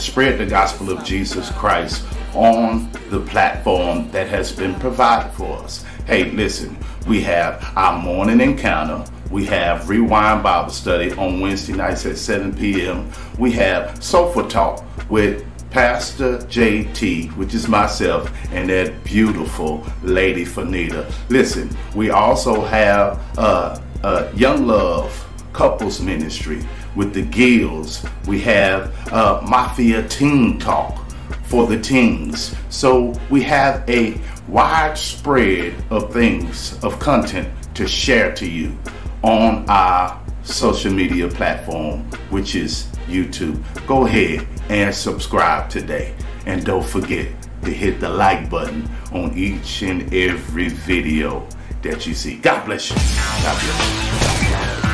[0.00, 2.04] spread the gospel of Jesus Christ
[2.34, 5.84] on the platform that has been provided for us.
[6.06, 6.76] Hey, listen,
[7.06, 9.04] we have our morning encounter.
[9.30, 13.10] We have Rewind Bible Study on Wednesday nights at 7 p.m.
[13.38, 21.12] We have Sofa Talk with Pastor JT, which is myself, and that beautiful lady Fanita.
[21.28, 26.62] Listen, we also have uh, uh, Young Love Couples Ministry
[26.98, 28.04] with the Gills.
[28.26, 31.08] We have uh, Mafia Teen Talk
[31.44, 32.54] for the teens.
[32.70, 38.76] So we have a widespread of things, of content to share to you
[39.22, 42.00] on our social media platform,
[42.30, 43.62] which is YouTube.
[43.86, 46.14] Go ahead and subscribe today.
[46.46, 47.28] And don't forget
[47.62, 51.46] to hit the like button on each and every video
[51.82, 52.38] that you see.
[52.38, 52.96] God bless you.
[52.96, 54.87] God bless you.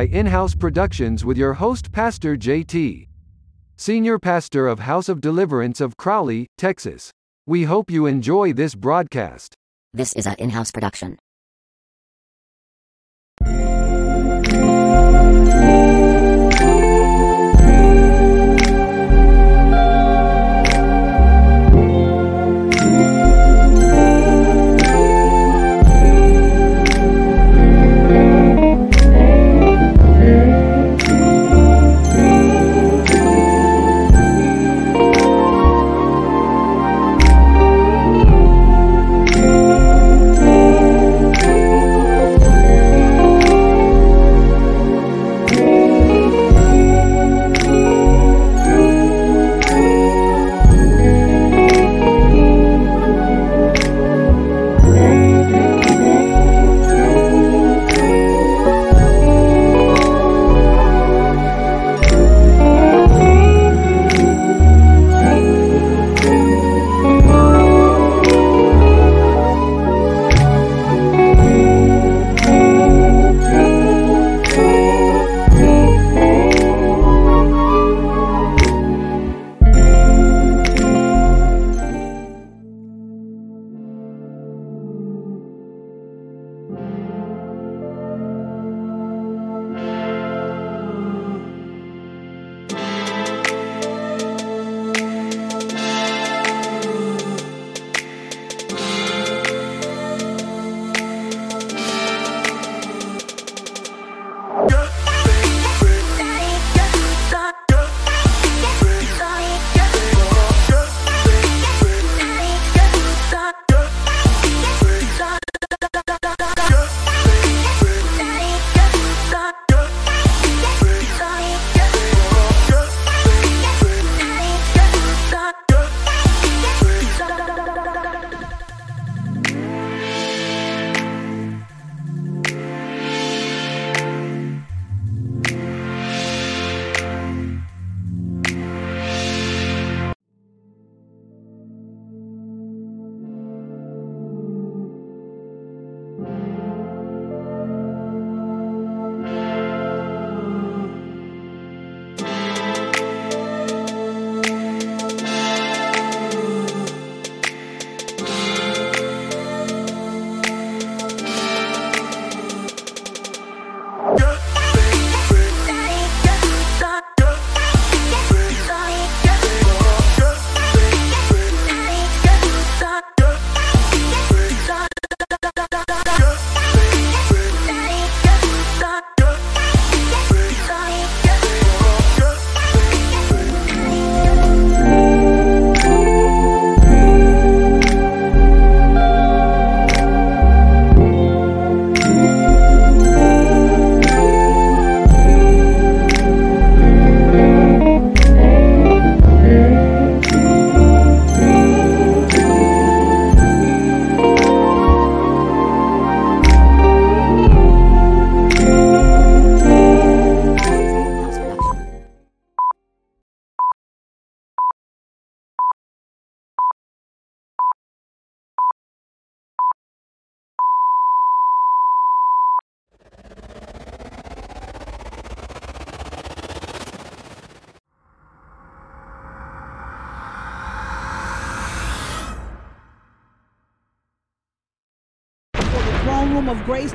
[0.00, 3.06] By In House Productions with your host, Pastor JT,
[3.76, 7.10] Senior Pastor of House of Deliverance of Crowley, Texas.
[7.46, 9.52] We hope you enjoy this broadcast.
[9.92, 11.18] This is an in-house production.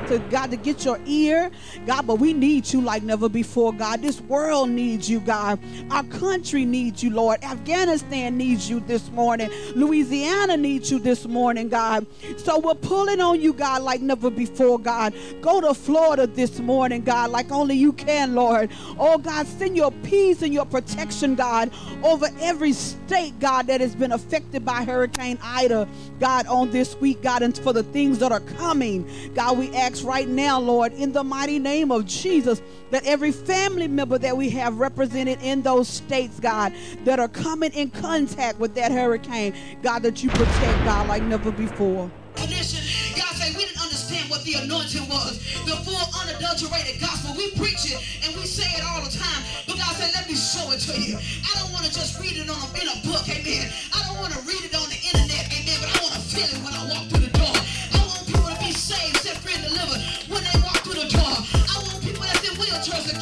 [0.08, 1.50] To God to get your ear,
[1.86, 2.06] God.
[2.06, 4.02] But we need you like never before, God.
[4.02, 5.58] This world needs you, God.
[5.90, 7.42] Our country needs you, Lord.
[7.42, 9.50] Afghanistan needs you this morning.
[9.74, 12.06] Louisiana needs you this morning, God.
[12.38, 15.14] So we're pulling on you, God, like never before, God.
[15.40, 18.70] Go to Florida this morning, God, like only you can, Lord.
[18.98, 21.70] Oh, God, send your peace and your protection, God,
[22.02, 25.88] over every state, God, that has been affected by Hurricane Ida,
[26.20, 29.08] God, on this week, God, and for the things that are coming.
[29.34, 33.88] God, we ask right now, Lord, in the mighty name of Jesus, that every family
[33.88, 36.72] member that we have represented in those states, God,
[37.04, 41.50] that are coming in contact with that hurricane, God, that you protect, God, like never
[41.50, 42.10] before.
[42.36, 45.40] God say we didn't understand what the anointing was.
[45.64, 47.34] The full unadulterated gospel.
[47.36, 49.42] We preach it and we say it all the time.
[49.66, 51.16] But God said, let me show it to you.
[51.16, 53.72] I don't want to just read it on in a book, amen.
[53.94, 55.78] I don't want to read it on the internet, amen.
[55.80, 57.15] But I want to feel it when I walk through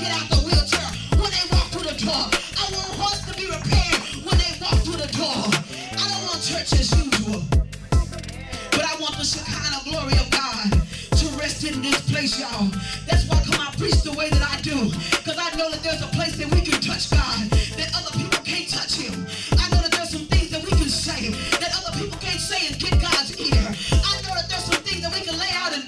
[0.04, 2.25] get out the wheelchair when they walk through the door.
[2.61, 5.40] I want hearts to be repaired when they walk through the door.
[5.96, 7.40] I don't want church as usual.
[8.68, 10.76] But I want the Shekinah glory of God
[11.16, 12.68] to rest in this place, y'all.
[13.08, 14.92] That's why come I preach the way that I do.
[15.25, 17.49] Because I know that there's a place that we can touch God
[17.80, 19.25] that other people can't touch him.
[19.56, 21.32] I know that there's some things that we can say
[21.64, 23.64] that other people can't say and get God's ear.
[24.04, 25.84] I know that there's some things that we can lay out and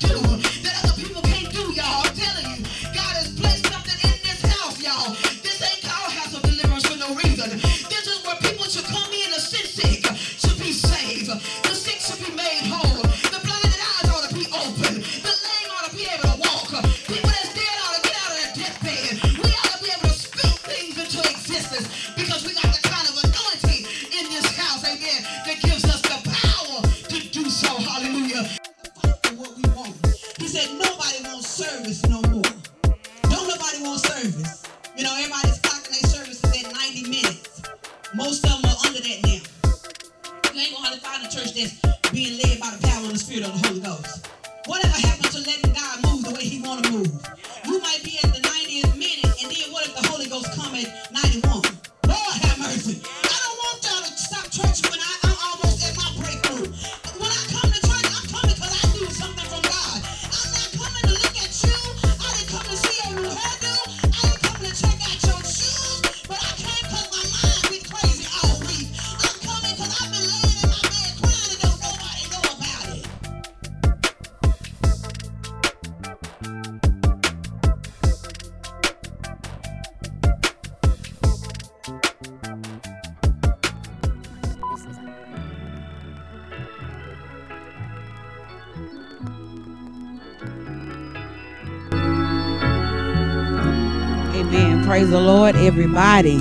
[95.96, 96.36] Everybody.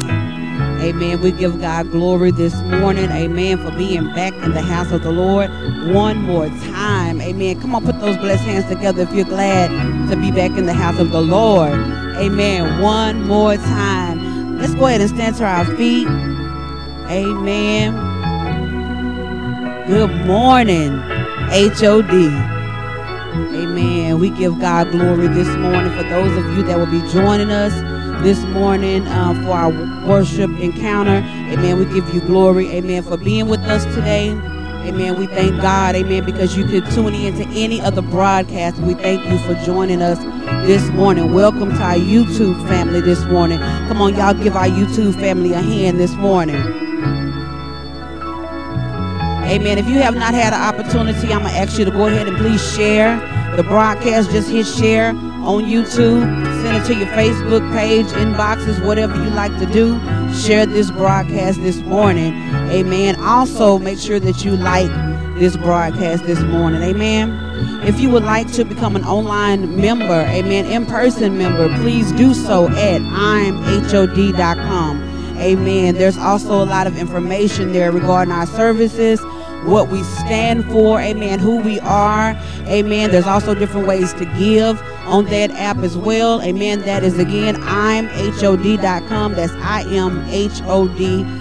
[0.86, 1.22] Amen.
[1.22, 3.10] We give God glory this morning.
[3.10, 3.58] Amen.
[3.58, 5.50] For being back in the house of the Lord
[5.94, 7.22] one more time.
[7.22, 7.62] Amen.
[7.62, 9.70] Come on, put those blessed hands together if you're glad
[10.10, 11.72] to be back in the house of the Lord.
[11.72, 12.82] Amen.
[12.82, 14.60] One more time.
[14.60, 16.06] Let's go ahead and stand to our feet.
[17.08, 17.94] Amen.
[19.88, 22.12] Good morning, HOD.
[23.56, 24.20] Amen.
[24.20, 27.85] We give God glory this morning for those of you that will be joining us
[28.24, 31.18] this morning uh, for our worship encounter.
[31.52, 31.78] Amen.
[31.80, 32.70] We give you glory.
[32.72, 33.04] Amen.
[33.04, 34.32] For being with us today.
[34.32, 35.18] Amen.
[35.18, 35.96] We thank God.
[35.96, 36.26] Amen.
[36.26, 38.78] Because you could tune in to any other broadcast.
[38.80, 40.20] We thank you for joining us
[40.68, 41.34] this morning.
[41.34, 43.60] Welcome to our YouTube family this morning.
[43.60, 46.62] Come on, y'all give our YouTube family a hand this morning.
[49.46, 49.78] Amen.
[49.78, 52.28] If you have not had an opportunity, I'm going to ask you to go ahead
[52.28, 53.16] and please share
[53.56, 54.32] the broadcast.
[54.32, 56.45] Just hit share on YouTube.
[56.66, 60.00] Send it to your Facebook page, inboxes, whatever you like to do.
[60.34, 62.34] Share this broadcast this morning.
[62.72, 63.22] Amen.
[63.22, 64.90] Also, make sure that you like
[65.38, 66.82] this broadcast this morning.
[66.82, 67.40] Amen.
[67.84, 72.34] If you would like to become an online member, amen, in person member, please do
[72.34, 75.04] so at imhod.com.
[75.38, 75.94] Amen.
[75.94, 79.22] There's also a lot of information there regarding our services,
[79.66, 82.36] what we stand for, amen, who we are,
[82.68, 83.12] amen.
[83.12, 86.82] There's also different ways to give on that app as well, amen.
[86.82, 89.34] That is again, I'm imhod.com.
[89.34, 91.36] That's imhod.com.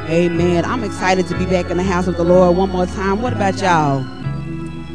[0.09, 0.65] Amen.
[0.65, 3.21] I'm excited to be back in the house of the Lord one more time.
[3.21, 3.99] What about y'all?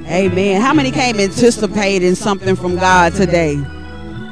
[0.07, 0.61] Amen.
[0.61, 3.65] How many came anticipating something from God today?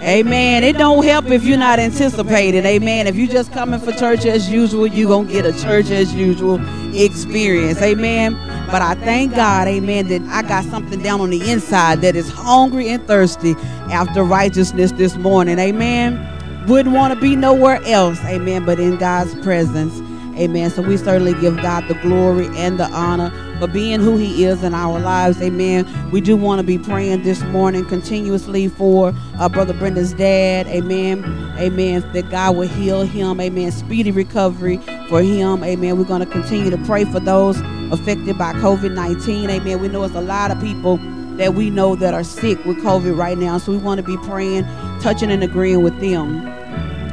[0.03, 0.65] Amen.
[0.65, 2.67] It don't help if you're not anticipating.
[2.67, 3.07] Amen.
[3.07, 6.13] If you just coming for church as usual, you're going to get a church as
[6.13, 6.61] usual
[6.93, 7.81] experience.
[7.81, 8.35] Amen.
[8.67, 12.29] But I thank God, amen, that I got something down on the inside that is
[12.29, 13.55] hungry and thirsty
[13.93, 15.61] after righteousness this morning.
[15.61, 16.67] Amen.
[16.67, 18.19] Wouldn't want to be nowhere else.
[18.25, 18.65] Amen.
[18.65, 20.01] But in God's presence.
[20.37, 20.71] Amen.
[20.71, 24.63] So we certainly give God the glory and the honor for being who He is
[24.63, 25.41] in our lives.
[25.41, 26.11] Amen.
[26.11, 30.67] We do want to be praying this morning continuously for uh, Brother Brenda's dad.
[30.67, 31.25] Amen.
[31.59, 32.05] Amen.
[32.13, 33.41] That God will heal him.
[33.41, 33.71] Amen.
[33.71, 34.79] Speedy recovery
[35.09, 35.63] for him.
[35.65, 35.99] Amen.
[35.99, 37.61] We're going to continue to pray for those
[37.93, 39.51] affected by COVID 19.
[39.51, 39.81] Amen.
[39.81, 40.99] We know it's a lot of people
[41.37, 43.59] that we know that are sick with COVID right now.
[43.59, 44.65] So we want to be praying,
[45.01, 46.47] touching, and agreeing with them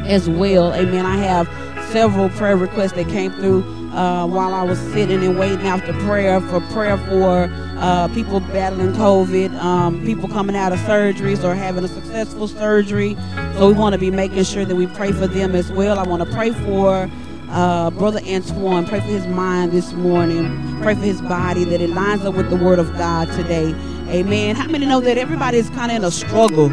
[0.05, 0.73] as well.
[0.73, 1.05] Amen.
[1.05, 1.47] I have
[1.91, 6.39] several prayer requests that came through uh, while I was sitting and waiting after prayer
[6.41, 11.83] for prayer for uh, people battling COVID, um, people coming out of surgeries or having
[11.83, 13.15] a successful surgery.
[13.55, 15.97] So we want to be making sure that we pray for them as well.
[15.99, 17.09] I want to pray for
[17.49, 18.85] uh, Brother Antoine.
[18.85, 20.79] Pray for his mind this morning.
[20.81, 23.73] Pray for his body that it lines up with the Word of God today.
[24.09, 24.55] Amen.
[24.55, 26.69] How many know that everybody is kind of in a struggle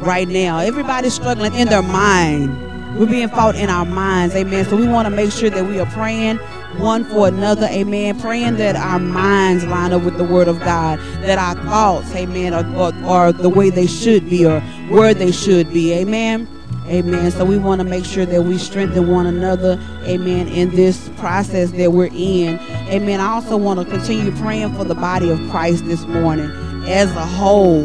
[0.00, 0.58] right now?
[0.58, 2.67] Everybody's struggling in their mind.
[2.96, 4.34] We're being fought in our minds.
[4.34, 4.64] Amen.
[4.64, 6.38] So we want to make sure that we are praying
[6.78, 7.66] one for another.
[7.66, 8.18] Amen.
[8.20, 12.54] Praying that our minds line up with the Word of God, that our thoughts, amen,
[12.54, 15.92] are, are, are the way they should be or where they should be.
[15.92, 16.48] Amen.
[16.86, 17.30] Amen.
[17.30, 19.78] So we want to make sure that we strengthen one another.
[20.04, 20.48] Amen.
[20.48, 22.58] In this process that we're in.
[22.88, 23.20] Amen.
[23.20, 26.50] I also want to continue praying for the body of Christ this morning
[26.86, 27.84] as a whole.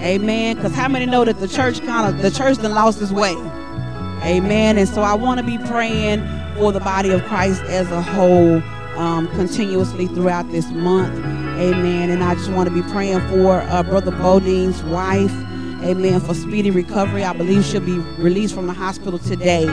[0.00, 0.56] Amen.
[0.56, 3.34] Because how many know that the church kind of the church done lost its way?
[4.22, 4.78] Amen.
[4.78, 6.26] And so I want to be praying
[6.56, 8.62] for the body of Christ as a whole
[8.98, 11.14] um, continuously throughout this month.
[11.58, 12.10] Amen.
[12.10, 15.32] And I just want to be praying for uh, Brother Bodine's wife.
[15.82, 16.20] Amen.
[16.20, 17.24] For speedy recovery.
[17.24, 19.66] I believe she'll be released from the hospital today.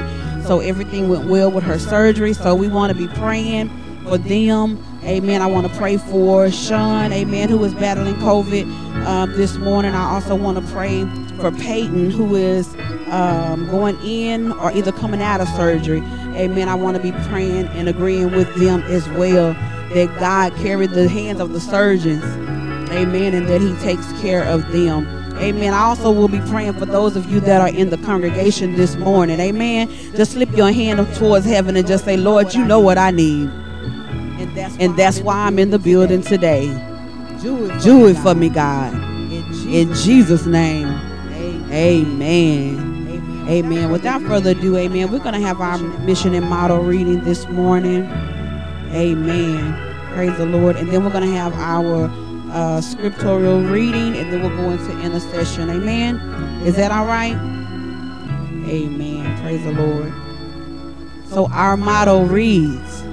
[0.46, 2.34] So everything went well with her surgery.
[2.34, 3.70] So we want to be praying
[4.04, 4.84] for them.
[5.04, 5.42] Amen.
[5.42, 8.66] I want to pray for Sean, amen, who is battling COVID
[9.06, 9.94] um, this morning.
[9.94, 11.04] I also want to pray
[11.38, 12.74] for Peyton, who is
[13.14, 16.00] um, going in or either coming out of surgery.
[16.36, 16.68] Amen.
[16.68, 19.54] I want to be praying and agreeing with them as well
[19.94, 22.24] that God carried the hands of the surgeons.
[22.92, 23.36] Amen.
[23.36, 25.06] And that He takes care of them.
[25.38, 25.74] Amen.
[25.74, 28.96] I also will be praying for those of you that are in the congregation this
[28.96, 29.40] morning.
[29.40, 29.90] Amen.
[30.16, 33.50] Just slip your hand towards heaven and just say, Lord, you know what I need.
[34.80, 36.68] And that's why I'm in the building today.
[37.42, 38.94] Do it for me, God.
[38.94, 40.88] In Jesus' name.
[41.72, 42.93] Amen.
[43.48, 43.92] Amen.
[43.92, 45.12] Without further ado, amen.
[45.12, 48.06] We're going to have our mission and motto reading this morning.
[48.94, 49.76] Amen.
[50.14, 50.78] Praise the Lord.
[50.78, 52.10] And then we're going to have our
[52.52, 55.70] uh, scriptural reading and then we'll go into intercession.
[55.70, 56.18] Amen.
[56.66, 57.36] Is that all right?
[58.66, 59.42] Amen.
[59.42, 60.14] Praise the Lord.
[61.28, 63.04] So our motto reads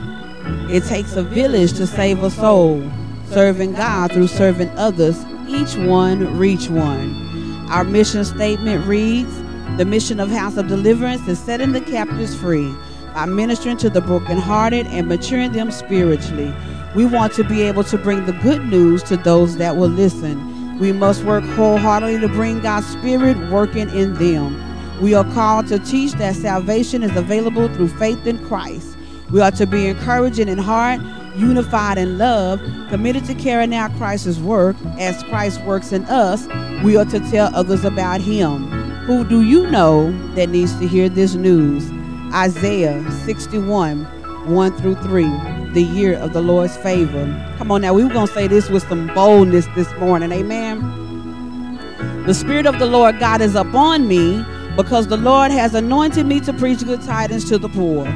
[0.71, 2.89] It takes a village to save a soul,
[3.31, 7.67] serving God through serving others, each one reach one.
[7.71, 9.35] Our mission statement reads
[9.77, 12.75] The mission of House of Deliverance is setting the captives free
[13.15, 16.55] by ministering to the brokenhearted and maturing them spiritually.
[16.95, 20.79] We want to be able to bring the good news to those that will listen.
[20.79, 25.01] We must work wholeheartedly to bring God's Spirit working in them.
[25.01, 28.97] We are called to teach that salvation is available through faith in Christ.
[29.31, 31.01] We are to be encouraging in heart,
[31.37, 36.47] unified in love, committed to carrying out Christ's work as Christ works in us.
[36.83, 38.80] We are to tell others about Him.
[39.11, 41.91] Who do you know that needs to hear this news?
[42.33, 44.05] Isaiah 61
[44.47, 45.25] 1 through 3,
[45.73, 47.27] the year of the Lord's favor.
[47.59, 50.31] Come on now, we were going to say this with some boldness this morning.
[50.31, 50.79] Amen.
[52.25, 54.45] The Spirit of the Lord God is upon me
[54.77, 58.07] because the Lord has anointed me to preach good tidings to the poor.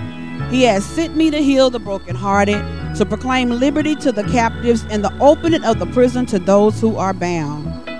[0.48, 5.04] He has sent me to heal the brokenhearted, to proclaim liberty to the captives, and
[5.04, 7.63] the opening of the prison to those who are bound,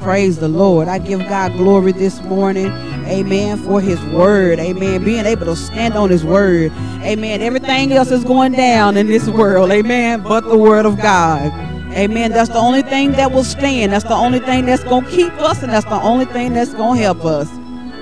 [0.00, 0.88] Praise the Lord.
[0.88, 2.68] I give God glory this morning.
[3.06, 3.58] Amen.
[3.58, 4.58] For his word.
[4.58, 5.04] Amen.
[5.04, 6.72] Being able to stand on his word.
[7.02, 7.42] Amen.
[7.42, 9.70] Everything else is going down in this world.
[9.70, 10.22] Amen.
[10.22, 11.52] But the word of God.
[11.92, 12.30] Amen.
[12.30, 13.92] That's the only thing that will stand.
[13.92, 16.72] That's the only thing that's going to keep us, and that's the only thing that's
[16.72, 17.48] going to help us.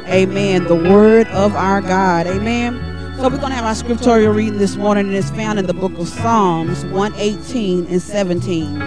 [0.07, 0.65] Amen.
[0.65, 2.29] The word of our God.
[2.29, 2.75] Amen.
[3.17, 5.75] So we're going to have our scriptural reading this morning, and it's found in the
[5.75, 8.81] book of Psalms 118 and 17.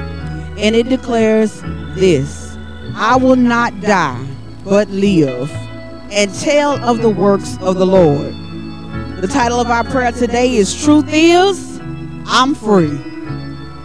[0.57, 1.61] And it declares
[1.95, 2.40] this
[2.95, 4.25] I will not die,
[4.63, 5.51] but live,
[6.11, 8.33] and tell of the works of the Lord.
[9.21, 11.79] The title of our prayer today is Truth is,
[12.25, 12.99] I'm free.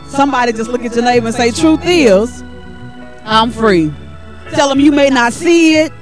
[0.09, 2.43] Somebody just look at your neighbor and say, Truth is,
[3.25, 3.93] I'm free.
[4.53, 5.93] Tell them you may not see it.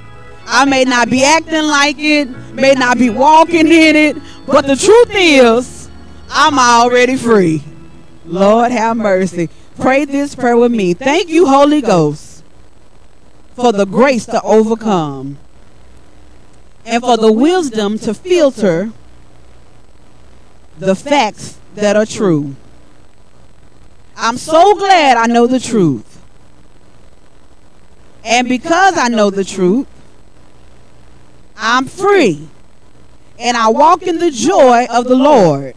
[0.47, 4.77] I may not be acting like it, may not be walking in it, but the
[4.77, 5.89] truth is,
[6.31, 7.63] I'm already free.
[8.27, 9.49] Lord have mercy.
[9.81, 10.95] Pray this prayer with me.
[10.95, 12.24] Thank you, Holy Ghost,
[13.55, 15.39] for the grace to overcome
[16.85, 18.93] and for the wisdom to filter
[20.79, 22.55] the facts that are true.
[24.17, 26.23] I'm so glad I know the truth.
[28.25, 29.87] And because I know the truth,
[31.57, 32.49] I'm free.
[33.39, 35.75] And I walk in the joy of the Lord.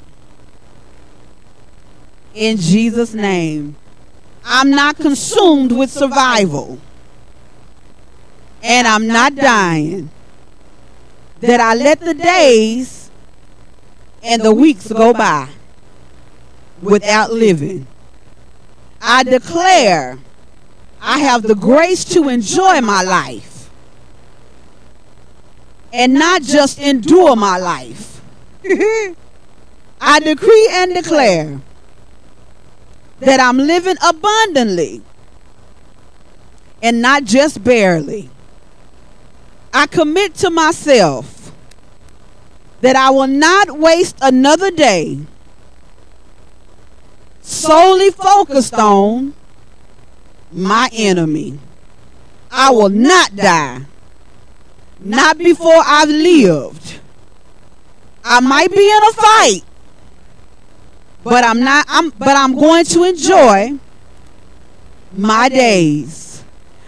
[2.33, 3.75] In Jesus' name.
[4.45, 6.79] I'm not consumed with survival.
[8.63, 10.09] And I'm not dying.
[11.41, 13.11] That I let the days
[14.23, 15.49] and the weeks go by
[16.81, 17.87] without living.
[19.01, 20.17] I declare
[21.01, 23.69] I have the grace to enjoy my life
[25.93, 28.21] and not just endure my life.
[30.01, 31.61] I decree and declare
[33.19, 35.01] that I'm living abundantly
[36.83, 38.29] and not just barely.
[39.73, 41.51] I commit to myself
[42.81, 45.19] that I will not waste another day
[47.41, 49.33] solely focused on
[50.51, 51.59] my enemy.
[52.51, 53.81] I will not die.
[54.99, 56.99] Not before I've lived.
[58.23, 59.61] I might be in a fight,
[61.23, 63.77] but I'm not I'm but I'm going to enjoy
[65.15, 66.43] my days.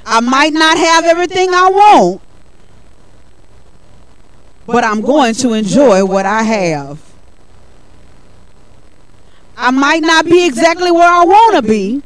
[0.05, 2.21] I might not have everything I want,
[4.71, 7.01] but I'm going to enjoy what I have.
[9.57, 12.03] I might not be exactly where I want to be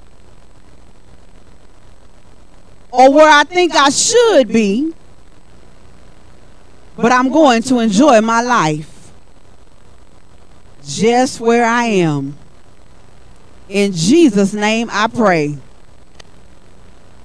[2.89, 4.93] or where I think I should be,
[6.95, 9.11] but I'm going to enjoy my life
[10.85, 12.37] just where I am.
[13.67, 15.57] In Jesus' name I pray.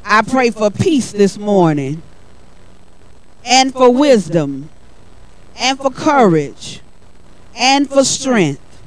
[0.04, 2.02] I pray for peace this morning
[3.44, 4.68] and for wisdom
[5.58, 6.80] and for courage
[7.56, 8.82] and for strength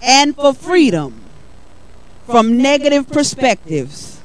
[0.00, 1.20] and for freedom
[2.26, 4.20] from negative perspectives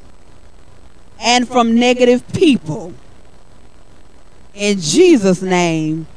[1.19, 2.93] and from negative people.
[4.53, 6.07] In Jesus' name,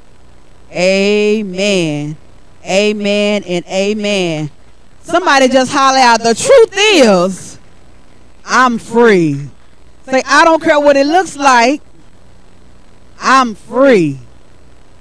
[0.71, 2.17] amen.
[2.65, 4.51] Amen and amen.
[5.03, 7.59] Somebody just holler out, the truth is,
[8.45, 9.49] I'm free.
[10.05, 11.83] Say, I don't care what it looks like,
[13.19, 14.19] I'm free.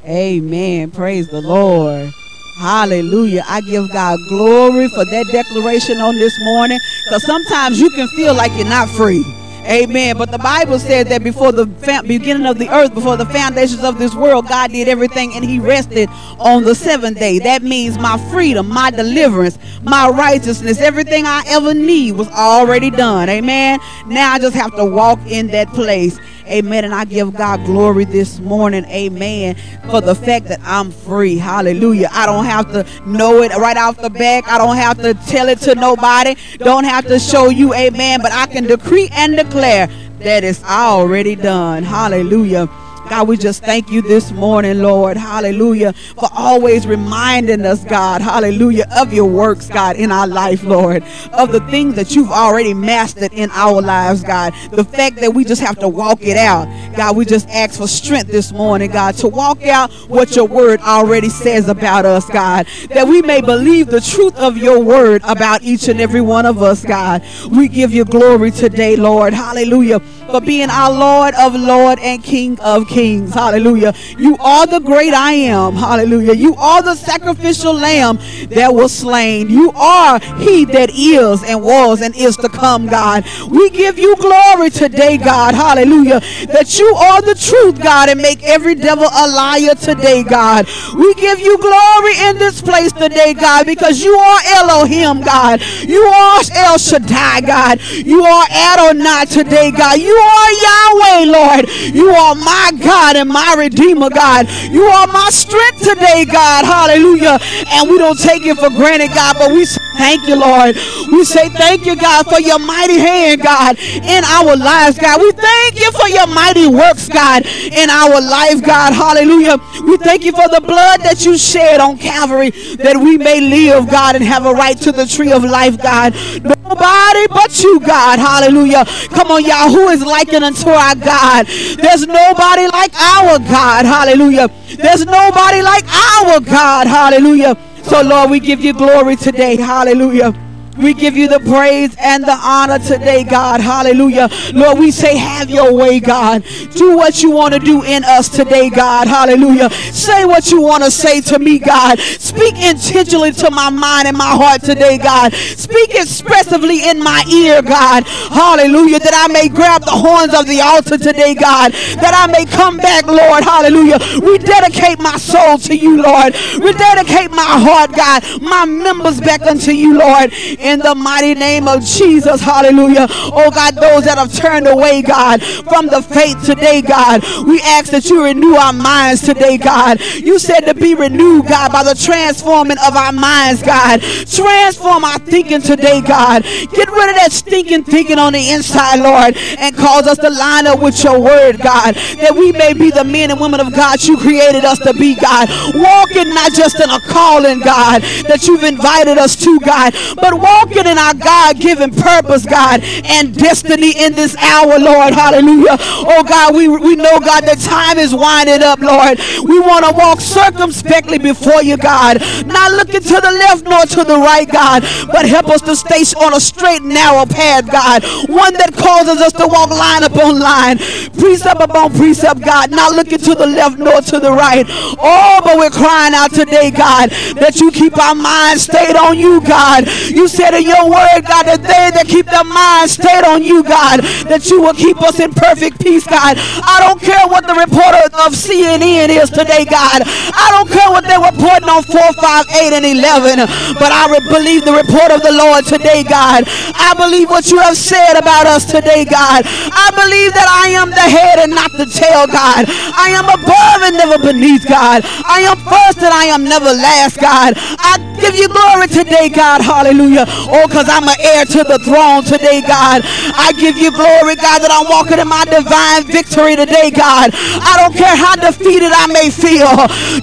[0.06, 0.92] Amen.
[0.92, 2.12] Praise the Lord.
[2.60, 3.44] Hallelujah.
[3.48, 8.34] I give God glory for that declaration on this morning because sometimes you can feel
[8.34, 9.24] like you're not free.
[9.66, 10.18] Amen.
[10.18, 11.66] But the Bible said that before the
[12.08, 15.60] beginning of the earth, before the foundations of this world, God did everything and He
[15.60, 16.10] rested
[16.40, 17.40] on the seventh day.
[17.40, 23.30] That means my freedom, my deliverance, my righteousness, everything I ever need was already done.
[23.30, 23.80] Amen.
[24.08, 26.18] Now I just have to walk in that place.
[26.50, 26.86] Amen.
[26.86, 28.86] And I give God glory this morning.
[28.86, 29.56] Amen.
[29.90, 31.38] For the fact that I'm free.
[31.38, 32.10] Hallelujah.
[32.12, 34.48] I don't have to know it right off the back.
[34.48, 36.36] I don't have to tell it to nobody.
[36.58, 37.74] Don't have to show you.
[37.74, 38.22] Amen.
[38.22, 39.88] But I can decree and declare
[40.20, 41.84] that it's already done.
[41.84, 42.70] Hallelujah.
[43.10, 45.18] God, we just thank you this morning, Lord.
[45.18, 45.94] Hallelujah.
[45.94, 51.04] For always reminding us, God, hallelujah, of your works, God, in our life, Lord.
[51.34, 54.54] Of the things that you've already mastered in our lives, God.
[54.72, 56.68] The fact that we just have to walk it out.
[56.96, 60.80] God, we just ask for strength this morning, God, to walk out what your word
[60.82, 62.68] already says about us, God.
[62.90, 66.62] That we may believe the truth of your word about each and every one of
[66.62, 67.24] us, God.
[67.50, 69.34] We give you glory today, Lord.
[69.34, 73.34] Hallelujah for being our Lord of Lord and King of Kings.
[73.34, 73.94] Hallelujah.
[74.18, 75.74] You are the great I am.
[75.74, 76.34] Hallelujah.
[76.34, 78.18] You are the sacrificial lamb
[78.50, 79.50] that was slain.
[79.50, 83.26] You are he that is and was and is to come, God.
[83.50, 85.56] We give you glory today, God.
[85.56, 86.20] Hallelujah.
[86.48, 90.68] That you are the truth, God, and make every devil a liar today, God.
[90.96, 95.62] We give you glory in this place today, God, because you are Elohim, God.
[95.88, 97.82] You are El Shaddai, God.
[97.82, 100.00] You are Adonai today, God.
[100.00, 101.70] You are Yahweh, Lord.
[101.96, 104.48] You are my God and my Redeemer, God.
[104.72, 106.66] You are my strength today, God.
[106.66, 107.40] Hallelujah.
[107.72, 109.66] And we don't take it for granted, God, but we
[110.00, 110.76] thank you, Lord.
[111.12, 115.20] We say thank you, God, for your mighty hand, God, in our lives, God.
[115.20, 118.94] We thank you for your mighty works, God, in our life, God.
[118.94, 119.58] Hallelujah.
[119.84, 123.90] We thank you for the blood that you shed on Calvary that we may live,
[123.92, 126.14] God, and have a right to the tree of life, God.
[126.44, 128.20] Nobody but you, God.
[128.20, 128.86] Hallelujah.
[129.10, 129.70] Come on, y'all.
[129.70, 131.46] Who is likened unto our God?
[131.46, 133.86] There's nobody like our God.
[133.86, 134.48] Hallelujah.
[134.78, 136.88] There's nobody like our God.
[136.88, 137.58] Hallelujah.
[137.90, 139.56] So, Lord, we give you glory today.
[139.58, 140.34] Hallelujah.
[140.80, 143.60] We give you the praise and the honor today, God.
[143.60, 144.30] Hallelujah.
[144.54, 146.44] Lord, we say, have your way, God.
[146.72, 149.08] Do what you want to do in us today, God.
[149.08, 149.70] Hallelujah.
[149.92, 152.00] Say what you want to say to me, God.
[152.00, 155.34] Speak intentionally to my mind and my heart today, God.
[155.34, 158.06] Speak expressively in my ear, God.
[158.08, 159.00] Hallelujah.
[159.00, 161.74] That I may grab the horns of the altar today, God.
[162.00, 163.44] That I may come back, Lord.
[163.44, 164.00] Hallelujah.
[164.22, 166.36] Rededicate my soul to you, Lord.
[166.56, 168.24] Rededicate my heart, God.
[168.42, 170.32] My members back unto you, Lord
[170.78, 172.42] the mighty name of Jesus.
[172.42, 173.08] Hallelujah.
[173.10, 177.92] Oh God, those that have turned away, God, from the faith today, God, we ask
[177.92, 180.00] that you renew our minds today, God.
[180.02, 184.02] You said to be renewed, God, by the transforming of our minds, God.
[184.02, 186.44] Transform our thinking today, God.
[186.44, 190.68] Get rid of that stinking thinking on the inside, Lord, and cause us to line
[190.68, 194.02] up with your word, God, that we may be the men and women of God
[194.04, 195.48] you created us to be, God.
[195.74, 200.59] Walking not just in a calling, God, that you've invited us to, God, but walking
[200.68, 205.14] in our God given purpose, God, and destiny in this hour, Lord.
[205.14, 205.78] Hallelujah.
[205.80, 209.20] Oh, God, we, we know, God, that time is winding up, Lord.
[209.48, 214.04] We want to walk circumspectly before you, God, not looking to the left nor to
[214.04, 218.54] the right, God, but help us to stay on a straight, narrow path, God, one
[218.54, 220.78] that causes us to walk line upon line,
[221.20, 224.66] precept upon precept, God, not looking to the left nor to the right.
[224.70, 229.42] Oh, but we're crying out today, God, that you keep our minds stayed on you,
[229.42, 229.88] God.
[230.10, 233.60] You said in your word, God, that they that keep their minds stayed on you,
[233.60, 234.00] God,
[234.32, 236.40] that you will keep us in perfect peace, God.
[236.64, 240.08] I don't care what the reporter of CNN is today, God.
[240.08, 244.32] I don't care what they're reporting on 4, 5, 8, and 11, but I re-
[244.32, 246.48] believe the report of the Lord today, God.
[246.80, 249.44] I believe what you have said about us today, God.
[249.44, 252.64] I believe that I am the head and not the tail, God.
[252.96, 255.04] I am above and never beneath, God.
[255.28, 257.60] I am first and I am never last, God.
[257.60, 259.62] I give you glory today, God.
[259.62, 260.29] Hallelujah.
[260.50, 263.02] Oh, because I'm an heir to the throne today, God.
[263.36, 267.32] I give you glory, God, that I'm walking in my divine victory today, God.
[267.34, 269.74] I don't care how defeated I may feel.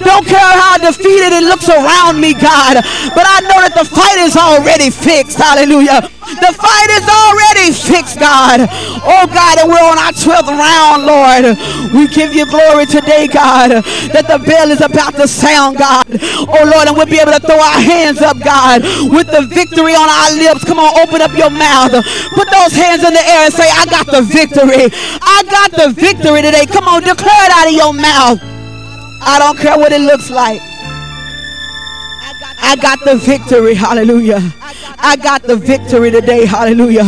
[0.03, 2.83] Don't care how defeated it looks around me, God.
[3.15, 5.37] But I know that the fight is already fixed.
[5.37, 6.09] Hallelujah.
[6.27, 8.67] The fight is already fixed, God.
[8.99, 11.55] Oh, God, and we're on our 12th round, Lord.
[11.95, 13.79] We give you glory today, God,
[14.11, 16.05] that the bell is about to sound, God.
[16.11, 19.95] Oh, Lord, and we'll be able to throw our hands up, God, with the victory
[19.97, 20.63] on our lips.
[20.63, 21.91] Come on, open up your mouth.
[22.37, 24.93] Put those hands in the air and say, I got the victory.
[25.21, 26.65] I got the victory today.
[26.69, 28.39] Come on, declare it out of your mouth.
[29.25, 30.61] I don't care what it looks like.
[32.61, 33.73] I got the victory.
[33.73, 34.41] Hallelujah.
[34.99, 36.45] I got the victory today.
[36.45, 37.05] Hallelujah.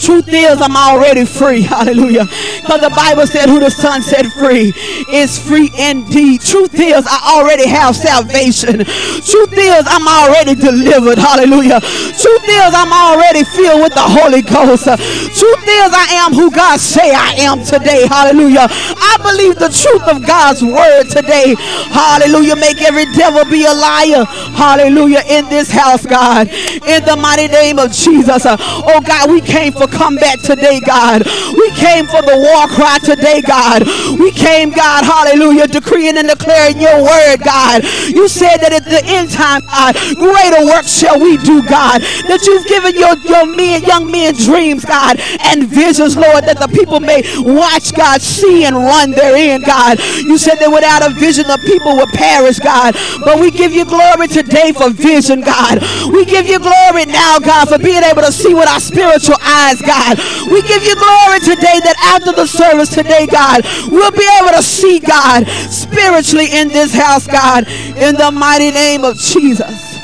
[0.00, 1.62] Truth is, I'm already free.
[1.62, 2.26] Hallelujah.
[2.60, 4.72] Because the Bible said, Who the Son set free
[5.10, 6.40] is free indeed.
[6.40, 8.84] Truth is, I already have salvation.
[8.84, 11.18] Truth is, I'm already delivered.
[11.18, 11.80] Hallelujah.
[11.80, 14.84] Truth is, I'm already filled with the Holy Ghost.
[14.84, 18.06] Truth is, I am who God say I am today.
[18.06, 18.66] Hallelujah.
[18.68, 21.54] I believe the truth of God's word today.
[21.90, 22.56] Hallelujah.
[22.56, 24.24] Make every devil be a liar.
[24.54, 25.22] Hallelujah.
[25.28, 26.48] In this house, God.
[26.48, 28.46] In the mighty name of Jesus.
[28.46, 28.56] Uh,
[28.86, 31.22] Oh God, we came for combat today, God.
[31.56, 33.84] We came for the war cry today, God.
[34.18, 37.84] We came, God, hallelujah, decreeing and declaring your word, God.
[38.10, 42.02] You said that at the end time, God, greater work shall we do, God.
[42.28, 46.68] That you've given your, your men, young men dreams, God, and visions, Lord, that the
[46.68, 49.98] people may watch, God, see and run therein, God.
[50.00, 52.94] You said that without a vision, the people would perish, God.
[53.24, 55.80] But we give you glory today for vision, God.
[56.12, 59.80] We give you glory now, God, for being able to see with our spiritual eyes,
[59.80, 60.18] God.
[60.50, 64.62] We give you glory today that after the service today, God, we'll be able to
[64.62, 69.98] see, God, spiritually in this house, God, in the mighty name of Jesus.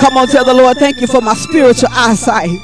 [0.00, 2.58] Come on, tell the Lord, thank you for my spiritual eyesight.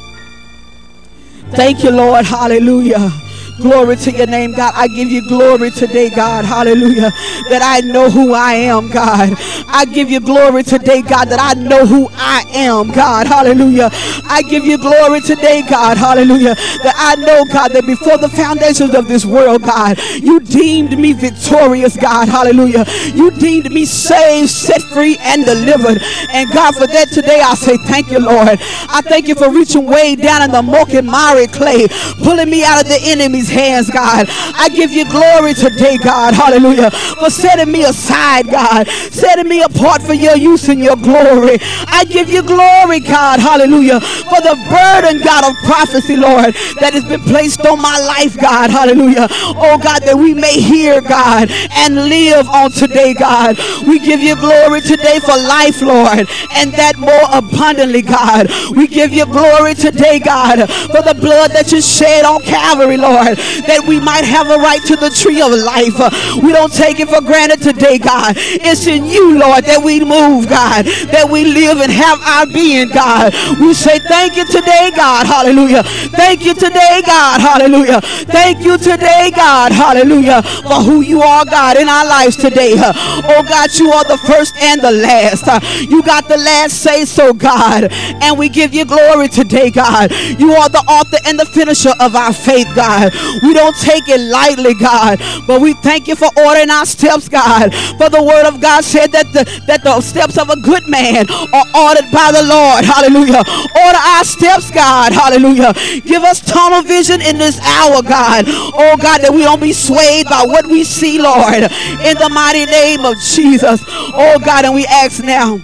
[1.53, 2.25] Thank you, Lord.
[2.25, 3.11] Hallelujah.
[3.59, 4.73] Glory to your name, God.
[4.77, 6.45] I give you glory today, God.
[6.45, 7.11] Hallelujah.
[7.51, 9.35] That I know who I am, God.
[9.67, 13.27] I give you glory today, God, that I know who I am, God.
[13.27, 13.91] Hallelujah.
[13.93, 15.99] I give you glory today, God.
[15.99, 16.55] Hallelujah.
[16.55, 21.13] That I know, God, that before the foundations of this world, God, you deemed me
[21.13, 22.29] victorious, God.
[22.29, 22.85] Hallelujah.
[23.13, 26.01] You deemed me saved, set free, and delivered.
[26.31, 28.59] And God, for that today, I say thank you, Lord.
[28.89, 31.89] I thank you for reaching way down in the muck and miry clay,
[32.23, 34.27] pulling me out of the enemy's hands, God.
[34.29, 36.35] I give you glory today, God.
[36.35, 36.91] Hallelujah.
[36.91, 38.89] For setting me aside, God.
[38.89, 41.59] Setting me apart for your use and your glory.
[41.89, 43.41] I give you glory, God.
[43.41, 44.01] Hallelujah.
[44.01, 48.71] For the burden, God, of prophecy, Lord, that has been placed on my life, God.
[48.71, 49.29] Hallelujah.
[49.31, 53.59] Oh, God, that we may hear, God, and live on today, God.
[53.87, 58.49] We give you glory today for life, Lord, and that more abundantly, God.
[58.75, 63.38] We give you glory today, God, for the blood that you shed on Calvary, Lord,
[63.67, 65.97] that we might have a right to the tree of life.
[66.43, 68.35] We don't take it for granted today, God.
[68.39, 72.89] It's in you, Lord, that we move, God, that we live and have our being,
[72.91, 73.33] God.
[73.61, 75.27] We say thank you today, God.
[75.27, 75.83] Hallelujah.
[76.15, 77.41] Thank you today, God.
[77.41, 78.01] Hallelujah.
[78.31, 79.73] Thank you today, God.
[79.73, 80.43] Hallelujah.
[80.43, 82.75] For who you are, God, in our lives today.
[82.79, 85.47] Oh, God, you are the first and the last.
[85.89, 87.89] You got the last say so, God.
[87.93, 90.11] And we give you glory today, God.
[90.39, 93.13] You are the author and the finisher of our faith, God.
[93.43, 97.75] We don't take it lightly, God, but we thank you for ordering our steps, God.
[97.99, 101.27] For the word of God said that the, that the steps of a good man
[101.31, 102.85] are ordered by the Lord.
[102.85, 103.43] Hallelujah.
[103.45, 105.13] Order our steps, God.
[105.13, 105.73] Hallelujah.
[106.03, 108.45] Give us tunnel vision in this hour, God.
[108.49, 111.69] Oh, God, that we don't be swayed by what we see, Lord.
[112.05, 113.83] In the mighty name of Jesus.
[113.87, 115.61] Oh, God, and we ask now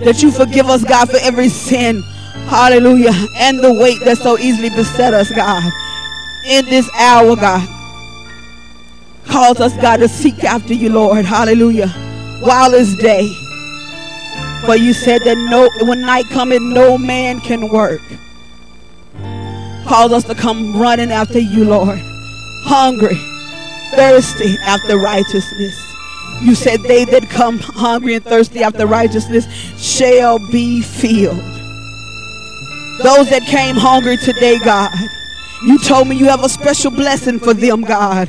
[0.00, 2.02] that you forgive us, God, for every sin.
[2.48, 3.12] Hallelujah.
[3.36, 5.70] And the weight that so easily beset us, God.
[6.46, 7.68] In this hour, God.
[9.26, 11.24] Cause us, God, to seek after you, Lord.
[11.24, 11.88] Hallelujah.
[12.42, 13.28] While it's day.
[14.64, 18.00] For you said that no when night cometh, no man can work.
[19.86, 21.98] Cause us to come running after you, Lord.
[22.64, 23.16] Hungry,
[23.94, 25.90] thirsty after righteousness.
[26.42, 29.46] You said they that come hungry and thirsty after righteousness
[29.78, 31.38] shall be filled.
[33.02, 34.92] Those that came hungry today, God,
[35.64, 38.28] you told me you have a special blessing for them, God.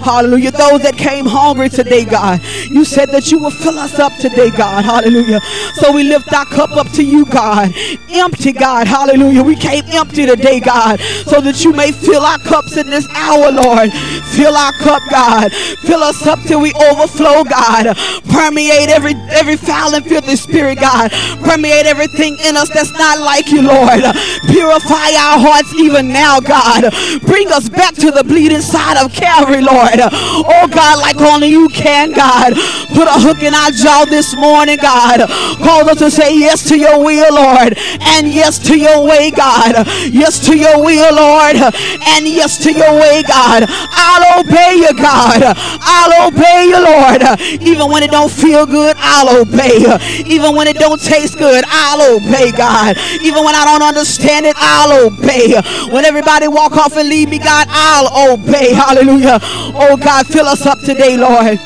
[0.00, 0.52] Hallelujah.
[0.52, 4.50] Those that came hungry today, God, you said that you will fill us up today,
[4.50, 4.84] God.
[4.84, 5.40] Hallelujah.
[5.74, 7.72] So we lift our cup up to you, God.
[8.10, 8.86] Empty, God.
[8.86, 9.42] Hallelujah.
[9.42, 13.50] We came empty today, God, so that you may fill our cups in this hour,
[13.50, 13.92] Lord.
[14.34, 15.52] Fill our cup, God.
[15.82, 17.96] Fill us up till we overflow, God.
[18.30, 21.10] Permeate every every foul and filthy spirit, God.
[21.42, 24.02] Permeate everything in us that's not like you, Lord.
[24.48, 26.92] Purify our hearts even now, God.
[27.22, 29.87] Bring us back to the bleeding side of Calvary, Lord.
[29.96, 32.54] Oh, God, like only you can, God.
[32.94, 35.28] Put a hook in our jaw this morning, God.
[35.58, 37.78] Call us to say yes to your will, Lord.
[38.00, 39.86] And yes to your way, God.
[40.10, 41.56] Yes to your will, Lord.
[41.56, 43.64] And yes to your way, God.
[43.68, 45.42] I'll obey you, God.
[45.46, 47.22] I'll obey you, Lord.
[47.62, 49.84] Even when it don't feel good, I'll obey.
[50.26, 52.96] Even when it don't taste good, I'll obey, God.
[53.22, 55.54] Even when I don't understand it, I'll obey.
[55.92, 58.72] When everybody walk off and leave me, God, I'll obey.
[58.72, 59.38] Hallelujah.
[59.80, 61.58] Oh, God, fill us up today, Lord.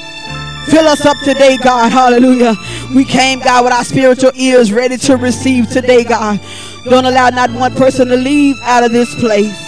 [0.67, 1.91] Fill us up today, God.
[1.91, 2.55] Hallelujah.
[2.95, 6.39] We came, God, with our spiritual ears ready to receive today, God.
[6.85, 9.59] Don't allow not one person to leave out of this place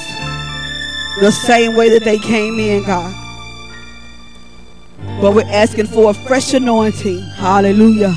[1.20, 3.14] the same way that they came in, God.
[5.20, 7.20] But we're asking for a fresh anointing.
[7.36, 8.14] Hallelujah.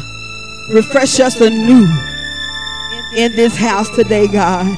[0.74, 1.88] Refresh us anew
[3.16, 4.78] in this house today, God.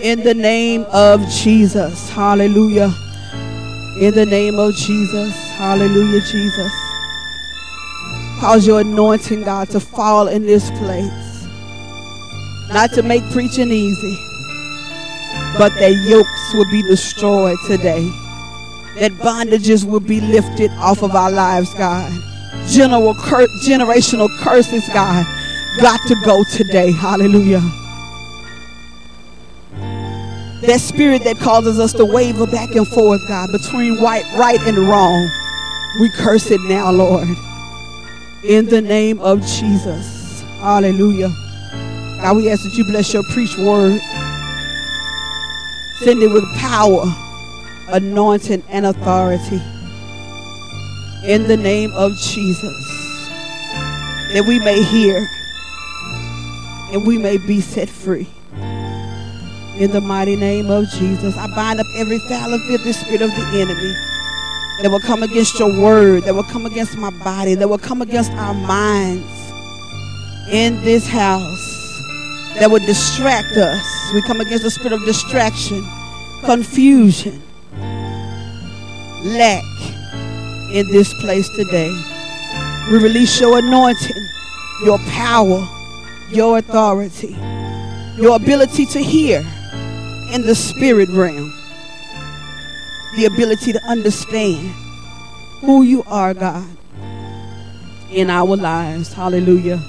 [0.00, 2.08] In the name of Jesus.
[2.10, 2.94] Hallelujah.
[4.00, 5.34] In the name of Jesus.
[5.56, 6.72] Hallelujah, Jesus.
[8.38, 11.48] Cause your anointing, God, to fall in this place.
[12.72, 14.16] Not to make preaching easy,
[15.58, 18.08] but that yokes will be destroyed today.
[19.00, 22.12] That bondages will be lifted off of our lives, God.
[22.68, 25.26] General cur- generational curses, God,
[25.80, 26.92] got to go today.
[26.92, 27.62] Hallelujah.
[30.68, 34.76] That spirit that causes us to waver back and forth, God, between right, right and
[34.76, 35.30] wrong.
[35.98, 37.26] We curse it now, Lord.
[38.44, 40.42] In the name of Jesus.
[40.60, 41.30] Hallelujah.
[42.20, 43.98] God, we ask that you bless your preach word.
[46.00, 47.02] Send it with power,
[47.88, 49.62] anointing, and authority.
[51.24, 52.76] In the name of Jesus.
[54.34, 55.26] That we may hear
[56.92, 58.28] and we may be set free.
[59.78, 63.30] In the mighty name of Jesus, I bind up every foul and filthy spirit of
[63.30, 63.92] the enemy
[64.82, 68.02] that will come against your word, that will come against my body, that will come
[68.02, 69.24] against our minds
[70.50, 72.02] in this house,
[72.58, 74.10] that will distract us.
[74.12, 75.86] We come against the spirit of distraction,
[76.44, 77.40] confusion,
[79.22, 79.62] lack
[80.72, 81.94] in this place today.
[82.90, 84.28] We release your anointing,
[84.84, 85.64] your power,
[86.30, 87.36] your authority,
[88.16, 89.46] your ability to hear
[90.32, 91.52] in the spirit realm,
[93.16, 94.68] the ability to understand
[95.60, 96.66] who you are, God,
[98.10, 99.12] in our lives.
[99.12, 99.80] Hallelujah.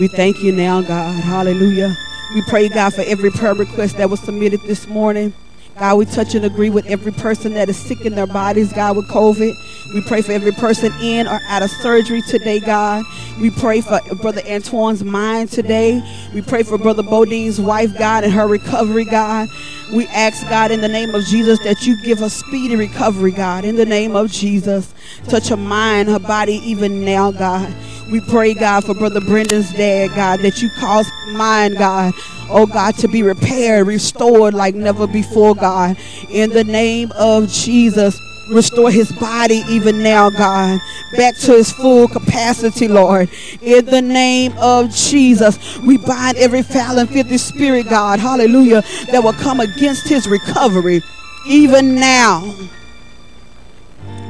[0.00, 1.12] We thank you now, God.
[1.22, 1.94] Hallelujah.
[2.34, 5.32] We pray, God, for every prayer request that was submitted this morning.
[5.78, 8.96] God, we touch and agree with every person that is sick in their bodies, God,
[8.96, 9.54] with COVID.
[9.92, 13.04] We pray for every person in or out of surgery today, God.
[13.40, 16.00] We pray for Brother Antoine's mind today.
[16.32, 19.48] We pray for Brother Bodine's wife, God, and her recovery, God.
[19.92, 23.64] We ask, God, in the name of Jesus, that you give her speedy recovery, God,
[23.64, 24.92] in the name of Jesus.
[25.28, 27.72] Touch her mind, her body, even now, God.
[28.10, 32.12] We pray, God, for Brother Brendan's dad, God, that you cause mine, God,
[32.50, 35.96] oh God, to be repaired, restored like never before, God.
[36.30, 38.18] In the name of Jesus.
[38.50, 40.78] Restore his body even now, God,
[41.16, 43.30] back to his full capacity, Lord.
[43.62, 49.22] In the name of Jesus, we bind every foul and filthy spirit, God, hallelujah, that
[49.22, 51.00] will come against his recovery
[51.46, 52.40] even now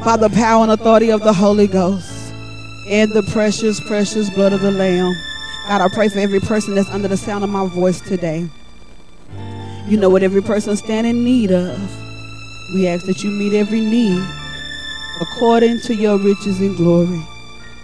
[0.04, 2.32] by the power and authority of the Holy Ghost
[2.88, 5.12] and the precious, precious blood of the Lamb.
[5.66, 8.48] God, I pray for every person that's under the sound of my voice today.
[9.86, 12.03] You know what every person stand in need of.
[12.72, 14.24] We ask that you meet every need
[15.20, 17.22] according to your riches and glory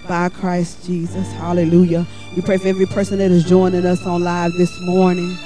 [0.09, 1.31] by Christ Jesus.
[1.33, 2.07] Hallelujah.
[2.35, 5.37] We pray for every person that is joining us on live this morning.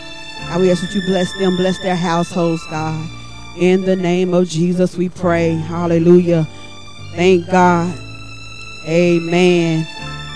[0.49, 3.11] God, we ask that you bless them, bless their households, God.
[3.59, 5.55] In the name of Jesus, we pray.
[5.55, 6.47] Hallelujah.
[7.15, 7.95] Thank God.
[8.87, 9.87] Amen.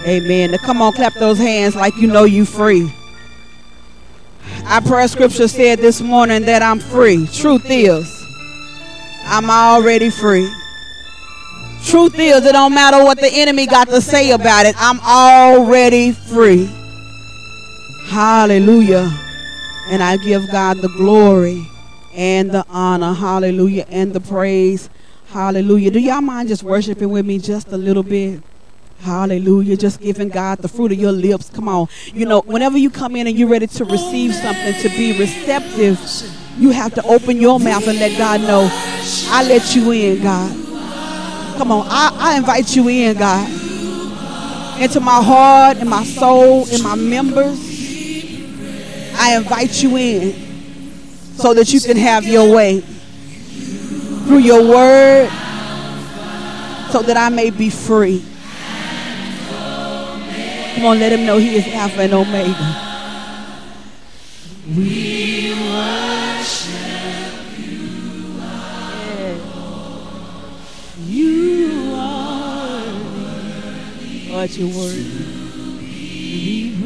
[0.07, 0.51] Amen.
[0.53, 2.90] Now come on, clap those hands like you know you free.
[4.64, 7.26] Our prayer scripture said this morning that I'm free.
[7.32, 8.17] Truth is,
[9.29, 10.51] I'm already free.
[11.85, 14.74] Truth is, it don't matter what the enemy got to say about it.
[14.79, 16.68] I'm already free.
[18.07, 19.11] Hallelujah.
[19.91, 21.66] And I give God the glory
[22.14, 23.12] and the honor.
[23.12, 23.87] Hallelujah.
[23.89, 24.91] And the praise.
[25.29, 25.91] Hallelujah.
[25.91, 28.43] Do y'all mind just worshiping with me just a little bit?
[29.01, 29.76] Hallelujah.
[29.76, 31.51] Just giving God the fruit of your lips.
[31.51, 31.89] Come on.
[32.12, 35.99] You know, whenever you come in and you're ready to receive something, to be receptive,
[36.59, 38.68] you have to open your mouth and let God know,
[39.30, 40.50] I let you in, God.
[41.56, 41.86] Come on.
[41.88, 43.48] I, I invite you in, God.
[44.80, 47.59] Into my heart and my soul and my members.
[49.14, 50.34] I invite you in
[51.36, 55.28] so that you can have your way through your word
[56.90, 58.24] so that I may be free.
[60.74, 62.84] Come on, let him know he is Alpha and Omega.
[64.76, 65.38] We
[74.39, 74.62] worthy.
[74.62, 74.95] Lord,
[75.82, 76.78] you're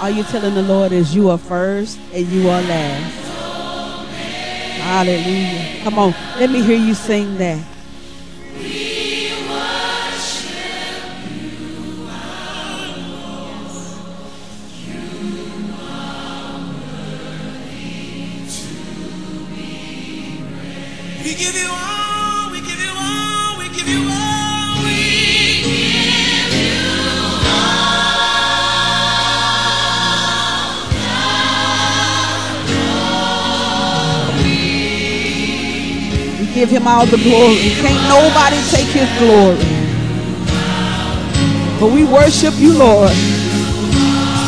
[0.00, 3.26] all you're telling the Lord is you are first and you are last.
[4.80, 5.82] Hallelujah.
[5.82, 6.14] Come on.
[6.38, 7.62] Let me hear you sing that.
[21.22, 21.99] We give you all.
[36.60, 37.70] Give him all the glory.
[37.80, 39.56] Can't nobody take his glory.
[41.80, 43.16] But we worship you, Lord.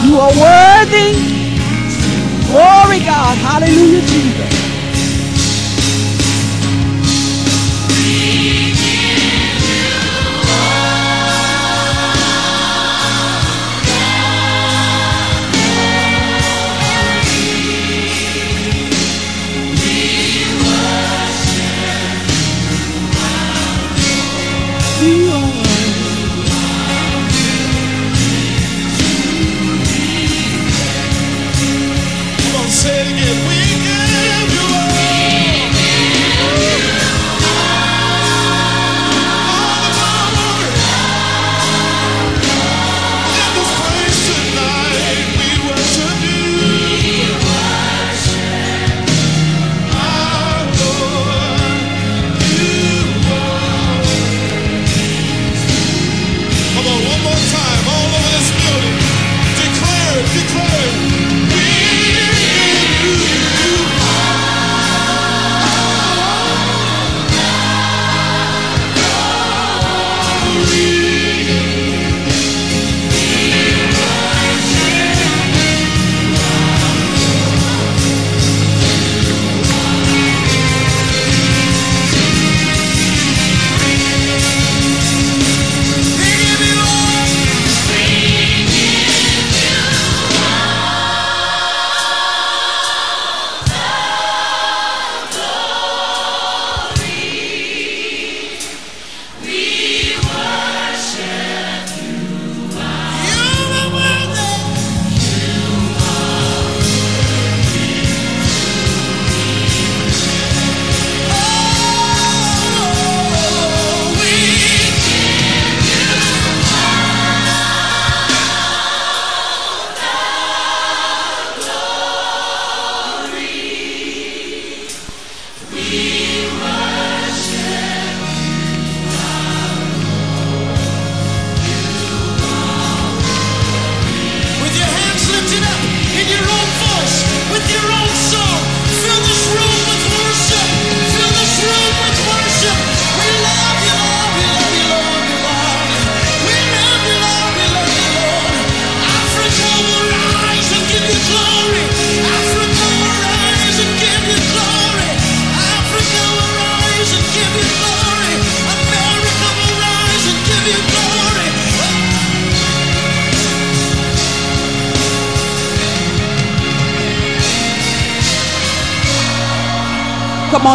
[0.04, 1.16] You are worthy.
[2.52, 3.38] Glory, God.
[3.38, 4.61] Hallelujah, Jesus.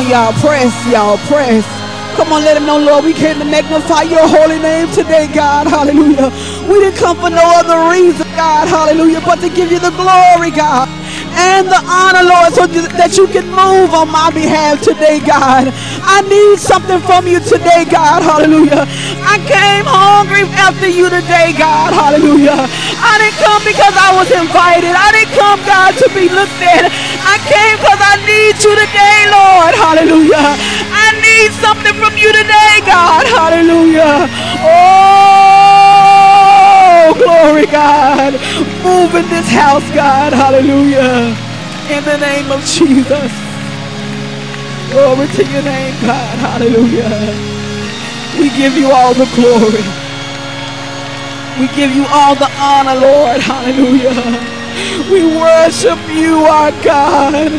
[0.10, 0.34] Y'all.
[0.40, 1.18] Press, y'all.
[1.28, 1.66] Press.
[2.16, 5.68] Come on, let them know, Lord, we came to magnify your holy name today, God.
[5.68, 6.34] Hallelujah.
[6.66, 8.68] We didn't come for no other reason, God.
[8.68, 9.22] Hallelujah.
[9.22, 10.90] But to give you the glory, God.
[11.38, 15.70] And the honor, Lord, so that you can move on my behalf today, God.
[16.02, 18.26] I need something from you today, God.
[18.26, 18.90] Hallelujah.
[19.22, 21.94] I came hungry after you today, God.
[21.94, 22.66] Hallelujah.
[22.66, 24.98] I didn't come because I was invited.
[24.98, 26.90] I didn't come, God, to be looked at.
[26.90, 29.76] I came because I need you today, Lord.
[29.76, 30.56] Hallelujah.
[30.96, 33.28] I need something from you today, God.
[33.28, 34.30] Hallelujah.
[34.64, 35.92] Oh,
[37.20, 38.40] glory, God.
[38.88, 40.32] Move in this house, God.
[40.32, 41.36] Hallelujah.
[41.92, 43.32] In the name of Jesus.
[44.92, 46.40] Glory to your name, God.
[46.40, 47.36] Hallelujah.
[48.40, 49.84] We give you all the glory.
[51.60, 53.42] We give you all the honor, Lord.
[53.42, 54.47] Hallelujah.
[55.12, 57.52] We worship you, our God,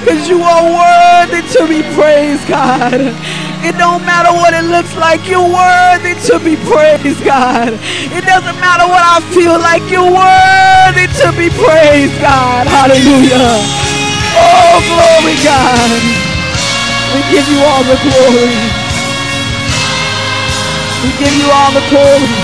[0.00, 3.00] because you are worthy to be praised, God.
[3.62, 7.78] It don't matter what it looks like, you're worthy to be praised, God.
[8.10, 12.66] It doesn't matter what I feel like, you're worthy to be praised, God.
[12.66, 13.62] Hallelujah.
[14.34, 15.90] Oh, glory, God.
[17.14, 18.50] We give you all the glory.
[21.02, 22.41] We give you all the glory.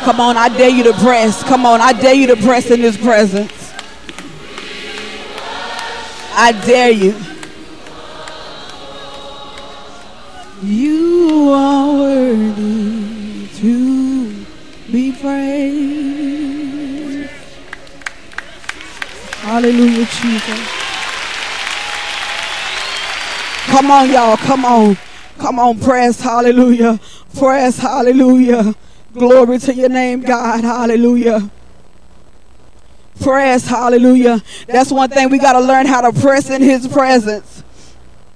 [0.00, 1.42] Come on, I dare you to press.
[1.44, 3.72] Come on, I dare you to press in his presence.
[6.36, 7.14] I dare you.
[10.62, 14.44] You are worthy to
[14.90, 16.14] be praised.
[19.40, 20.68] Hallelujah, Jesus.
[23.66, 24.36] Come on, y'all.
[24.38, 24.96] Come on.
[25.38, 26.20] Come on, press.
[26.20, 26.98] Hallelujah.
[27.36, 27.78] Press.
[27.78, 28.74] Hallelujah.
[29.14, 30.62] Glory to your name, God.
[30.64, 31.48] Hallelujah.
[33.20, 33.66] Press.
[33.66, 34.42] Hallelujah.
[34.66, 37.62] That's one thing we got to learn how to press in his presence.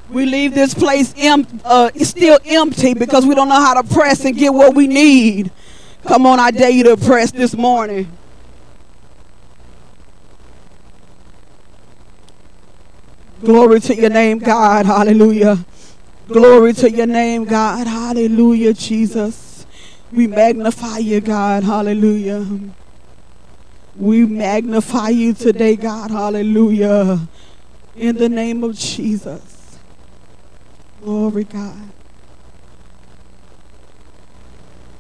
[0.09, 4.25] We leave this place em- uh, still empty because we don't know how to press
[4.25, 5.51] and get what we need.
[6.07, 8.11] Come on, I dare you to press this morning.
[13.43, 14.87] Glory to your name, God.
[14.87, 15.65] Hallelujah.
[16.29, 17.87] Glory to your name, God.
[17.87, 19.48] Hallelujah, Jesus.
[20.13, 21.65] We magnify you, God.
[21.65, 22.47] Hallelujah.
[23.97, 26.11] We magnify you today, God.
[26.11, 27.21] Hallelujah.
[27.97, 29.79] In the name of Jesus.
[31.03, 31.91] Glory, God.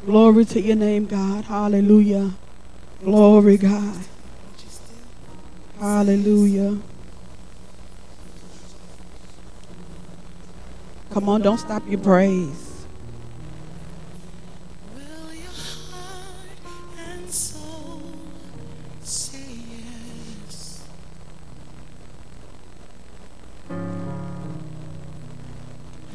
[0.05, 1.45] Glory to your name, God.
[1.45, 2.31] Hallelujah.
[3.03, 3.97] Glory, God.
[5.79, 6.79] Hallelujah.
[11.11, 12.68] Come on, don't stop your praise.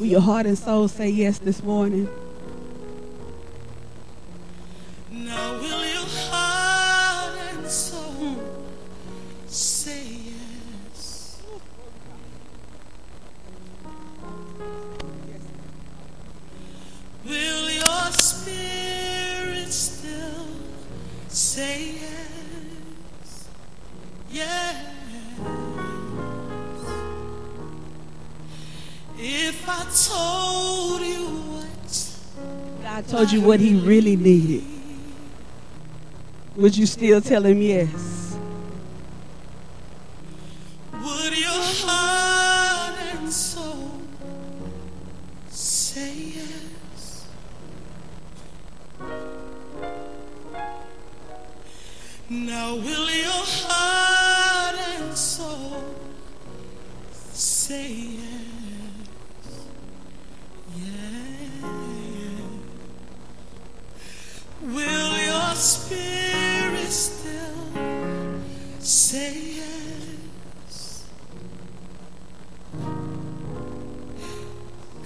[0.00, 2.08] Will your heart and soul say yes this morning?
[5.10, 8.36] Now will your heart and soul
[9.46, 10.06] say
[10.88, 11.42] yes?
[17.26, 20.46] Will your spirit still
[21.28, 23.48] say yes?
[24.30, 24.99] Yes.
[29.22, 34.64] If I told you what God told you what he really needed.
[36.56, 38.38] Would you still tell him yes?
[40.92, 44.00] Would your heart and soul
[45.50, 47.26] say yes?
[52.30, 55.84] Now will your heart and soul
[57.32, 58.29] say yes?
[65.50, 67.72] Will spirit still
[68.78, 71.06] say yes?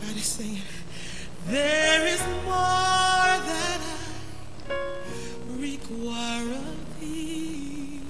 [0.01, 0.61] God is saying,
[1.47, 3.81] there is more that
[4.69, 4.73] I
[5.59, 8.03] require of thee.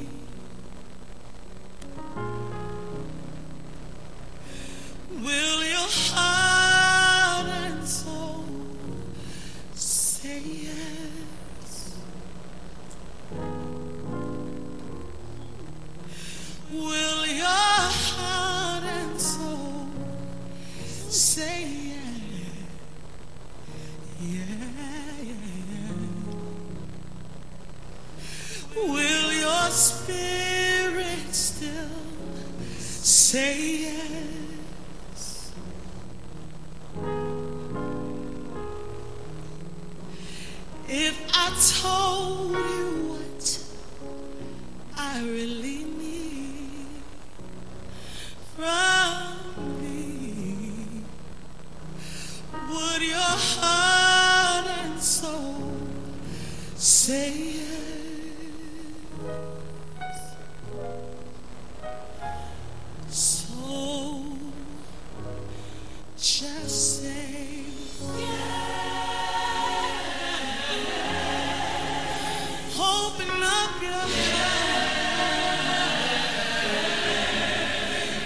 [5.22, 6.54] Will your heart
[21.15, 21.95] say
[24.21, 24.45] yeah.
[28.75, 31.71] Will your spirit still
[32.67, 35.53] say yes?
[40.89, 41.51] If I
[41.81, 43.65] told you what
[44.99, 47.03] I really need
[48.57, 49.54] from
[52.75, 55.70] would your heart and soul
[56.75, 57.81] say yes?
[63.09, 64.25] So
[66.16, 67.64] just say
[68.18, 68.55] yes.
[72.77, 74.75] Open up your heart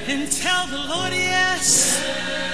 [0.09, 2.48] and tell the Lord yes.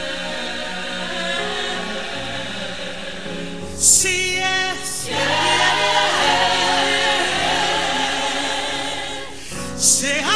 [3.85, 5.07] Say yes.
[10.01, 10.34] yes.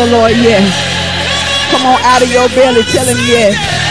[0.00, 0.64] the Lord yes.
[1.70, 3.89] Come on out of your belly, tell him yes.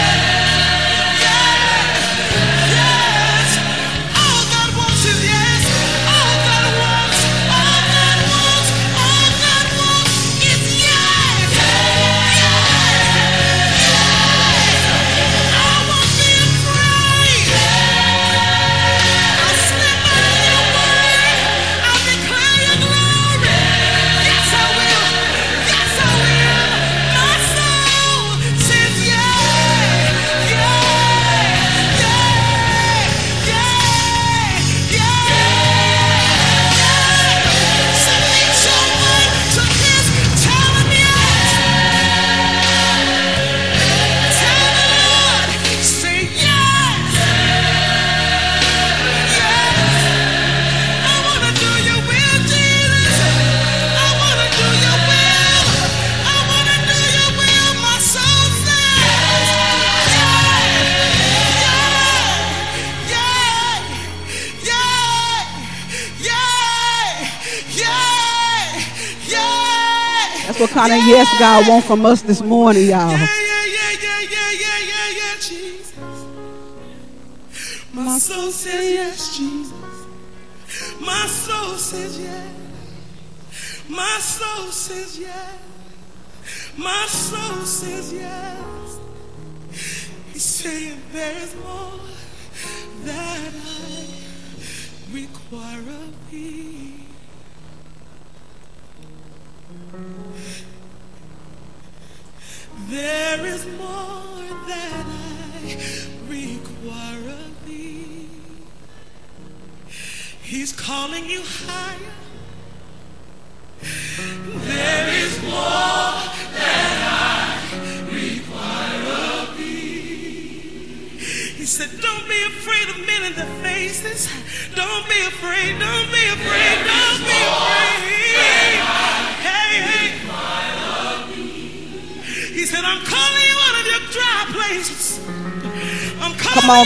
[70.97, 73.48] Yes, God wants from us this morning, y'all.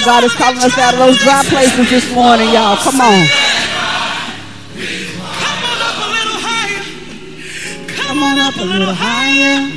[0.05, 2.75] God is calling us out of those dry places this morning, y'all.
[2.75, 3.25] Come on.
[5.39, 6.83] Come on up a little higher.
[7.87, 9.72] Come on up a little higher.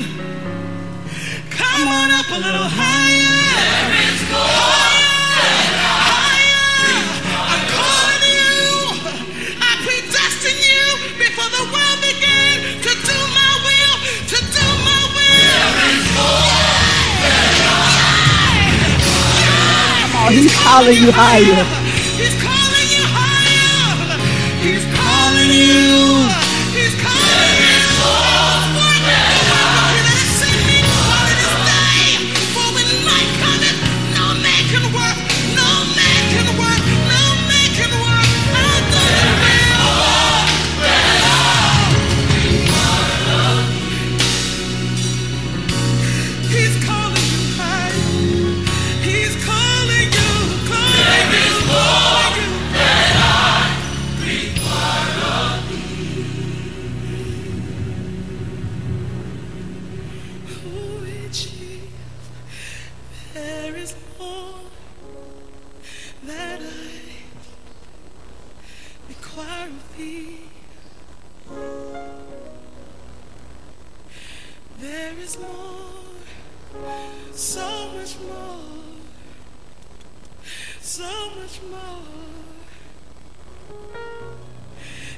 [20.67, 21.76] Hallelujah.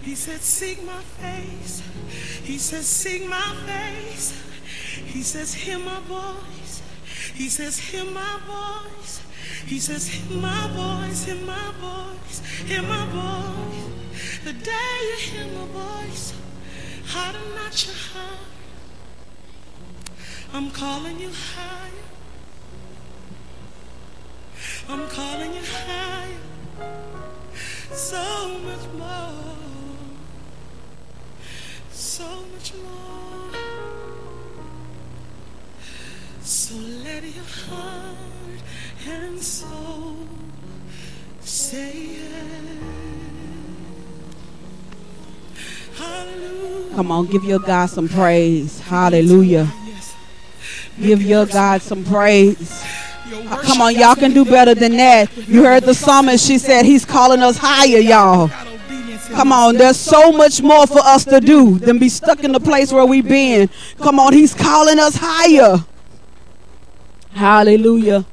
[0.03, 1.83] He said, Seek my face.
[2.43, 4.33] He says, Seek my face.
[5.05, 6.83] He says, Hear my voice.
[7.35, 9.21] He says, Hear my voice.
[9.67, 11.25] He says, Hear my voice.
[11.25, 12.41] Hear my voice.
[12.67, 13.89] Hear my voice.
[14.45, 16.33] The day you hear my voice,
[17.07, 18.39] harden not your heart.
[20.55, 22.08] I'm calling you higher.
[24.91, 26.29] I'm calling it higher,
[27.93, 29.55] so much more,
[31.91, 32.25] so
[32.55, 33.51] much more.
[36.41, 36.75] So
[37.05, 38.17] let your heart
[39.07, 40.17] and soul
[41.41, 42.49] say yes.
[45.97, 46.95] Hallelujah.
[46.95, 48.81] Come on, give your God some praise.
[48.81, 49.71] Hallelujah.
[50.99, 52.88] Give your God some praise.
[53.31, 55.37] Oh, come on, y'all can do better than that.
[55.37, 56.47] You heard the psalmist.
[56.47, 58.51] She said he's calling us higher, y'all.
[59.31, 62.61] Come on, there's so much more for us to do than be stuck in the
[62.61, 63.69] place where we've been.
[63.99, 65.85] Come on, he's calling us higher.
[67.31, 68.25] Hallelujah.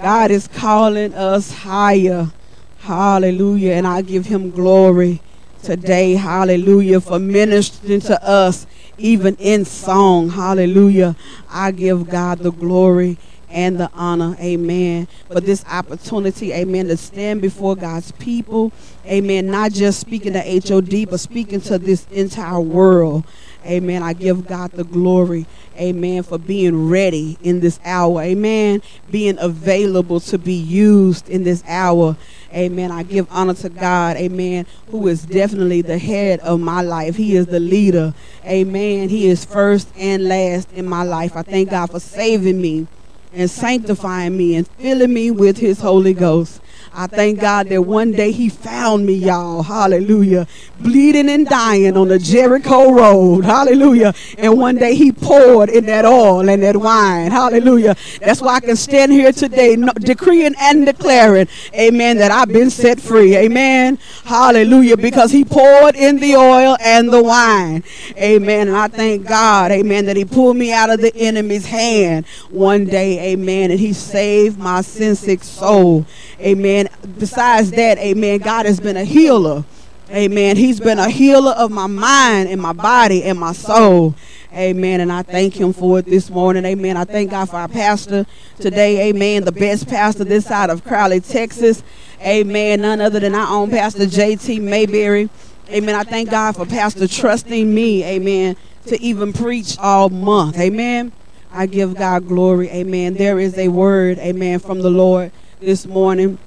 [0.00, 2.30] God is calling us higher.
[2.78, 3.72] Hallelujah.
[3.72, 5.20] And I give him glory
[5.62, 6.14] today.
[6.14, 7.00] Hallelujah.
[7.00, 8.66] For ministering to us,
[8.96, 10.30] even in song.
[10.30, 11.16] Hallelujah.
[11.50, 13.18] I give God the glory
[13.50, 14.36] and the honor.
[14.40, 15.08] Amen.
[15.30, 18.72] For this opportunity, amen, to stand before God's people.
[19.06, 19.46] Amen.
[19.46, 23.24] Not just speaking to HOD, but speaking to this entire world.
[23.64, 24.02] Amen.
[24.02, 25.46] I give God the glory.
[25.76, 26.22] Amen.
[26.22, 28.22] For being ready in this hour.
[28.22, 28.82] Amen.
[29.10, 32.16] Being available to be used in this hour.
[32.54, 32.90] Amen.
[32.90, 34.16] I give honor to God.
[34.16, 34.66] Amen.
[34.90, 37.16] Who is definitely the head of my life.
[37.16, 38.14] He is the leader.
[38.44, 39.08] Amen.
[39.08, 41.36] He is first and last in my life.
[41.36, 42.86] I thank God for saving me
[43.32, 46.60] and sanctifying me and filling me with his Holy Ghost.
[46.98, 49.62] I thank God that one day he found me, y'all.
[49.62, 50.48] Hallelujah.
[50.80, 53.44] Bleeding and dying on the Jericho road.
[53.44, 54.14] Hallelujah.
[54.36, 57.30] And one day he poured in that oil and that wine.
[57.30, 57.94] Hallelujah.
[58.20, 63.00] That's why I can stand here today decreeing and declaring, amen, that I've been set
[63.00, 63.36] free.
[63.36, 64.00] Amen.
[64.24, 64.96] Hallelujah.
[64.96, 67.84] Because he poured in the oil and the wine.
[68.16, 68.66] Amen.
[68.66, 72.86] And I thank God, amen, that he pulled me out of the enemy's hand one
[72.86, 73.34] day.
[73.34, 73.70] Amen.
[73.70, 76.04] And he saved my sin sick soul.
[76.40, 76.88] Amen.
[77.18, 79.64] Besides that, amen, God has been a healer.
[80.10, 80.56] Amen.
[80.56, 84.14] He's been a healer of my mind and my body and my soul.
[84.54, 85.00] Amen.
[85.00, 86.64] And I thank him for it this morning.
[86.64, 86.96] Amen.
[86.96, 88.24] I thank God for our pastor
[88.58, 89.10] today.
[89.10, 89.44] Amen.
[89.44, 91.82] The best pastor this side of Crowley, Texas.
[92.22, 92.80] Amen.
[92.80, 94.60] None other than our own pastor, J.T.
[94.60, 95.28] Mayberry.
[95.70, 95.94] Amen.
[95.94, 98.02] I thank God for pastor trusting me.
[98.04, 98.56] Amen.
[98.86, 100.56] To even preach all month.
[100.56, 101.12] Amen.
[101.52, 102.70] I give God glory.
[102.70, 103.14] Amen.
[103.14, 104.18] There is a word.
[104.18, 104.60] Amen.
[104.60, 106.38] From the Lord this morning.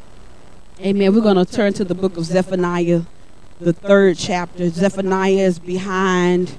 [0.80, 1.14] Amen.
[1.14, 3.02] We're going to turn to the book of Zephaniah,
[3.60, 4.70] the third chapter.
[4.70, 6.58] Zephaniah is behind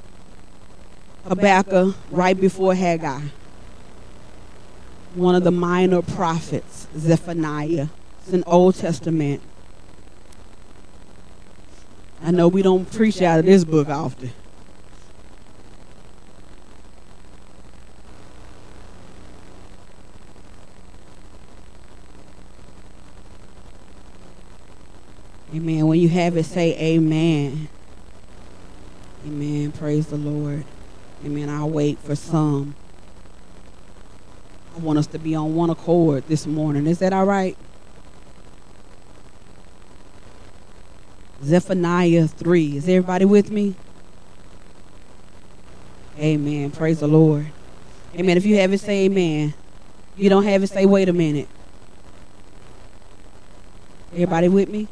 [1.25, 3.23] Habakkuk, right before Haggai.
[5.15, 7.89] One of the minor prophets, Zephaniah.
[8.21, 9.41] It's an Old Testament.
[12.23, 14.31] I know we don't preach out of this book often.
[25.55, 25.87] Amen.
[25.87, 27.69] When you have it, say amen.
[29.27, 29.73] Amen.
[29.73, 30.65] Praise the Lord.
[31.25, 31.51] Amen.
[31.51, 32.75] I'll wait for some.
[34.75, 36.87] I want us to be on one accord this morning.
[36.87, 37.57] Is that all right?
[41.45, 42.77] Zephaniah 3.
[42.79, 43.75] Is everybody with me?
[46.19, 46.71] Amen.
[46.71, 47.47] Praise the Lord.
[48.15, 48.37] Amen.
[48.37, 49.53] If you have it, say amen.
[50.17, 51.49] You don't have it, say wait a minute.
[54.13, 54.89] Everybody with me?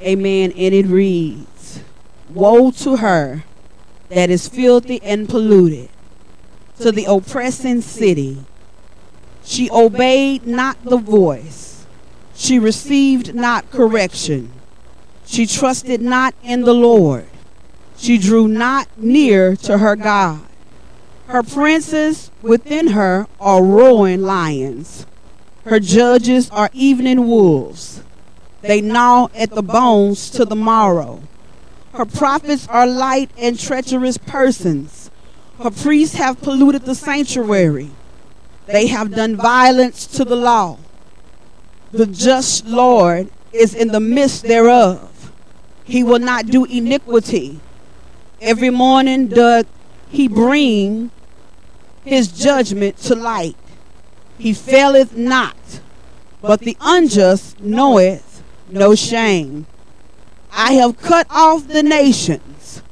[0.00, 0.52] Amen.
[0.52, 1.80] And it reads
[2.30, 3.44] Woe to her
[4.08, 5.88] that is filthy and polluted,
[6.80, 8.44] to the oppressing city.
[9.44, 11.86] She obeyed not the voice,
[12.34, 14.52] she received not correction.
[15.26, 17.26] She trusted not in the Lord.
[17.98, 20.40] She drew not near to her God.
[21.26, 25.04] Her princes within her are roaring lions.
[25.64, 28.02] Her judges are evening wolves.
[28.60, 31.22] They gnaw at the bones to the marrow.
[31.92, 35.10] Her prophets are light and treacherous persons.
[35.62, 37.90] Her priests have polluted the sanctuary.
[38.66, 40.78] They have done violence to the law.
[41.90, 45.32] The just Lord is in the midst thereof.
[45.84, 47.60] He will not do iniquity.
[48.40, 49.66] Every morning doth
[50.10, 51.10] he bring
[52.04, 53.56] his judgment to light.
[54.38, 55.56] He faileth not,
[56.40, 58.27] but the unjust knoweth
[58.70, 59.66] no shame.
[60.50, 62.82] I have cut off the nations,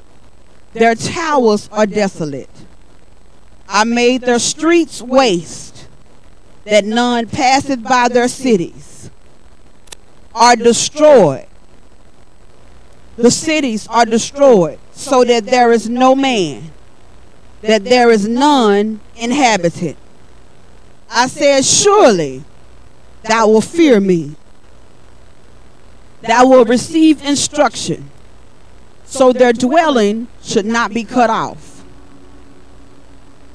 [0.72, 2.50] their towers are desolate.
[3.68, 5.88] I made their streets waste,
[6.64, 9.10] that none passeth by their cities,
[10.34, 11.46] are destroyed.
[13.16, 16.70] The cities are destroyed, so that there is no man,
[17.62, 19.96] that there is none inhabited.
[21.10, 22.44] I said, Surely
[23.22, 24.36] thou wilt fear me
[26.26, 28.10] that will receive instruction,
[29.04, 31.84] so their dwelling should not be cut off.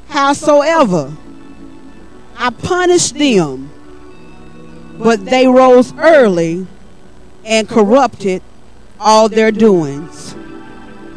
[0.09, 1.13] Howsoever,
[2.37, 3.69] I punished them,
[4.97, 6.67] but they rose early
[7.45, 8.41] and corrupted
[8.99, 10.35] all their doings.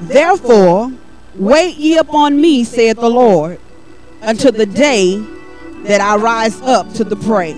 [0.00, 0.92] Therefore,
[1.34, 3.60] wait ye upon me, saith the Lord,
[4.22, 5.18] until the day
[5.84, 7.56] that I rise up to the prey.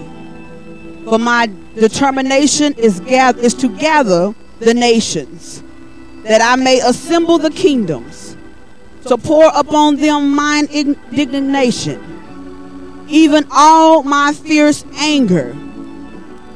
[1.07, 5.62] For my determination is, gather, is to gather the nations,
[6.24, 8.36] that I may assemble the kingdoms,
[9.07, 12.02] to pour upon them mine indignation,
[13.09, 15.57] even all my fierce anger.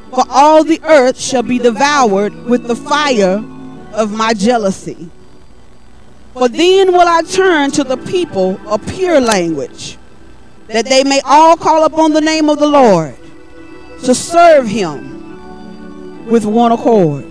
[0.09, 3.41] For all the earth shall be devoured with the fire
[3.93, 5.09] of my jealousy.
[6.33, 9.97] For then will I turn to the people a pure language,
[10.67, 13.15] that they may all call upon the name of the Lord,
[14.03, 17.25] to serve him with one accord,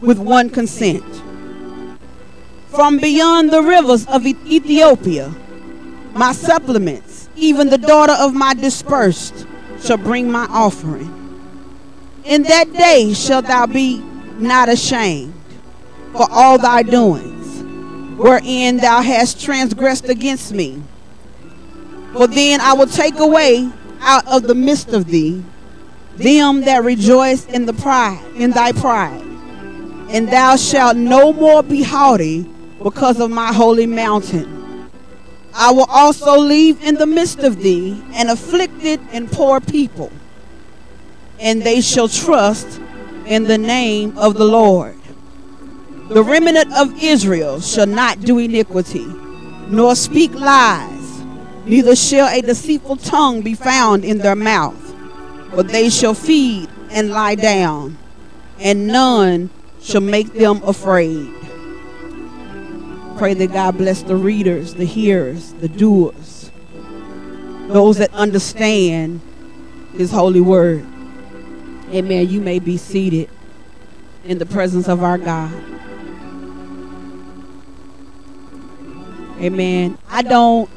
[0.00, 1.04] with one consent.
[2.68, 5.32] From beyond the rivers of Ethiopia,
[6.14, 9.46] my supplements, even the daughter of my dispersed,
[9.80, 11.14] shall bring my offering.
[12.24, 13.98] In that day shalt thou be
[14.38, 15.34] not ashamed
[16.12, 17.62] for all thy doings,
[18.18, 20.82] wherein thou hast transgressed against me.
[22.12, 23.70] For then I will take away
[24.00, 25.44] out of the midst of thee
[26.18, 29.22] them that rejoice in the pride, in thy pride,
[30.10, 32.48] and thou shalt no more be haughty
[32.82, 34.90] because of my holy mountain.
[35.54, 40.12] I will also leave in the midst of thee an afflicted and poor people,
[41.38, 42.80] and they shall trust
[43.26, 44.96] in the name of the Lord.
[46.08, 49.06] The remnant of Israel shall not do iniquity,
[49.68, 51.22] nor speak lies,
[51.66, 54.87] neither shall a deceitful tongue be found in their mouth.
[55.54, 57.98] But they shall feed and lie down,
[58.58, 61.34] and none shall make them afraid.
[63.16, 66.52] Pray that God bless the readers, the hearers, the doers,
[67.68, 69.20] those that understand
[69.94, 70.86] His holy word.
[71.92, 72.28] Amen.
[72.28, 73.30] You may be seated
[74.24, 75.52] in the presence of our God.
[79.40, 79.96] Amen.
[80.10, 80.68] I don't,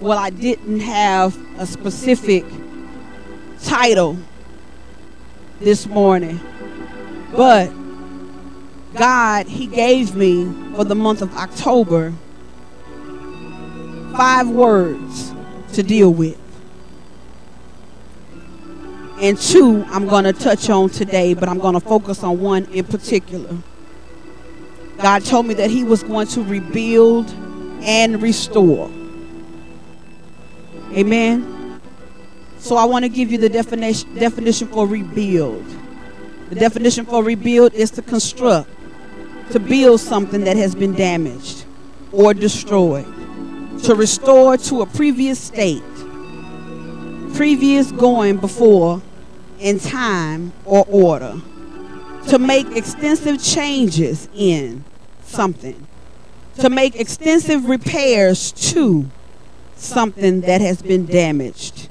[0.00, 2.44] well, I didn't have a specific
[3.64, 4.16] title
[5.60, 6.40] this morning,
[7.32, 7.70] but
[8.94, 12.12] God, He gave me for the month of October
[14.16, 15.32] five words
[15.74, 16.38] to deal with.
[19.20, 22.64] And two, I'm going to touch on today, but I'm going to focus on one
[22.66, 23.56] in particular.
[24.98, 27.30] God told me that He was going to rebuild
[27.82, 28.90] and restore.
[30.92, 31.59] Amen.
[32.60, 35.64] So I want to give you the definition definition for rebuild.
[36.50, 38.68] The definition for rebuild is to construct,
[39.52, 41.64] to build something that has been damaged
[42.12, 43.06] or destroyed,
[43.84, 45.82] to restore to a previous state,
[47.34, 49.00] previous going before
[49.58, 51.40] in time or order,
[52.28, 54.84] to make extensive changes in
[55.22, 55.86] something,
[56.58, 59.08] to make extensive repairs to
[59.76, 61.89] something that has been damaged.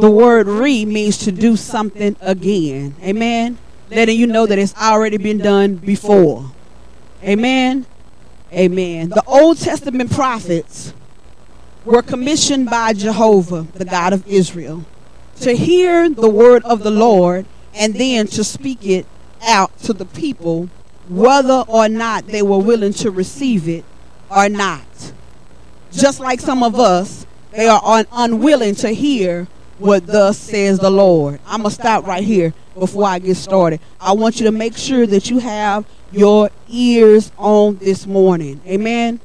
[0.00, 2.94] The word re means to do something again.
[3.02, 3.58] Amen.
[3.90, 6.52] Letting you know that it's already been done before.
[7.22, 7.84] Amen.
[8.50, 9.10] Amen.
[9.10, 10.94] The Old Testament prophets
[11.84, 14.86] were commissioned by Jehovah, the God of Israel,
[15.40, 17.44] to hear the word of the Lord
[17.74, 19.06] and then to speak it
[19.42, 20.70] out to the people,
[21.08, 23.84] whether or not they were willing to receive it
[24.30, 25.12] or not.
[25.92, 29.46] Just like some of us, they are un- unwilling to hear
[29.80, 31.40] what thus says the Lord.
[31.46, 33.80] I'm going to stop right here before I get started.
[34.00, 38.60] I want you to make sure that you have your ears on this morning.
[38.66, 39.20] Amen.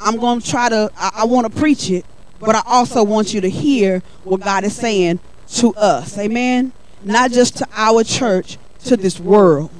[0.00, 2.06] I'm going to try to, I, I want to preach it,
[2.38, 5.18] but I also want you to hear what God is saying
[5.54, 6.16] to us.
[6.18, 6.72] Amen.
[7.02, 9.70] Not just to our church, to this world.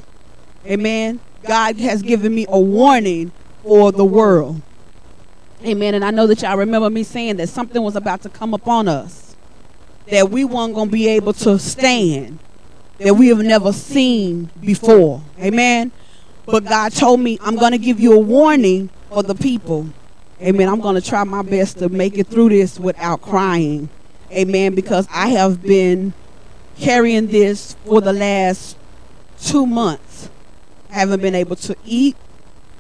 [0.67, 1.21] Amen.
[1.43, 3.33] God has given me a warning
[3.63, 4.61] for the world.
[5.65, 5.95] Amen.
[5.95, 8.89] And I know that y'all remember me saying that something was about to come upon
[8.89, 9.34] us
[10.11, 12.39] that we weren't going to be able to stand,
[12.99, 15.23] that we have never seen before.
[15.39, 15.93] Amen.
[16.47, 19.89] But God told me, I'm going to give you a warning for the people.
[20.41, 20.69] Amen.
[20.69, 23.89] I'm going to try my best to make it through this without crying.
[24.31, 24.75] Amen.
[24.75, 26.13] Because I have been
[26.77, 28.77] carrying this for the last
[29.41, 30.29] two months.
[30.91, 32.17] I haven't been able to eat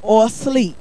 [0.02, 0.76] or sleep.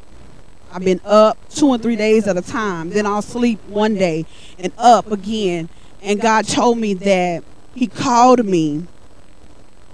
[0.71, 2.89] I've been up two and three days at a time.
[2.89, 4.25] Then I'll sleep one day
[4.57, 5.69] and up again.
[6.03, 7.43] And God told me that
[7.73, 8.85] He called me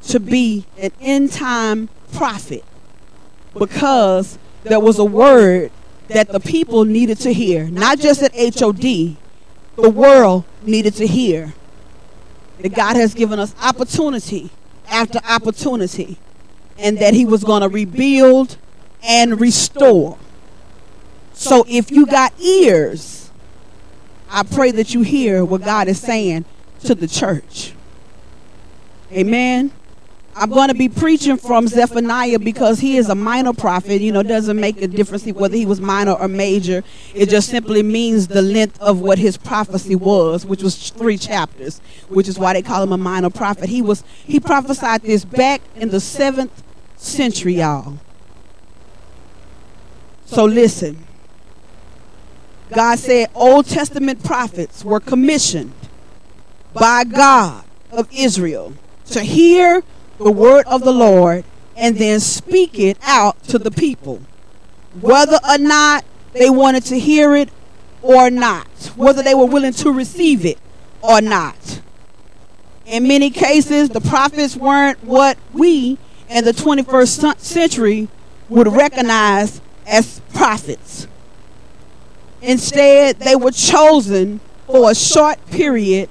[0.03, 2.65] to be an end time prophet
[3.57, 5.71] because there was a word
[6.07, 8.81] that the people needed to hear, not just at HOD,
[9.75, 11.53] the world needed to hear.
[12.59, 14.49] That God has given us opportunity
[14.89, 16.17] after opportunity,
[16.77, 18.57] and that He was going to rebuild
[19.03, 20.17] and restore.
[21.33, 23.18] So if you got ears,
[24.29, 26.45] I pray that you hear what God is saying
[26.83, 27.73] to the church.
[29.11, 29.71] Amen.
[30.35, 33.99] I'm going to be preaching from Zephaniah because he is a minor prophet.
[33.99, 36.83] You know, doesn't make a difference whether he was minor or major.
[37.13, 41.81] It just simply means the length of what his prophecy was, which was three chapters,
[42.07, 43.67] which is why they call him a minor prophet.
[43.67, 46.63] He was he prophesied this back in the seventh
[46.95, 47.97] century, y'all.
[50.25, 51.08] So listen.
[52.73, 55.73] God said Old Testament prophets were commissioned
[56.73, 58.73] by God of Israel
[59.07, 59.83] to hear
[60.17, 61.43] the word of the Lord
[61.75, 64.21] and then speak it out to the people,
[65.01, 67.49] whether or not they wanted to hear it
[68.01, 70.59] or not, whether they were willing to receive it
[71.01, 71.81] or not.
[72.85, 75.97] In many cases, the prophets weren't what we
[76.29, 78.07] in the 21st century
[78.49, 81.07] would recognize as prophets.
[82.41, 86.09] Instead, they were chosen for a short period,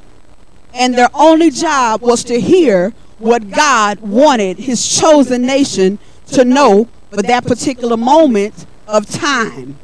[0.75, 5.99] and their only job was to hear what God wanted his chosen nation
[6.29, 9.79] to know for that particular moment of time.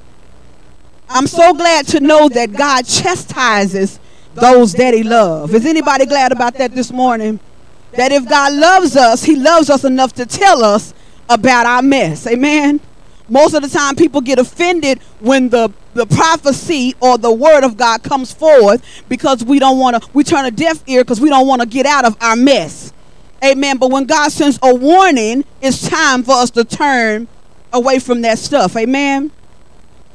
[1.09, 3.99] I'm so glad to know that God chastises
[4.35, 5.55] those that he loves.
[5.55, 7.39] Is anybody glad about that this morning?
[7.93, 10.93] That if God loves us, he loves us enough to tell us
[11.29, 12.27] about our mess.
[12.27, 12.81] Amen.
[13.29, 17.77] Most of the time people get offended when the the prophecy or the word of
[17.77, 21.29] God comes forth because we don't want to we turn a deaf ear because we
[21.29, 22.93] don't want to get out of our mess.
[23.43, 23.79] Amen.
[23.79, 27.29] But when God sends a warning, it's time for us to turn
[27.73, 28.77] away from that stuff.
[28.77, 29.31] Amen.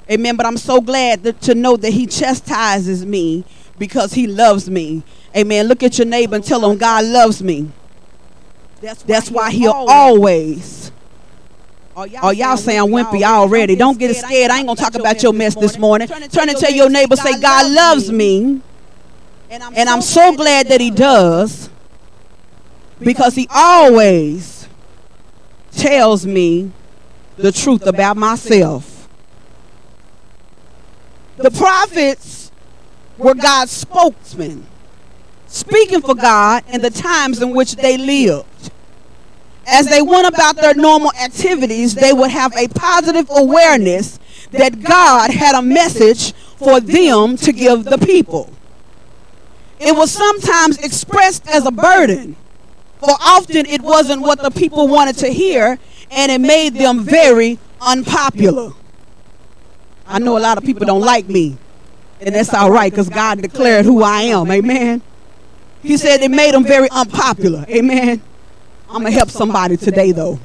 [0.09, 0.35] Amen.
[0.35, 3.45] But I'm so glad that, to know that He chastises me
[3.77, 5.03] because He loves me.
[5.37, 5.67] Amen.
[5.67, 7.71] Look at your neighbor and tell him God loves me.
[8.81, 10.88] That's, That's why He'll always.
[12.21, 13.75] Oh, y'all saying I'm wimpy already.
[13.75, 14.51] Don't get scared.
[14.51, 16.07] I ain't going to talk about your mess this morning.
[16.07, 18.61] Turn and tell your neighbor, say, God loves me.
[19.49, 21.69] And I'm so glad that He does
[22.99, 24.67] because he always
[25.71, 26.71] tells me
[27.37, 29.07] the truth about myself.
[31.37, 32.51] The prophets
[33.17, 34.65] were God's spokesmen,
[35.47, 38.71] speaking for God in the times in which they lived.
[39.71, 44.19] As they went about their normal activities, they would have a positive awareness
[44.51, 48.51] that God had a message for them to give the people.
[49.79, 52.35] It was sometimes expressed as a burden
[52.99, 55.79] for often it wasn't what the people wanted to hear,
[56.11, 58.73] and it made them very unpopular.
[60.05, 61.57] I know a lot of people don't like me,
[62.19, 64.51] and that's all right because God declared who I am.
[64.51, 65.01] Amen.
[65.81, 67.65] He said it made them very unpopular.
[67.69, 68.21] Amen.
[68.89, 70.39] I'm going to help somebody today, though.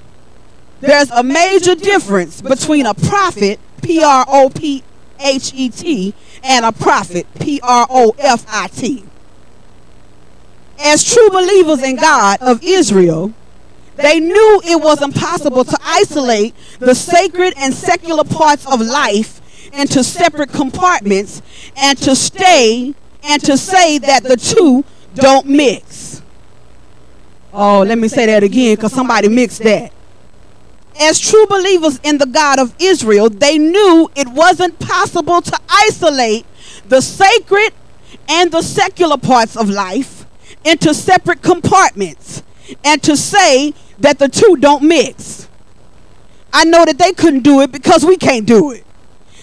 [0.80, 4.82] There's a major difference between a prophet, P R O P
[5.18, 9.04] H E T, and a prophet, P R O F I T
[10.78, 13.32] as true believers in God of Israel,
[13.96, 19.40] they knew it was impossible to isolate the sacred and secular parts of life
[19.72, 21.42] into separate compartments
[21.76, 24.84] and to stay and to say that the two
[25.14, 25.93] don't mix.
[27.56, 29.92] Oh, let me say that again because somebody mixed that.
[31.00, 36.46] As true believers in the God of Israel, they knew it wasn't possible to isolate
[36.88, 37.72] the sacred
[38.28, 40.26] and the secular parts of life
[40.64, 42.42] into separate compartments
[42.84, 45.48] and to say that the two don't mix.
[46.52, 48.84] I know that they couldn't do it because we can't do it.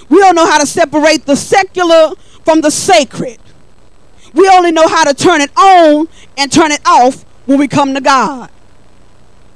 [0.10, 2.14] We don't know how to separate the secular
[2.44, 3.40] from the sacred.
[4.34, 7.94] We only know how to turn it on and turn it off when we come
[7.94, 8.50] to God.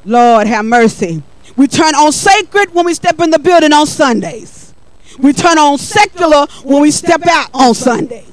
[0.03, 1.23] Lord have mercy.
[1.55, 4.73] We turn on sacred when we step in the building on Sundays.
[5.17, 8.25] We turn on secular when we step out on Sunday.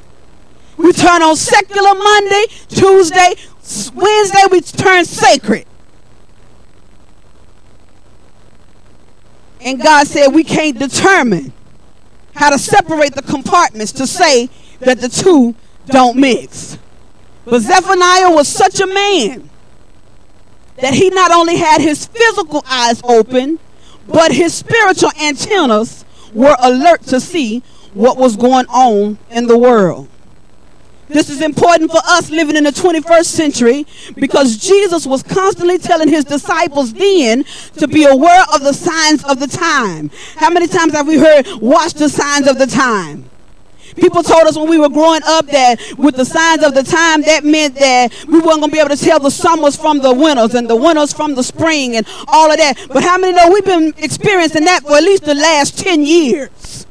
[0.76, 3.34] We turn on secular Monday, Tuesday,
[3.94, 5.66] Wednesday, we turn sacred.
[9.60, 11.52] And God said we can't determine
[12.34, 14.50] how to separate the compartments to say
[14.80, 15.54] that the two
[15.86, 16.78] don't mix.
[17.44, 19.50] But Zephaniah was such a man
[20.76, 23.58] that he not only had his physical eyes open,
[24.06, 27.62] but his spiritual antennas were alert to see
[27.94, 30.08] what was going on in the world.
[31.08, 36.08] This is important for us living in the 21st century because Jesus was constantly telling
[36.08, 37.44] his disciples then
[37.76, 40.10] to be aware of the signs of the time.
[40.36, 43.28] How many times have we heard, watch the signs of the time?
[43.96, 47.22] People told us when we were growing up that with the signs of the time,
[47.22, 50.12] that meant that we weren't going to be able to tell the summers from the
[50.12, 52.78] winters and the winters from the spring and all of that.
[52.88, 56.86] But how many know we've been experiencing that for at least the last 10 years?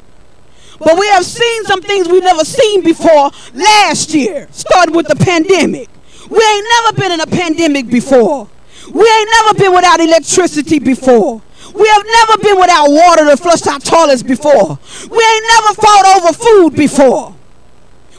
[0.79, 5.15] But we have seen some things we've never seen before last year, starting with the
[5.15, 5.89] pandemic.
[6.29, 8.49] We ain't never been in a pandemic before.
[8.91, 11.41] We ain't never been without electricity before.
[11.73, 14.79] We have never been without water to flush our toilets before.
[15.09, 17.35] We ain't never fought over food before.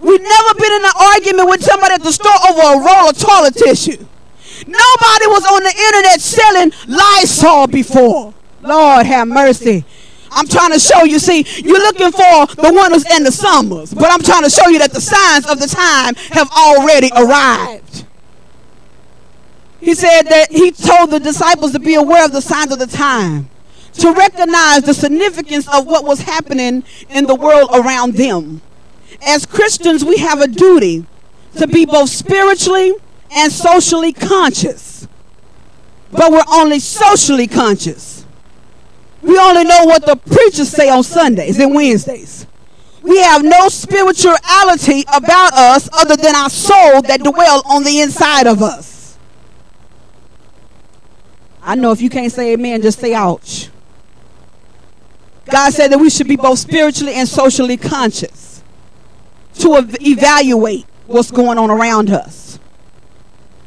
[0.02, 3.18] We've never been in an argument with somebody at the store over a roll of
[3.18, 4.04] toilet tissue.
[4.66, 8.34] Nobody was on the internet selling Lysol before.
[8.62, 9.84] Lord have mercy.
[10.30, 14.10] I'm trying to show you, see, you're looking for the wonders and the summers, but
[14.10, 18.06] I'm trying to show you that the signs of the time have already arrived.
[19.82, 22.86] He said that he told the disciples to be aware of the signs of the
[22.86, 23.50] time,
[23.94, 28.62] to recognize the significance of what was happening in the world around them.
[29.20, 31.04] As Christians, we have a duty
[31.56, 32.92] to be both spiritually
[33.32, 35.08] and socially conscious,
[36.12, 38.24] but we're only socially conscious.
[39.20, 42.46] We only know what the preachers say on Sundays and Wednesdays.
[43.02, 48.46] We have no spirituality about us other than our soul that dwell on the inside
[48.46, 48.91] of us.
[51.62, 53.68] I know if you can't say amen, just say ouch.
[55.50, 58.62] God said that we should be both spiritually and socially conscious
[59.54, 62.58] to ev- evaluate what's going on around us.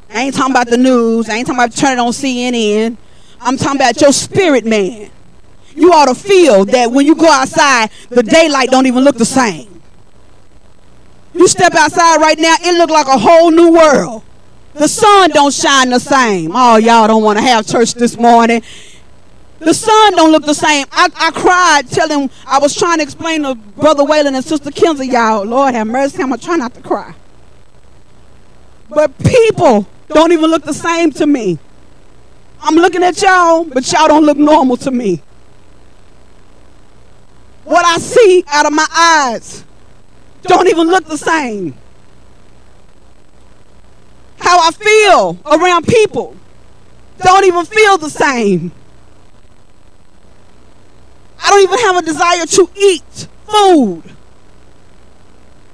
[0.09, 1.30] I ain't talking about the news.
[1.30, 2.97] I ain't talking about turning on CNN.
[3.39, 5.11] I'm talking about your spirit man.
[5.76, 9.26] You ought to feel that when you go outside, the daylight don't even look the
[9.26, 9.81] same.
[11.34, 14.23] You step outside right now, it look like a whole new world.
[14.76, 16.52] The sun don't shine the same.
[16.53, 18.61] Oh, y'all don't want to have church this morning.
[19.60, 20.85] The sun don't look the same.
[20.91, 25.07] I, I cried telling I was trying to explain to Brother Whalen and Sister Kinsey,
[25.07, 25.45] y'all.
[25.45, 27.15] Lord have mercy, I'm gonna try not to cry.
[28.89, 31.57] But people don't even look the same to me.
[32.60, 35.22] I'm looking at y'all, but y'all don't look normal to me.
[37.64, 39.64] What I see out of my eyes
[40.41, 41.77] don't even look the same.
[44.40, 46.36] How I feel around people
[47.18, 48.72] don't even feel the same.
[51.41, 54.03] I don't even have a desire to eat food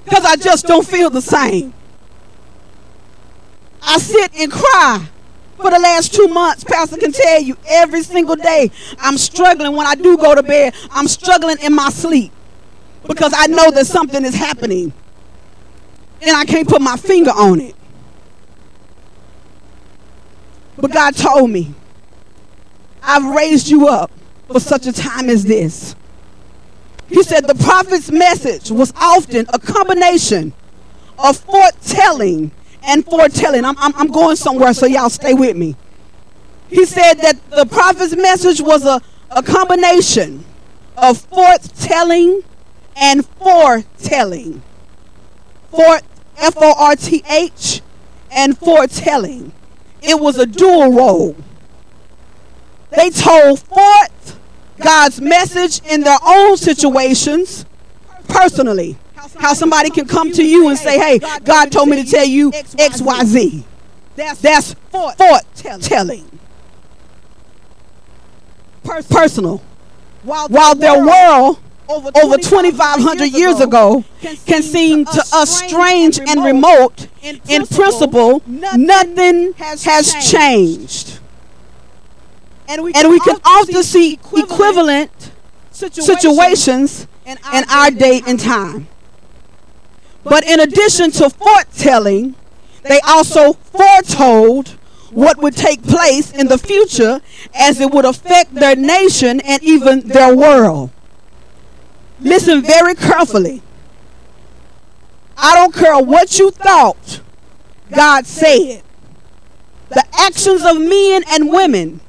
[0.04, 1.72] because I just don't feel the same.
[3.82, 5.06] I sit and cry
[5.56, 6.64] for the last two months.
[6.64, 10.74] Pastor can tell you every single day I'm struggling when I do go to bed.
[10.90, 12.32] I'm struggling in my sleep
[13.06, 14.92] because I know that something is happening
[16.20, 17.74] and I can't put my finger on it.
[20.76, 21.74] But God told me,
[23.02, 24.10] I've raised you up
[24.48, 25.94] for such a time as this.
[27.08, 30.52] He said the prophet's message was often a combination
[31.18, 32.50] of foretelling
[32.84, 33.64] and foretelling.
[33.64, 35.76] I'm, I'm, I'm going somewhere, so y'all stay with me.
[36.68, 39.00] He said that the prophet's message was a,
[39.30, 40.44] a combination
[40.96, 42.42] of foretelling
[42.96, 44.62] and foretelling.
[45.70, 46.00] For
[46.38, 47.82] F O R T H
[48.30, 49.52] and foretelling.
[50.02, 51.36] It was a dual role.
[52.90, 54.40] They told forth
[54.80, 57.64] God's message in their own situations
[58.28, 58.98] personally.
[59.14, 62.52] How somebody can come to you and say, hey, God told me to tell you
[62.78, 63.64] X, Y, Z.
[64.16, 65.16] That's forth
[65.82, 66.28] telling.
[69.08, 69.62] Personal.
[70.22, 71.58] While their world
[71.88, 74.04] over 2,500 years ago
[74.46, 81.18] can seem to us strange and remote, in principle, nothing has changed.
[82.68, 85.32] And we can often see equivalent
[85.70, 88.88] situations in our day and time.
[90.24, 92.36] But in addition to foretelling,
[92.84, 94.68] they also foretold
[95.10, 97.20] what would take place in the future
[97.54, 100.90] as it would affect their nation and even their world.
[102.22, 103.62] Listen very carefully.
[105.36, 107.20] I don't care what you thought
[107.90, 108.82] God said.
[109.88, 112.00] The actions of men and women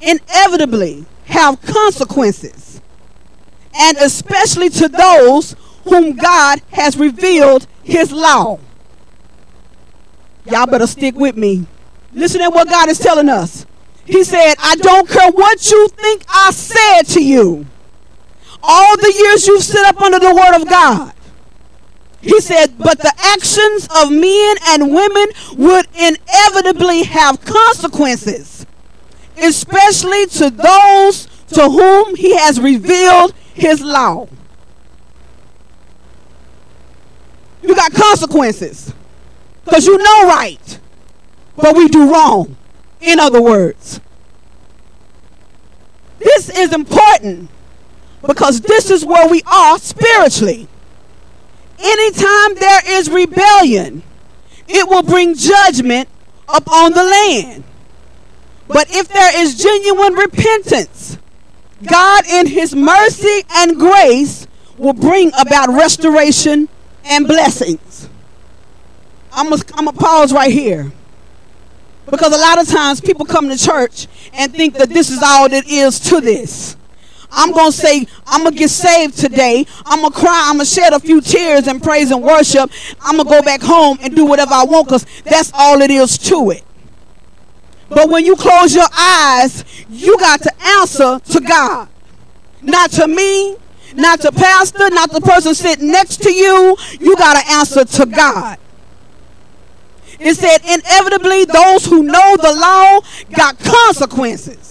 [0.00, 2.80] inevitably have consequences,
[3.74, 8.58] and especially to those whom God has revealed his law.
[10.46, 11.66] Y'all better stick with me.
[12.12, 13.66] Listen to what God is telling us.
[14.04, 17.66] He said, I don't care what you think I said to you.
[18.62, 21.14] All the years you've stood up under the word of God.
[22.20, 25.26] He said, but the actions of men and women
[25.56, 28.66] would inevitably have consequences,
[29.38, 34.28] especially to those to whom he has revealed his law.
[37.62, 38.92] You got consequences
[39.64, 40.78] because you know right,
[41.56, 42.56] but we do wrong.
[43.00, 44.00] In other words,
[46.18, 47.48] this is important
[48.26, 50.68] because this is where we are spiritually.
[51.78, 54.02] Anytime there is rebellion,
[54.68, 56.08] it will bring judgment
[56.48, 57.64] upon the land.
[58.68, 61.18] But if there is genuine repentance,
[61.84, 66.68] God in his mercy and grace will bring about restoration
[67.04, 68.08] and blessings.
[69.32, 70.92] I'm going to pause right here.
[72.06, 75.48] Because a lot of times people come to church and think that this is all
[75.48, 76.76] that is to this.
[77.32, 79.66] I'm going to say, I'm going to get saved today.
[79.86, 80.46] I'm going to cry.
[80.48, 82.70] I'm going to shed a few tears and praise and worship.
[83.00, 85.90] I'm going to go back home and do whatever I want because that's all it
[85.90, 86.64] is to it.
[87.88, 91.88] But when you close your eyes, you got to answer to God.
[92.62, 93.56] Not to me,
[93.94, 96.76] not to pastor, not the person sitting next to you.
[97.00, 98.58] You got to answer to God.
[100.20, 103.00] It said, inevitably, those who know the law
[103.34, 104.69] got consequences.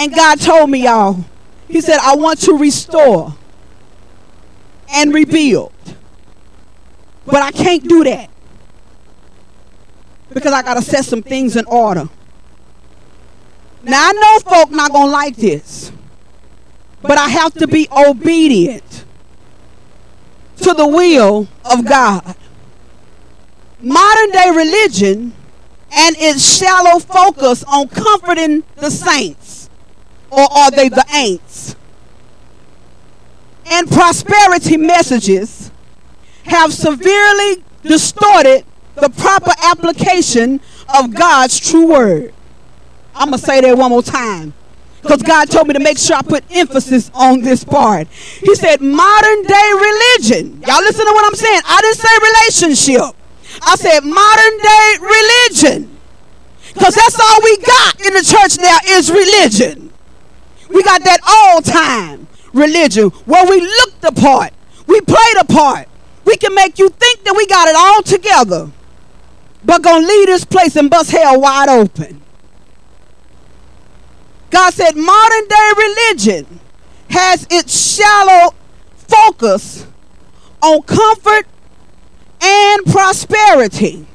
[0.00, 1.22] And God told me, y'all,
[1.68, 3.36] He said, I want to restore
[4.94, 5.72] and rebuild.
[7.26, 8.30] But I can't do that
[10.32, 12.08] because I got to set some things in order.
[13.82, 15.92] Now, I know folk not going to like this,
[17.02, 19.04] but I have to be obedient
[20.62, 22.36] to the will of God.
[23.82, 25.34] Modern day religion
[25.92, 29.59] and its shallow focus on comforting the saints,
[30.30, 31.76] or are they the ain'ts?
[33.66, 35.70] And prosperity messages
[36.44, 40.60] have severely distorted the proper application
[40.98, 42.34] of God's true word.
[43.14, 44.52] I'm going to say that one more time
[45.02, 48.08] because God told me to make sure I put emphasis on this part.
[48.08, 50.62] He said, modern day religion.
[50.66, 51.60] Y'all listen to what I'm saying.
[51.64, 53.16] I didn't say relationship,
[53.62, 55.96] I said modern day religion.
[56.74, 59.89] Because that's all we got in the church now is religion.
[60.70, 64.52] We got that all time religion where we look the part,
[64.86, 65.88] we play the part.
[66.24, 68.70] We can make you think that we got it all together,
[69.64, 72.22] but gonna leave this place and bust hell wide open.
[74.50, 76.60] God said modern day religion
[77.08, 78.54] has its shallow
[78.94, 79.86] focus
[80.62, 81.46] on comfort
[82.40, 84.06] and prosperity.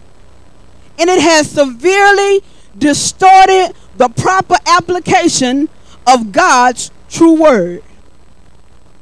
[0.97, 2.41] And it has severely
[2.77, 5.69] distorted the proper application
[6.07, 7.83] of God's true word.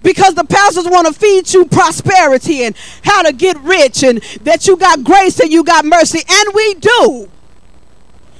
[0.02, 4.68] Because the pastors want to feed you prosperity and how to get rich and that
[4.68, 6.20] you got grace and you got mercy.
[6.30, 7.30] And we do.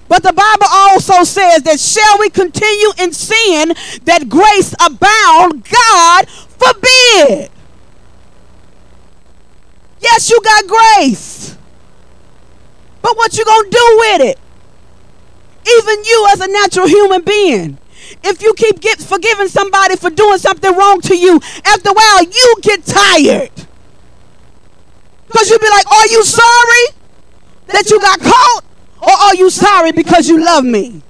[0.10, 3.74] But the Bible also says that shall we continue in sin
[4.04, 5.68] that grace abound?
[5.68, 7.50] God forbid.
[10.02, 11.58] Yes, you got grace.
[13.02, 14.40] But what you going to do with it?
[15.66, 17.78] Even you as a natural human being.
[18.24, 22.24] If you keep get, forgiving somebody for doing something wrong to you, after a while
[22.24, 23.52] you get tired.
[25.28, 26.86] Because you'll be like, Are you sorry
[27.68, 28.64] that you got caught?
[29.02, 31.02] Or are you sorry because you love me?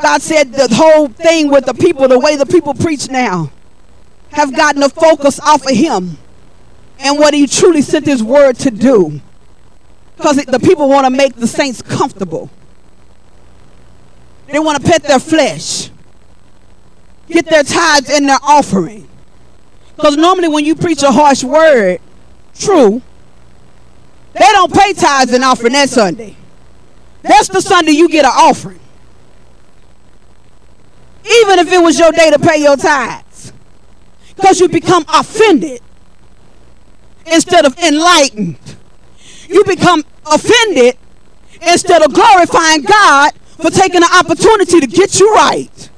[0.00, 3.50] God said the whole thing with the people, the way the people preach now,
[4.30, 6.18] have gotten the focus off of Him
[7.00, 9.20] and what He truly sent His word to do.
[10.16, 12.50] Because the people want to make the saints comfortable.
[14.48, 15.90] They want to pet their flesh,
[17.28, 19.06] get their tithes and their offering.
[19.94, 22.00] Because normally when you preach a harsh word,
[22.58, 23.02] true,
[24.32, 26.34] they don't pay tithes and offering that Sunday.
[27.20, 28.80] That's the Sunday you get an offering.
[31.24, 33.52] Even if it was your day to pay your tithes.
[34.34, 35.82] Because you become offended
[37.26, 38.76] instead of enlightened.
[39.48, 40.96] You become offended
[41.60, 45.90] instead of glorifying God for taking the opportunity to get you right.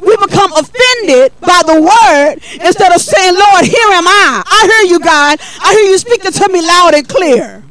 [0.00, 2.34] We become offended by the word
[2.64, 4.42] instead of saying, Lord, here am I.
[4.44, 5.40] I hear you, God.
[5.62, 7.62] I hear you speaking to me loud and clear.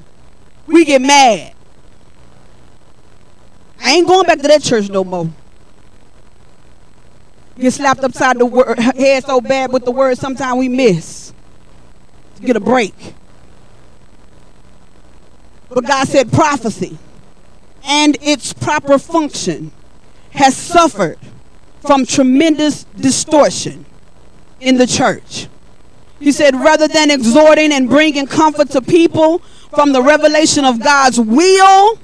[0.65, 1.53] We get mad.
[3.84, 5.30] I ain't going back to that church no more.
[7.60, 11.34] Get slapped upside the word, head so bad with the word, sometimes we miss.
[12.41, 13.14] Get a break.
[15.69, 16.98] But God said prophecy
[17.84, 19.72] and its proper function
[20.31, 21.19] has suffered
[21.81, 23.85] from tremendous distortion
[24.60, 25.47] in the church.
[26.19, 29.39] He said, rather than exhorting and bringing comfort to people
[29.73, 31.99] from the revelation of God's will,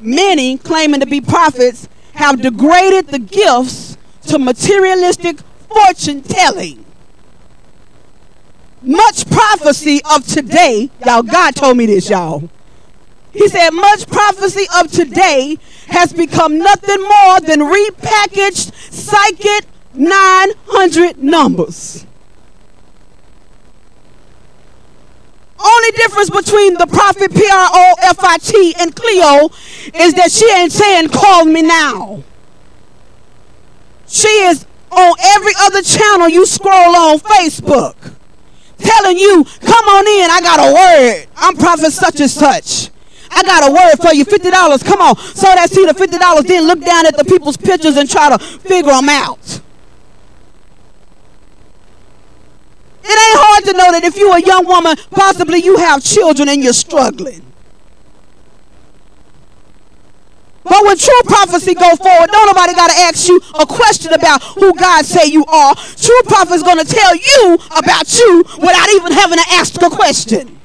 [0.00, 5.38] many claiming to be prophets have degraded the gifts to materialistic
[5.70, 6.84] fortune telling.
[8.82, 12.48] Much prophecy of today, y'all, God told me this, y'all.
[13.36, 15.58] He said, much prophecy of today
[15.88, 22.06] has become nothing more than repackaged psychic 900 numbers.
[25.58, 29.50] Only difference between the prophet P R O F I T and Cleo
[29.94, 32.22] is that she ain't saying call me now.
[34.06, 38.14] She is on every other channel you scroll on Facebook
[38.78, 41.26] telling you, come on in, I got a word.
[41.36, 42.90] I'm prophet such and such.
[43.30, 44.84] I got a word for you, $50.
[44.84, 45.16] Come on.
[45.16, 48.38] So that seed of $50, then look down at the people's pictures and try to
[48.38, 49.60] figure them out.
[53.08, 56.48] It ain't hard to know that if you're a young woman, possibly you have children
[56.48, 57.42] and you're struggling.
[60.64, 64.42] But when true prophecy go forward, don't nobody got to ask you a question about
[64.42, 65.74] who God say you are.
[65.76, 69.88] True prophet is going to tell you about you without even having to ask a
[69.88, 70.55] question.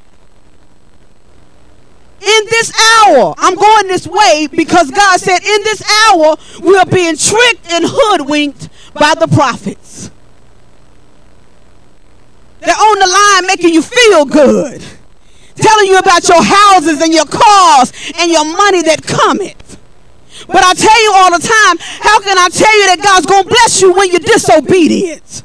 [2.21, 7.17] In this hour, I'm going this way because God said in this hour we're being
[7.17, 10.11] tricked and hoodwinked by the prophets.
[12.59, 14.85] They're on the line making you feel good,
[15.55, 19.79] telling you about your houses and your cars and your money that cometh.
[20.45, 23.43] But I tell you all the time, how can I tell you that God's going
[23.43, 25.41] to bless you when you're disobedient?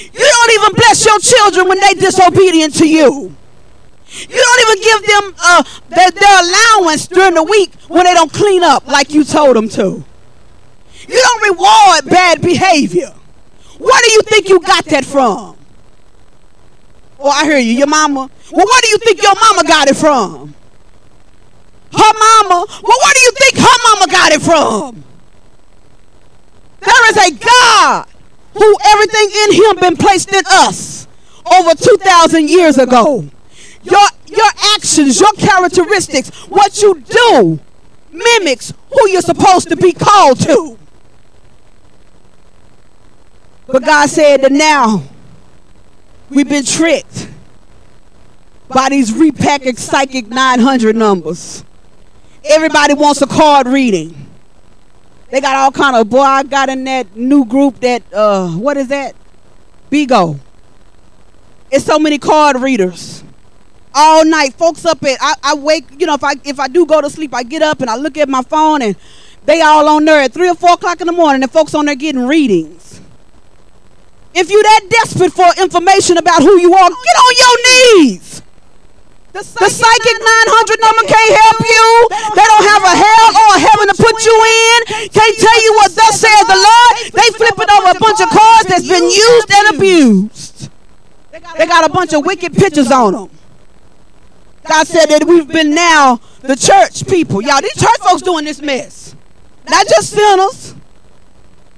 [0.00, 3.36] You don't even bless your children when they're disobedient to you.
[4.20, 8.32] You don't even give them uh, their, their allowance during the week when they don't
[8.32, 10.04] clean up like you told them to.
[11.08, 13.12] You don't reward bad behavior.
[13.78, 15.56] Where do you think you got that from?
[17.18, 17.72] Oh, I hear you.
[17.72, 18.30] Your mama.
[18.52, 20.54] Well, where do you think your mama got it from?
[21.92, 22.66] Her mama.
[22.82, 25.04] Well, where do you think her mama got it from?
[26.80, 28.06] There is a God
[28.52, 31.08] who everything in him been placed in us
[31.58, 33.28] over 2,000 years ago.
[33.84, 37.60] Your, your actions, your characteristics, what you do
[38.14, 40.78] mimics who you're supposed to be called to.
[43.66, 45.02] But God said that now
[46.30, 47.28] we've been tricked
[48.68, 51.64] by these repackaged psychic 900 numbers.
[52.44, 54.14] Everybody wants a card reading.
[55.30, 56.20] They got all kind of boy.
[56.20, 59.16] I got in that new group that uh, what is that?
[59.90, 60.38] Bigo.
[61.70, 63.23] It's so many card readers.
[63.94, 65.84] All night, folks up at I, I wake.
[65.98, 67.96] You know, if I if I do go to sleep, I get up and I
[67.96, 68.96] look at my phone and
[69.46, 71.86] they all on there at three or four o'clock in the morning, and folks on
[71.86, 73.00] there getting readings.
[74.34, 77.56] If you that desperate for information about who you are, get on your
[78.02, 78.42] knees.
[79.34, 81.86] The psychic 900 number can't help you.
[82.38, 85.10] They don't have a hell or a heaven to put you in.
[85.10, 86.92] Can't tell you what thus says the Lord.
[87.14, 90.70] They flipping over a bunch of cards that's been used and abused.
[91.58, 93.30] They got a bunch of wicked pictures on them.
[94.68, 97.42] God said that we've been now the church people.
[97.42, 99.14] Y'all, these church folks doing this mess.
[99.68, 100.74] Not just sinners.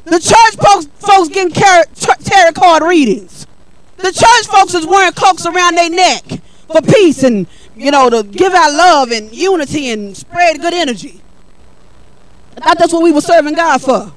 [0.04, 3.46] The church folks, folks getting tarot card readings.
[3.96, 6.24] The church folks is wearing cloaks around their neck
[6.68, 11.20] for peace and, you know, to give out love and unity and spread good energy.
[12.56, 14.12] I thought that's what we were serving God for.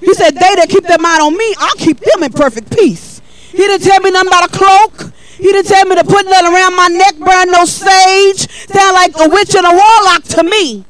[0.00, 3.20] He said, They that keep their mind on me, I'll keep them in perfect peace.
[3.50, 5.12] He didn't tell me nothing about a cloak.
[5.36, 8.48] He didn't tell me to put nothing around my neck, burn no sage.
[8.68, 10.84] Sound like a witch and a warlock to me.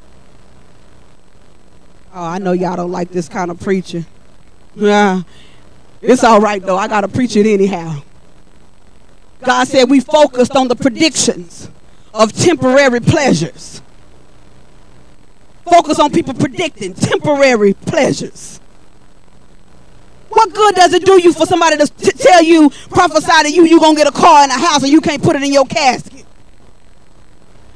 [2.14, 4.06] Oh, I know y'all don't like this kind of preaching.
[4.76, 5.22] Yeah.
[6.00, 6.76] It's all right though.
[6.76, 8.02] I gotta preach it anyhow.
[9.40, 11.70] God said we focused on the predictions
[12.12, 13.82] of temporary pleasures.
[15.64, 18.60] Focus on people predicting temporary pleasures.
[20.34, 23.64] What good does it do you for somebody to t- tell you, prophesy to you,
[23.66, 25.52] you're going to get a car and a house and you can't put it in
[25.52, 26.26] your casket?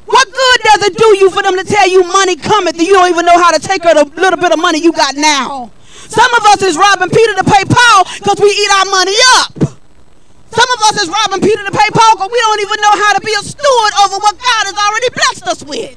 [0.07, 2.95] What good does it do you for them to tell you money cometh and you
[2.95, 5.71] don't even know how to take out a little bit of money you got now?
[6.09, 9.79] Some of us is robbing Peter to pay Paul because we eat our money up.
[10.51, 13.13] Some of us is robbing Peter to pay Paul because we don't even know how
[13.15, 15.97] to be a steward over what God has already blessed us with.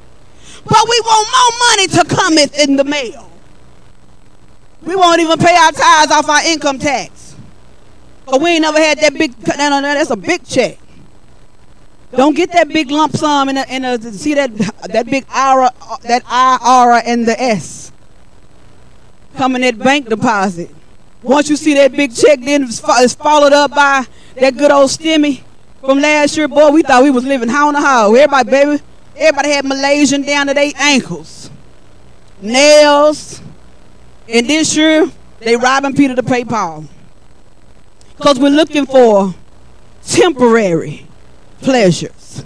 [0.66, 3.31] But we want more money to cometh in the mail.
[4.84, 7.36] We won't even pay our tithes off our income tax.
[8.26, 10.78] But we ain't never had that big, that's a big check.
[12.16, 14.54] Don't get that big lump sum in a, in a see that
[14.92, 15.72] that big IRA,
[16.04, 17.92] that IRA and the S
[19.38, 20.70] coming at bank deposit.
[21.24, 24.06] Once you see that big check, then it's, followed up by
[24.40, 25.42] that good old stimmy
[25.80, 26.48] from last year.
[26.48, 28.14] Boy, we thought we was living high on the how.
[28.14, 28.84] Everybody, baby,
[29.16, 31.50] everybody had Malaysian down to their ankles,
[32.42, 33.42] nails,
[34.32, 36.86] and this year they robbing Peter to pay Paul
[38.16, 39.34] because we're looking for
[40.04, 41.08] temporary
[41.62, 42.46] pleasures.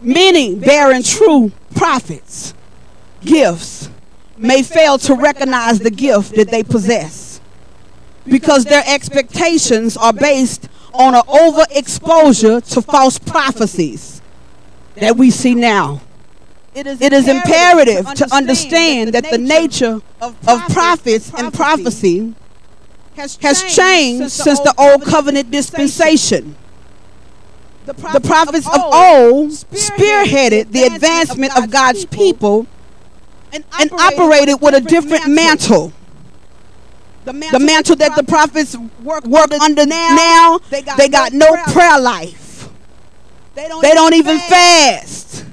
[0.00, 2.54] Many bearing true prophets,
[3.22, 3.90] gifts,
[4.36, 7.40] may fail to recognize the gift that they possess
[8.26, 14.22] because their expectations are based on an overexposure to false prophecies
[14.96, 16.00] that we see now.
[16.74, 22.34] It is, It is imperative to understand that the nature of prophets and prophecy
[23.16, 26.56] has changed since the old covenant dispensation.
[27.86, 32.66] The prophets of old spearheaded the advancement of God's people
[33.52, 35.92] and operated with a different mantle.
[37.24, 42.68] The mantle that the prophets work under now, they got no prayer life.
[43.54, 45.44] They don't even fast.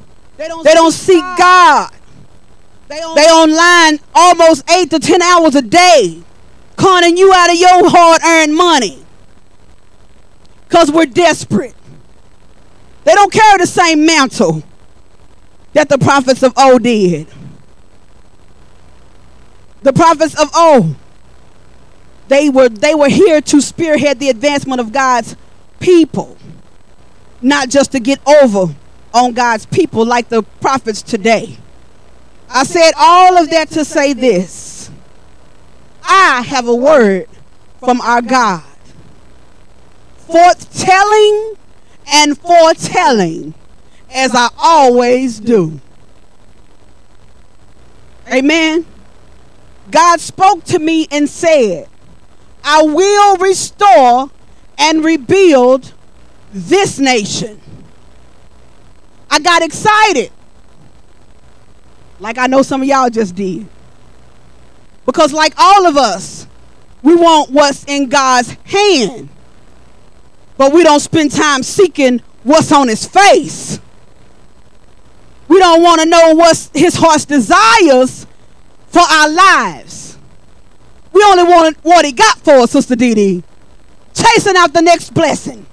[0.42, 1.92] They don't seek God.
[2.88, 6.24] They online almost eight to ten hours a day,
[6.76, 9.06] conning you out of your hard-earned money.
[10.70, 11.76] Cause we're desperate.
[13.04, 14.64] They don't carry the same mantle
[15.74, 17.28] that the prophets of old did.
[19.84, 20.96] The prophets of old,
[22.30, 25.36] they were they were here to spearhead the advancement of God's
[25.80, 26.38] people,
[27.42, 28.76] not just to get over
[29.14, 31.58] on God's people like the prophets today.
[32.50, 34.90] I said all of that to say this.
[36.04, 37.28] I have a word
[37.80, 38.64] from our God.
[40.28, 41.58] Forthtelling
[42.08, 43.54] and foretelling
[44.14, 45.80] as I always do.
[48.32, 48.86] Amen.
[49.90, 51.88] God spoke to me and said,
[52.64, 54.30] I will restore
[54.78, 55.94] and rebuild
[56.54, 57.60] this nation.
[59.32, 60.32] I got excited.
[62.20, 63.66] Like I know some of y'all just did.
[65.06, 66.46] Because, like all of us,
[67.02, 69.30] we want what's in God's hand.
[70.58, 73.80] But we don't spend time seeking what's on his face.
[75.48, 78.28] We don't want to know what's his heart's desires
[78.88, 80.18] for our lives.
[81.12, 83.44] We only want what he got for us, Sister Dee Dee.
[84.14, 85.66] Chasing out the next blessing.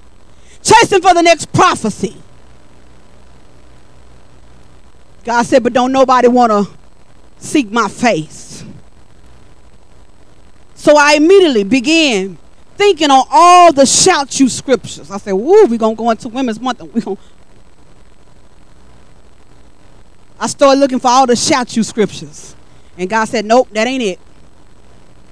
[0.63, 2.17] Chasing for the next prophecy.
[5.29, 6.67] God said, but don't nobody want to
[7.37, 8.65] seek my face.
[10.73, 12.39] So I immediately began
[12.75, 15.11] thinking on all the shout you scriptures.
[15.11, 17.23] I said, woo, we're going to go into Women's Month and going to.
[20.39, 22.55] I started looking for all the shout you scriptures.
[22.97, 24.19] And God said, nope, that ain't it.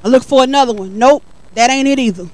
[0.03, 0.99] I looked for another one.
[0.99, 1.23] Nope,
[1.55, 2.29] that ain't it either.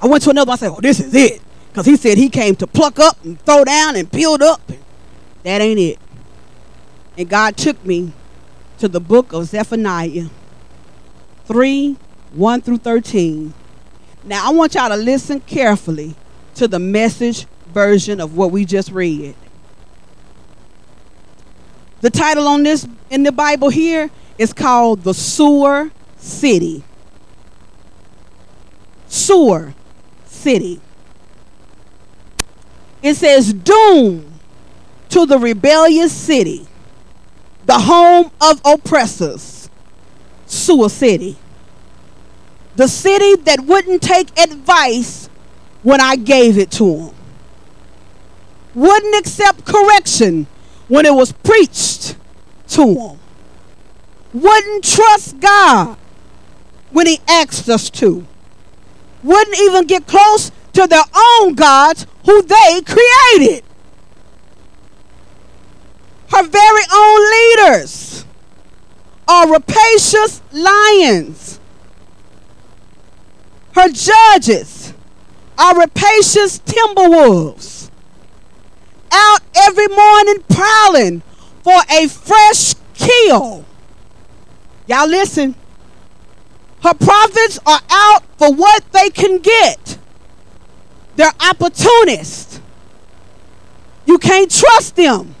[0.00, 0.54] I went to another one.
[0.54, 1.42] I said, oh, this is it.
[1.66, 4.62] Because he said he came to pluck up and throw down and build up.
[5.42, 5.98] That ain't it.
[7.16, 8.12] And God took me
[8.78, 10.26] to the book of Zephaniah
[11.46, 11.96] 3
[12.32, 13.52] 1 through 13.
[14.24, 16.14] Now, I want y'all to listen carefully
[16.54, 19.34] to the message version of what we just read.
[22.00, 26.82] The title on this in the Bible here is called The Sewer City.
[29.06, 29.74] Sewer
[30.24, 30.80] City.
[33.02, 34.32] It says, Doom
[35.10, 36.66] to the rebellious city,
[37.66, 39.68] the home of oppressors,
[40.46, 41.36] Sewer City.
[42.76, 45.28] The city that wouldn't take advice
[45.82, 47.14] when I gave it to them,
[48.74, 50.46] wouldn't accept correction
[50.88, 52.16] when it was preached
[52.68, 53.18] to them,
[54.32, 55.96] wouldn't trust God
[56.90, 58.26] when He asked us to,
[59.22, 63.64] wouldn't even get close to their own gods who they created.
[66.30, 68.24] Her very own leaders
[69.26, 71.58] are rapacious lions.
[73.72, 74.92] Her judges
[75.58, 77.90] are rapacious timber wolves.
[79.12, 81.22] Out every morning prowling
[81.64, 83.64] for a fresh kill.
[84.86, 85.54] Y'all listen.
[86.82, 89.98] Her prophets are out for what they can get.
[91.16, 92.60] They're opportunists.
[94.06, 95.34] You can't trust them.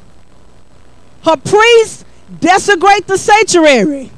[1.24, 2.04] Her priests
[2.40, 4.10] desecrate the sanctuary.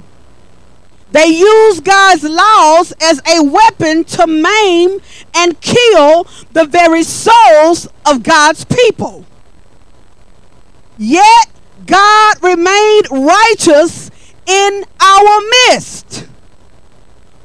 [1.10, 5.00] They use God's laws as a weapon to maim
[5.34, 9.26] and kill the very souls of God's people.
[10.96, 11.50] Yet
[11.84, 14.10] God remained righteous
[14.46, 16.26] in our midst,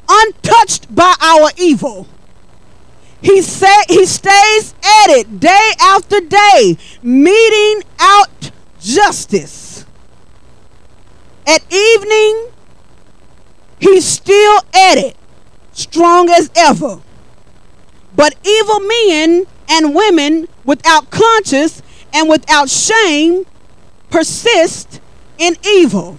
[0.08, 2.08] untouched by our evil.
[3.22, 8.52] He said he stays at it day after day, meting out
[8.88, 9.86] justice.
[11.46, 12.48] At evening,
[13.80, 15.16] he's still at it,
[15.74, 17.00] strong as ever.
[18.16, 21.82] But evil men and women without conscience
[22.14, 23.46] and without shame
[24.10, 25.02] persist
[25.38, 26.18] in evil.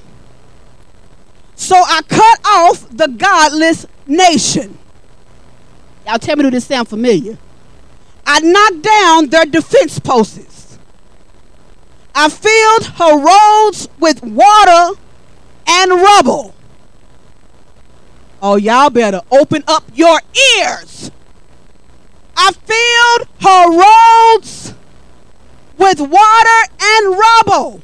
[1.54, 4.78] So I cut off the godless nation.
[6.06, 7.36] Y'all tell me, do this sound familiar?
[8.24, 10.57] I knocked down their defense posts.
[12.20, 15.00] I filled her roads with water
[15.68, 16.52] and rubble.
[18.42, 20.20] Oh, y'all better open up your
[20.56, 21.12] ears.
[22.36, 24.74] I filled her roads
[25.78, 27.82] with water and rubble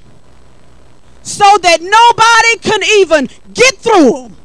[1.23, 4.36] so that nobody can even get through them.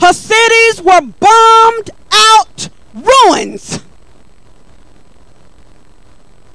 [0.00, 3.83] Her cities were bombed out ruins.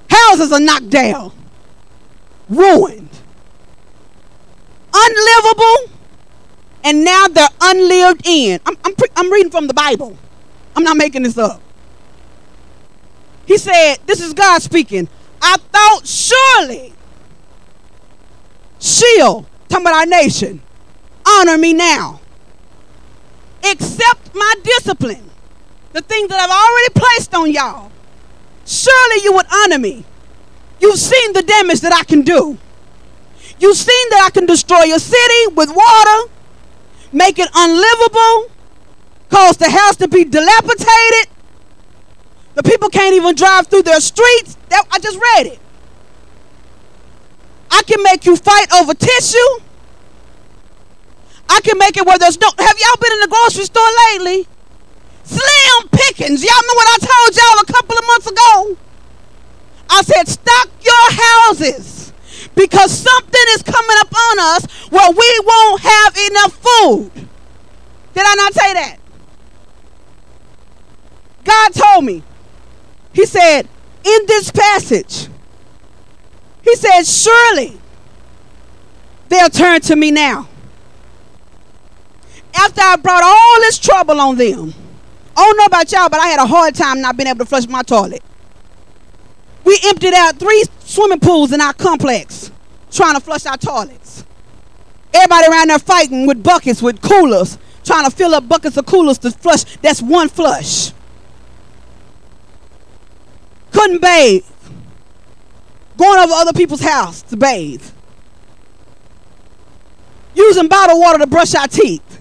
[0.10, 1.32] Houses are knocked down,
[2.50, 3.10] ruined,
[4.94, 5.92] unlivable,
[6.84, 8.60] and now they're unlived in.
[8.66, 10.18] I'm, I'm, pre- I'm reading from the Bible.
[10.76, 11.62] I'm not making this up.
[13.46, 15.08] He said, This is God speaking.
[15.42, 16.94] I thought surely
[18.80, 20.62] she'll, talking about our nation,
[21.28, 22.20] honor me now.
[23.64, 25.30] Accept my discipline,
[25.94, 27.92] the things that I've already placed on y'all.
[28.70, 30.06] Surely you would honor me.
[30.80, 32.56] You've seen the damage that I can do.
[33.60, 36.32] You've seen that I can destroy your city with water,
[37.12, 38.52] make it unlivable,
[39.30, 41.34] cause the house to be dilapidated.
[42.54, 44.56] The people can't even drive through their streets.
[44.70, 45.60] That, I just read it.
[47.72, 49.64] I can make you fight over tissue.
[51.50, 52.50] I can make it where there's no.
[52.56, 54.48] Have y'all been in the grocery store lately?
[55.30, 56.44] Slim pickings.
[56.44, 58.78] Y'all know what I told y'all a couple of months ago?
[59.92, 62.14] I said, stock your houses
[62.56, 67.12] because something is coming up on us where we won't have enough food.
[68.14, 68.98] Did I not say that?
[71.44, 72.24] God told me.
[73.14, 73.68] He said,
[74.04, 75.28] in this passage,
[76.64, 77.80] He said, surely
[79.30, 80.48] they'll turn to me now.
[82.56, 84.74] After I brought all this trouble on them,
[85.40, 87.46] I don't know about y'all, but I had a hard time not being able to
[87.46, 88.22] flush my toilet.
[89.64, 92.52] We emptied out three swimming pools in our complex
[92.92, 94.26] trying to flush our toilets.
[95.14, 99.18] Everybody around there fighting with buckets, with coolers, trying to fill up buckets of coolers
[99.20, 99.64] to flush.
[99.78, 100.92] That's one flush.
[103.72, 104.46] Couldn't bathe.
[105.96, 107.84] Going over other people's house to bathe.
[110.36, 112.20] Using bottled water to brush our teeth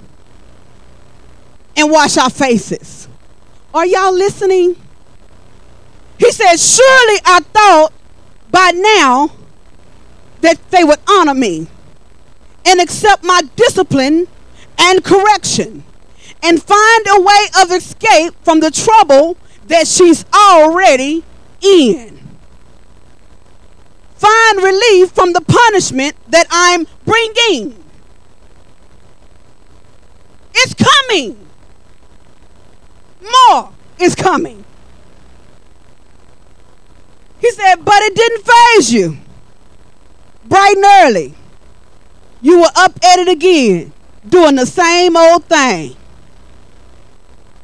[1.76, 3.07] and wash our faces.
[3.74, 4.76] Are y'all listening?
[6.18, 7.92] He said, Surely I thought
[8.50, 9.30] by now
[10.40, 11.66] that they would honor me
[12.66, 14.26] and accept my discipline
[14.78, 15.84] and correction
[16.42, 19.36] and find a way of escape from the trouble
[19.66, 21.24] that she's already
[21.60, 22.18] in.
[24.16, 27.84] Find relief from the punishment that I'm bringing.
[30.54, 31.47] It's coming.
[33.32, 34.64] More is coming.
[37.40, 39.16] He said, but it didn't faze you.
[40.44, 41.34] Bright and early,
[42.40, 43.92] you were up at it again,
[44.28, 45.94] doing the same old thing.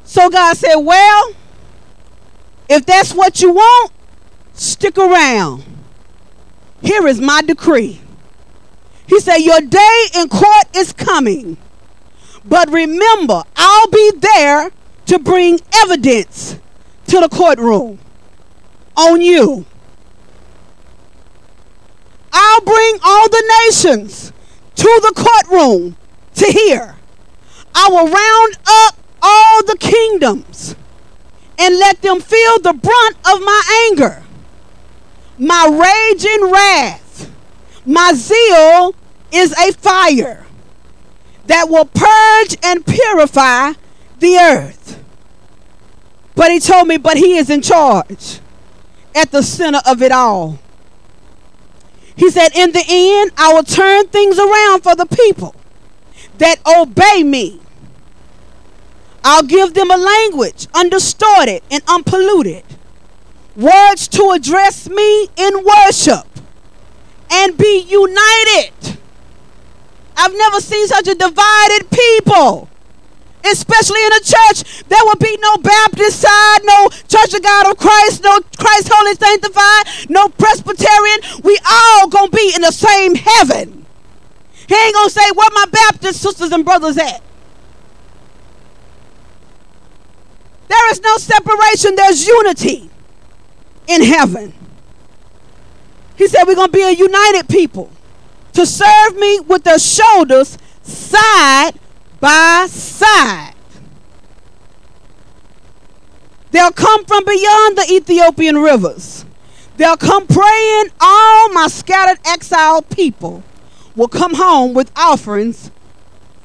[0.04, 1.32] So God said, well,
[2.68, 3.92] if that's what you want,
[4.52, 5.64] stick around.
[6.80, 8.00] Here is my decree.
[9.06, 11.56] He said, Your day in court is coming.
[12.44, 14.70] But remember, I'll be there
[15.06, 16.58] to bring evidence
[17.06, 17.98] to the courtroom
[18.96, 19.64] on you.
[22.32, 24.32] I'll bring all the nations
[24.76, 25.96] to the courtroom
[26.34, 26.96] to hear.
[27.74, 30.74] I will round up all the kingdoms
[31.58, 34.22] and let them feel the brunt of my anger,
[35.38, 35.66] my
[36.12, 37.30] raging wrath.
[37.86, 38.94] My zeal
[39.32, 40.46] is a fire
[41.46, 43.72] that will purge and purify
[44.24, 45.02] the earth.
[46.34, 48.40] But he told me, but he is in charge
[49.14, 50.58] at the center of it all.
[52.16, 55.54] He said, In the end, I will turn things around for the people
[56.38, 57.60] that obey me.
[59.22, 62.64] I'll give them a language undistorted and unpolluted,
[63.56, 66.26] words to address me in worship
[67.30, 68.98] and be united.
[70.16, 72.68] I've never seen such a divided people
[73.46, 77.76] especially in a church, there will be no Baptist side, no Church of God of
[77.76, 81.42] Christ, no Christ Holy Sanctified, no Presbyterian.
[81.42, 83.86] We all gonna be in the same heaven.
[84.68, 87.22] He ain't gonna say where my Baptist sisters and brothers at.
[90.68, 92.90] There is no separation, there's unity
[93.86, 94.52] in heaven.
[96.16, 97.90] He said we're gonna be a united people
[98.54, 101.72] to serve me with their shoulders side
[102.20, 103.54] by side.
[106.50, 109.24] They'll come from beyond the Ethiopian rivers.
[109.76, 110.90] They'll come praying.
[111.00, 113.42] All my scattered exiled people
[113.96, 115.70] will come home with offerings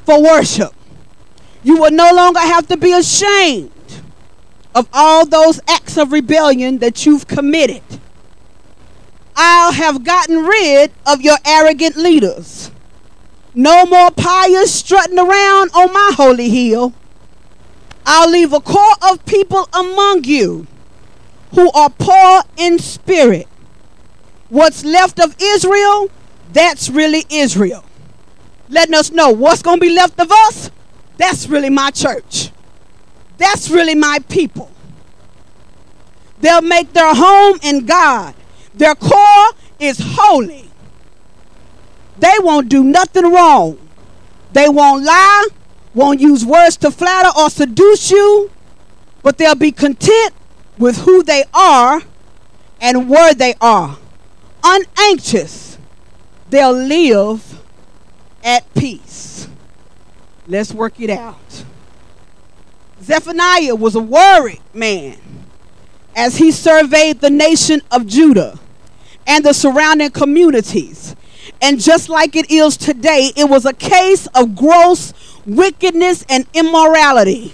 [0.05, 0.73] for worship.
[1.63, 3.71] You will no longer have to be ashamed
[4.73, 7.83] of all those acts of rebellion that you've committed.
[9.35, 12.71] I'll have gotten rid of your arrogant leaders.
[13.59, 16.93] No more pious strutting around on my holy hill.
[18.05, 20.65] I'll leave a core of people among you
[21.53, 23.49] who are poor in spirit.
[24.47, 26.09] What's left of Israel,
[26.53, 27.83] that's really Israel.
[28.69, 30.71] Letting us know what's going to be left of us,
[31.17, 32.51] that's really my church.
[33.37, 34.71] That's really my people.
[36.39, 38.35] They'll make their home in God.
[38.73, 39.49] Their core
[39.81, 40.68] is holy.
[42.19, 43.77] They won't do nothing wrong.
[44.53, 45.47] They won't lie,
[45.93, 48.51] won't use words to flatter or seduce you,
[49.23, 50.33] but they'll be content
[50.77, 52.01] with who they are
[52.81, 53.97] and where they are.
[54.63, 55.77] Unanxious,
[56.49, 57.61] they'll live
[58.43, 59.47] at peace.
[60.47, 61.63] Let's work it out.
[63.03, 65.17] Zephaniah was a worried man
[66.15, 68.59] as he surveyed the nation of Judah
[69.25, 71.15] and the surrounding communities.
[71.61, 75.13] And just like it is today, it was a case of gross
[75.45, 77.53] wickedness and immorality.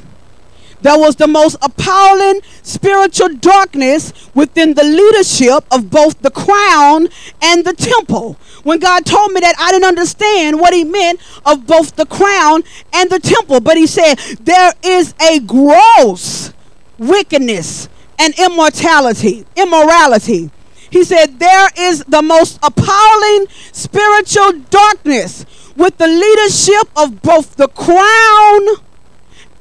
[0.81, 7.07] There was the most appalling spiritual darkness within the leadership of both the crown
[7.41, 8.37] and the temple.
[8.61, 12.63] When God told me that, I didn't understand what He meant of both the crown
[12.93, 13.61] and the temple.
[13.61, 16.53] But He said, There is a gross
[16.99, 20.51] wickedness and immortality, immorality.
[20.95, 25.45] He said, There is the most appalling spiritual darkness
[25.75, 28.61] with the leadership of both the crown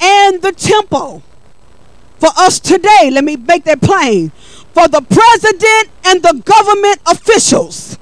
[0.00, 1.24] and the temple.
[2.20, 4.30] For us today, let me make that plain.
[4.30, 7.98] For the president and the government officials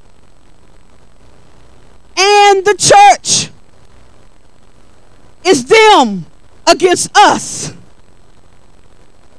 [2.14, 3.50] and the church,
[5.42, 6.26] it's them
[6.66, 7.72] against us.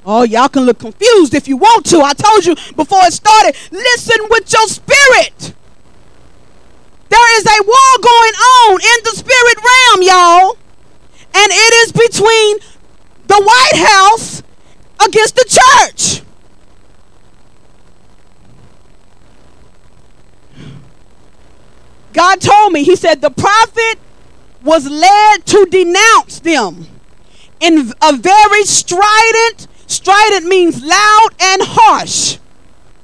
[0.05, 2.01] Oh, y'all can look confused if you want to.
[2.01, 5.53] I told you before it started, listen with your spirit.
[7.09, 10.57] There is a war going on in the spirit realm, y'all.
[11.35, 12.57] And it is between
[13.27, 14.43] the White House
[14.99, 16.23] against the church.
[22.13, 23.99] God told me, He said, the prophet
[24.63, 26.87] was led to denounce them
[27.59, 32.37] in a very strident, strident means loud and harsh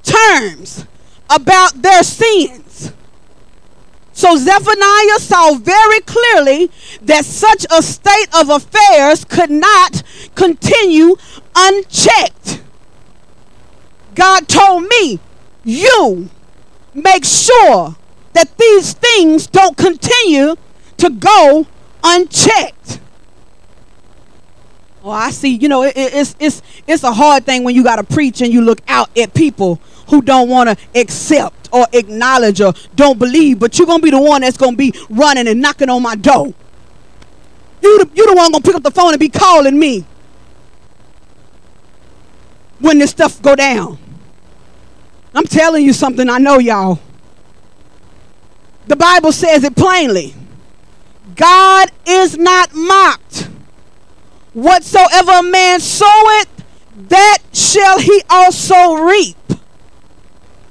[0.04, 0.86] terms
[1.30, 2.92] about their sins.
[4.12, 6.70] So Zephaniah saw very clearly
[7.04, 10.04] that such a state of affairs could not
[10.36, 11.16] continue
[11.56, 12.62] unchecked.
[14.16, 15.20] God told me,
[15.64, 16.30] you
[16.94, 17.96] make sure
[18.34, 20.56] that these things don't continue
[20.98, 21.68] to go
[22.04, 23.00] unchecked.
[25.04, 25.56] Oh, I see.
[25.56, 28.42] You know, it, it- it's it's it's a hard thing when you got to preach
[28.42, 33.20] and you look out at people who don't want to accept or acknowledge or don't
[33.20, 33.60] believe.
[33.60, 36.54] But you're gonna be the one that's gonna be running and knocking on my door.
[37.82, 40.06] You the, you the one gonna pick up the phone and be calling me
[42.80, 43.98] when this stuff go down.
[45.34, 46.30] I'm telling you something.
[46.30, 47.00] I know y'all.
[48.88, 50.34] The Bible says it plainly.
[51.36, 53.49] God is not mocked.
[54.54, 56.48] Whatsoever a man soweth,
[57.10, 59.38] that shall he also reap.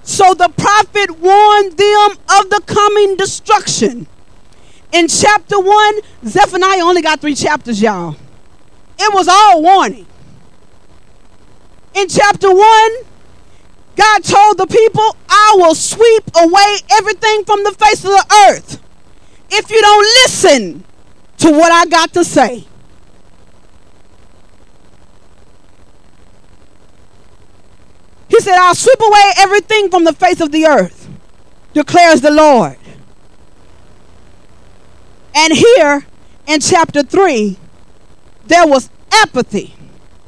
[0.03, 4.07] So the prophet warned them of the coming destruction.
[4.93, 5.95] In chapter 1,
[6.25, 8.17] Zephaniah only got three chapters, y'all.
[8.99, 10.07] It was all warning.
[11.95, 12.91] In chapter 1,
[13.97, 18.81] God told the people, I will sweep away everything from the face of the earth
[19.51, 20.85] if you don't listen
[21.39, 22.68] to what I got to say.
[28.29, 31.09] He said, I'll sweep away everything from the face of the earth,
[31.73, 32.77] declares the Lord.
[35.35, 36.07] And here
[36.47, 37.57] in chapter 3,
[38.47, 39.75] there was apathy.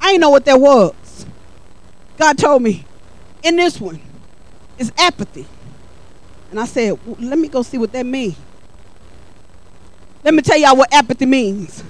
[0.00, 1.26] I didn't know what that was.
[2.16, 2.84] God told me
[3.42, 4.00] in this one
[4.78, 5.46] is apathy.
[6.50, 8.36] And I said, "Well, let me go see what that means.
[10.22, 11.82] Let me tell y'all what apathy means.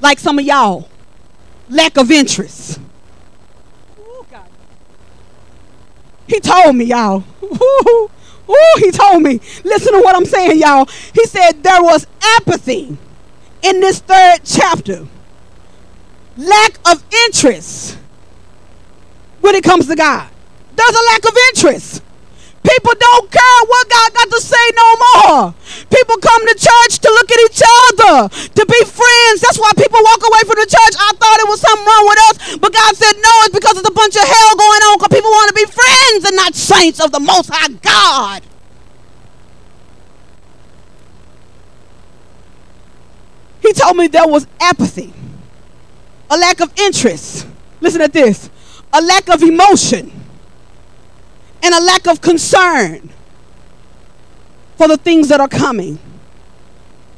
[0.00, 0.88] Like some of y'all,
[1.68, 2.80] lack of interest.
[3.98, 4.48] Ooh, God.
[6.28, 7.24] He told me, y'all.
[7.42, 8.10] Ooh,
[8.50, 9.40] ooh, he told me.
[9.64, 10.86] Listen to what I'm saying, y'all.
[11.14, 12.06] He said there was
[12.36, 12.96] apathy
[13.62, 15.06] in this third chapter,
[16.36, 17.98] lack of interest
[19.40, 20.28] when it comes to God.
[20.76, 22.02] There's a lack of interest.
[22.78, 25.54] People don't care what God got to say no more.
[25.90, 29.42] People come to church to look at each other, to be friends.
[29.42, 30.94] That's why people walk away from the church.
[30.94, 33.88] I thought it was something wrong with us, but God said no, it's because it's
[33.88, 37.00] a bunch of hell going on because people want to be friends and not saints
[37.00, 38.42] of the Most High God.
[43.60, 45.12] He told me there was apathy,
[46.30, 47.44] a lack of interest.
[47.80, 48.50] Listen to this
[48.92, 50.17] a lack of emotion
[51.62, 53.10] and a lack of concern
[54.76, 55.98] for the things that are coming.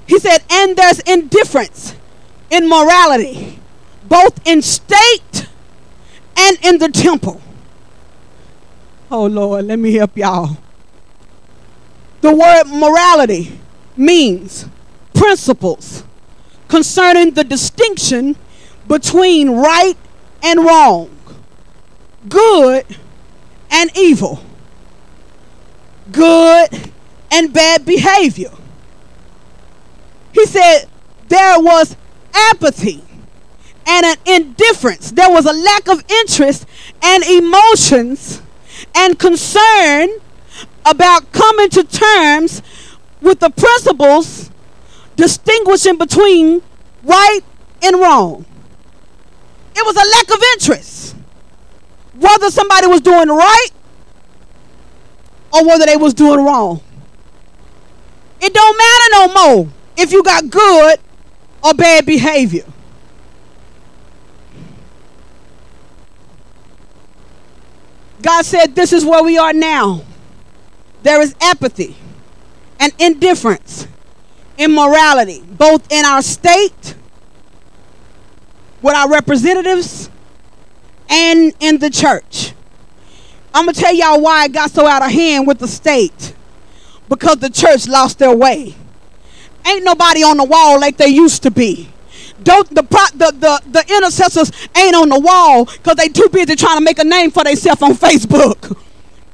[0.06, 1.94] He said, and there's indifference
[2.50, 3.60] in morality,
[4.08, 5.46] both in state
[6.36, 7.40] and in the temple.
[9.10, 10.56] Oh Lord, let me help y'all.
[12.20, 13.58] The word morality
[13.96, 14.66] means
[15.14, 16.04] principles
[16.68, 18.36] concerning the distinction
[18.86, 19.96] between right
[20.42, 21.10] and wrong,
[22.28, 22.84] good
[23.70, 24.42] and evil,
[26.12, 26.92] good
[27.30, 28.50] and bad behavior.
[30.32, 30.86] He said
[31.28, 31.96] there was
[32.34, 33.02] apathy
[33.86, 35.10] and an indifference.
[35.10, 36.66] There was a lack of interest
[37.02, 38.42] and emotions
[38.94, 40.10] and concern
[40.84, 42.62] about coming to terms
[43.20, 44.50] with the principles
[45.16, 46.62] distinguishing between
[47.02, 47.40] right
[47.82, 48.44] and wrong.
[49.74, 51.16] It was a lack of interest.
[52.20, 53.70] Whether somebody was doing right
[55.52, 56.80] or whether they was doing wrong.
[58.40, 60.98] It don't matter no more if you got good
[61.64, 62.64] or bad behavior.
[68.22, 70.02] God said, This is where we are now.
[71.02, 71.96] There is apathy
[72.78, 73.86] and indifference,
[74.58, 76.94] immorality, both in our state,
[78.82, 80.10] with our representatives,
[81.10, 82.52] and in the church.
[83.52, 86.34] I'm going to tell y'all why it got so out of hand with the state.
[87.08, 88.74] Because the church lost their way.
[89.66, 91.90] Ain't nobody on the wall like they used to be.
[92.42, 96.78] Don't the the, the the intercessors ain't on the wall because they too busy trying
[96.78, 98.76] to make a name for themselves on Facebook.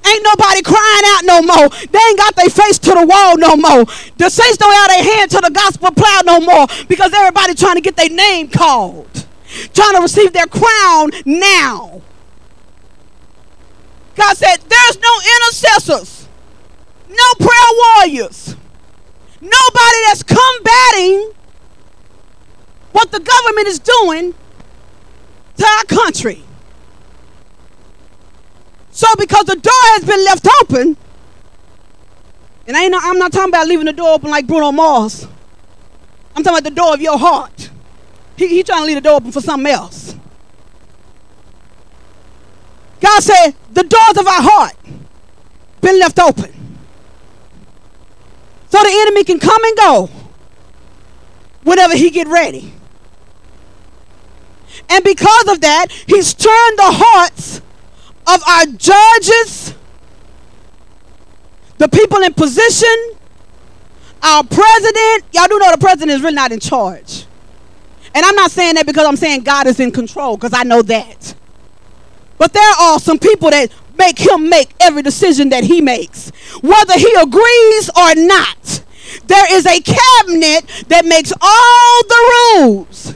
[0.06, 1.68] Ain't nobody crying out no more.
[1.68, 3.84] They ain't got their face to the wall no more.
[4.16, 7.74] The saints don't have their hand to the gospel plow no more because everybody trying
[7.74, 9.15] to get their name called,
[9.74, 12.02] trying to receive their crown now.
[14.14, 16.28] God said, "There's no intercessors,
[17.08, 18.56] no prayer warriors,
[19.40, 21.32] nobody that's combating
[22.92, 24.34] what the government is doing
[25.58, 26.42] to our country."
[28.90, 30.96] So because the door has been left open,
[32.66, 35.26] and I I'm not talking about leaving the door open like Bruno Mars.
[36.34, 37.70] I'm talking about the door of your heart.
[38.36, 40.14] He, he trying to leave the door open for something else.
[43.00, 44.76] God said, the doors of our heart
[45.80, 46.52] been left open.
[48.68, 50.10] So the enemy can come and go
[51.62, 52.72] whenever he get ready.
[54.88, 57.60] And because of that, he's turned the hearts
[58.26, 59.74] of our judges,
[61.78, 63.14] the people in position,
[64.22, 65.24] our president.
[65.32, 67.25] Y'all do know the president is really not in charge.
[68.16, 70.80] And I'm not saying that because I'm saying God is in control, because I know
[70.80, 71.34] that.
[72.38, 76.30] But there are some people that make him make every decision that he makes,
[76.62, 78.82] whether he agrees or not.
[79.26, 83.14] There is a cabinet that makes all the rules.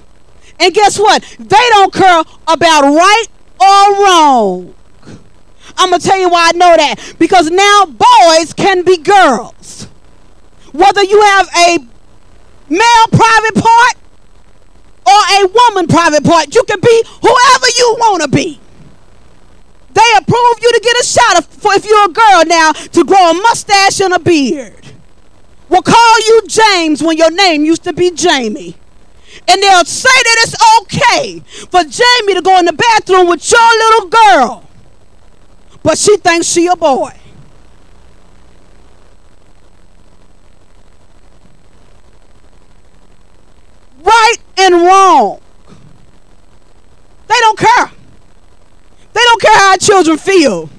[0.60, 1.22] And guess what?
[1.38, 3.26] They don't care about right
[3.58, 4.74] or wrong.
[5.78, 7.14] I'm going to tell you why I know that.
[7.18, 9.84] Because now boys can be girls.
[10.74, 11.78] Whether you have a
[12.68, 13.96] male private part
[15.10, 18.60] or a woman private part, you can be whoever you want to be.
[19.92, 23.30] They approve you to get a shot for if you're a girl now to grow
[23.30, 24.86] a mustache and a beard.
[25.68, 28.76] Will call you James when your name used to be Jamie.
[29.46, 33.60] And they'll say that it's okay for Jamie to go in the bathroom with your
[33.60, 34.68] little girl.
[35.82, 37.12] But she thinks she a boy.
[44.02, 45.40] Right and wrong.
[47.28, 47.90] They don't care.
[49.12, 50.70] They don't care how children feel.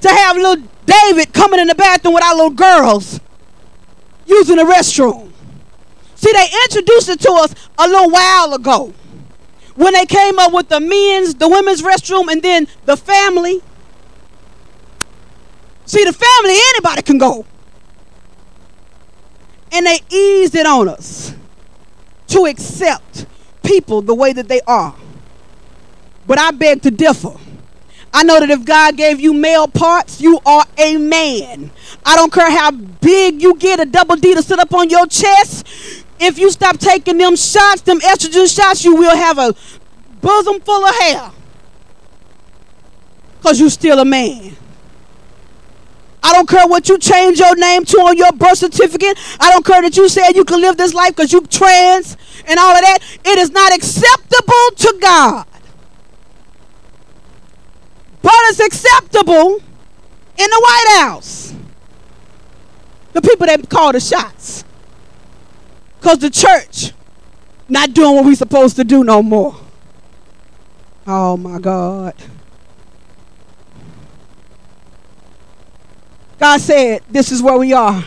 [0.00, 3.20] To have little David coming in the bathroom with our little girls
[4.26, 5.30] using the restroom.
[6.14, 8.92] See, they introduced it to us a little while ago
[9.74, 13.62] when they came up with the men's, the women's restroom, and then the family.
[15.86, 17.46] See, the family, anybody can go.
[19.70, 21.34] And they eased it on us
[22.28, 23.26] to accept
[23.62, 24.94] people the way that they are.
[26.26, 27.34] But I beg to differ.
[28.12, 31.70] I know that if God gave you male parts, you are a man.
[32.04, 35.06] I don't care how big you get, a double D to sit up on your
[35.06, 35.66] chest.
[36.18, 39.54] If you stop taking them shots, them estrogen shots, you will have a
[40.20, 41.30] bosom full of hair.
[43.36, 44.56] Because you're still a man.
[46.22, 49.18] I don't care what you change your name to on your birth certificate.
[49.40, 52.16] I don't care that you said you can live this life because you trans
[52.46, 52.98] and all of that.
[53.24, 55.46] It is not acceptable to God.
[58.22, 61.54] But it's acceptable in the White House.
[63.12, 64.64] The people that call the shots.
[65.98, 66.92] Because the church
[67.68, 69.56] not doing what we're supposed to do no more.
[71.06, 72.14] Oh my God.
[76.38, 78.04] God said, This is where we are.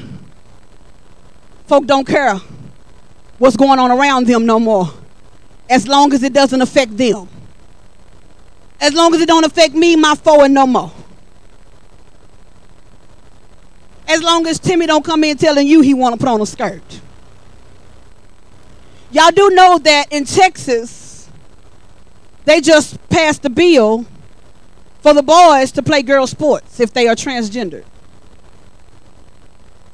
[1.68, 2.36] Folk don't care
[3.38, 4.90] what's going on around them no more.
[5.70, 7.28] As long as it doesn't affect them.
[8.80, 10.91] As long as it don't affect me, my foe, no more.
[14.08, 16.45] As long as Timmy don't come in telling you he want to put on a
[16.45, 17.02] skirt.
[19.12, 21.30] Y'all do know that in Texas,
[22.45, 24.06] they just passed a bill
[25.02, 27.86] for the boys to play girl sports if they are transgendered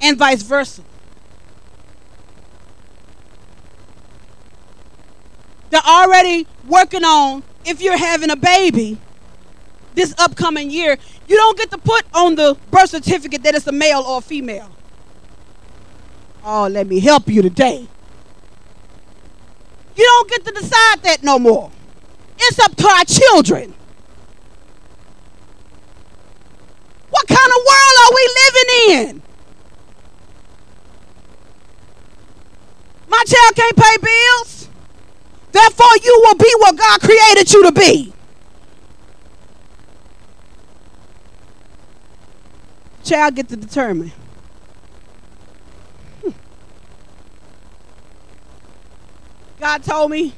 [0.01, 0.83] and vice versa.
[5.69, 8.97] They're already working on if you're having a baby
[9.97, 10.97] this upcoming year,
[11.27, 14.21] you don't get to put on the birth certificate that it's a male or a
[14.21, 14.69] female.
[16.45, 17.87] Oh, let me help you today.
[19.95, 21.71] You don't get to decide that no more.
[22.37, 23.73] It's up to our children.
[27.09, 29.26] What kind of world are we living in?
[33.07, 34.69] My child can't pay bills.
[35.51, 38.13] Therefore, you will be what God created you to be.
[43.03, 44.11] Child get to determine.
[46.21, 46.29] Hmm.
[49.59, 50.33] God told me,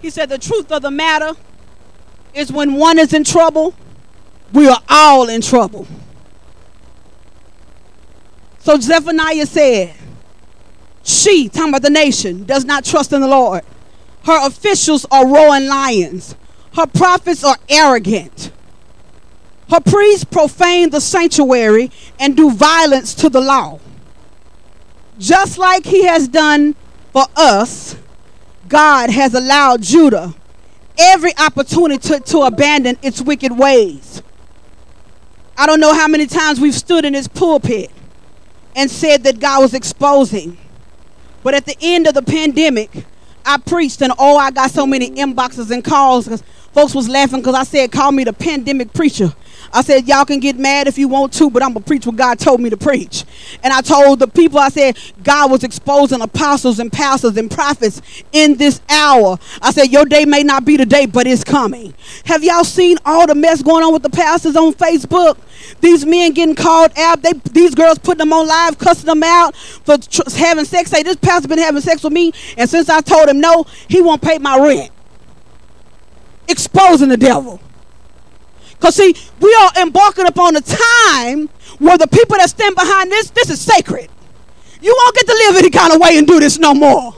[0.00, 1.32] He said, the truth of the matter
[2.32, 3.74] is when one is in trouble,
[4.52, 5.86] we are all in trouble.
[8.60, 9.94] So Zephaniah said,
[11.04, 13.62] she, talking about the nation, does not trust in the Lord.
[14.24, 16.34] Her officials are roaring lions.
[16.74, 18.50] Her prophets are arrogant.
[19.70, 23.80] Her priests profane the sanctuary and do violence to the law.
[25.18, 26.74] Just like he has done
[27.12, 27.96] for us,
[28.66, 30.34] God has allowed Judah
[30.98, 34.22] every opportunity to, to abandon its wicked ways.
[35.56, 37.90] I don't know how many times we've stood in this pulpit
[38.74, 40.58] and said that God was exposing.
[41.44, 42.90] But at the end of the pandemic,
[43.44, 46.42] I preached and oh, I got so many inboxes and calls because
[46.72, 49.32] folks was laughing because I said, call me the pandemic preacher.
[49.74, 52.06] I said, y'all can get mad if you want to, but I'm going to preach
[52.06, 53.24] what God told me to preach.
[53.64, 58.00] And I told the people, I said, God was exposing apostles and pastors and prophets
[58.30, 59.36] in this hour.
[59.60, 61.92] I said, your day may not be today, but it's coming.
[62.26, 65.38] Have y'all seen all the mess going on with the pastors on Facebook?
[65.80, 67.22] These men getting called out.
[67.22, 70.90] They, these girls putting them on live, cussing them out for tr- having sex.
[70.90, 74.00] Say, this pastor been having sex with me, and since I told him no, he
[74.00, 74.92] won't pay my rent.
[76.46, 77.60] Exposing the devil.
[78.84, 81.48] Because, see, we are embarking upon a time
[81.78, 84.10] where the people that stand behind this, this is sacred.
[84.82, 87.16] You won't get to live any kind of way and do this no more.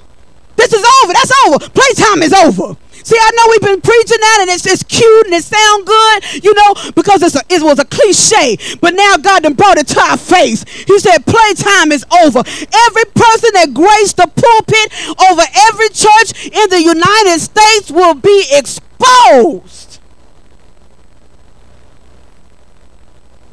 [0.55, 1.13] This is over.
[1.13, 1.59] That's over.
[1.59, 2.77] Playtime is over.
[3.03, 6.45] See, I know we've been preaching that and it's, it's cute and it sound good,
[6.45, 8.79] you know, because it's a, it was a cliche.
[8.81, 10.63] But now God done brought it to our face.
[10.87, 12.47] He said, playtime is over.
[12.47, 14.87] Every person that graced the pulpit
[15.19, 19.96] over every church in the United States will be exposed.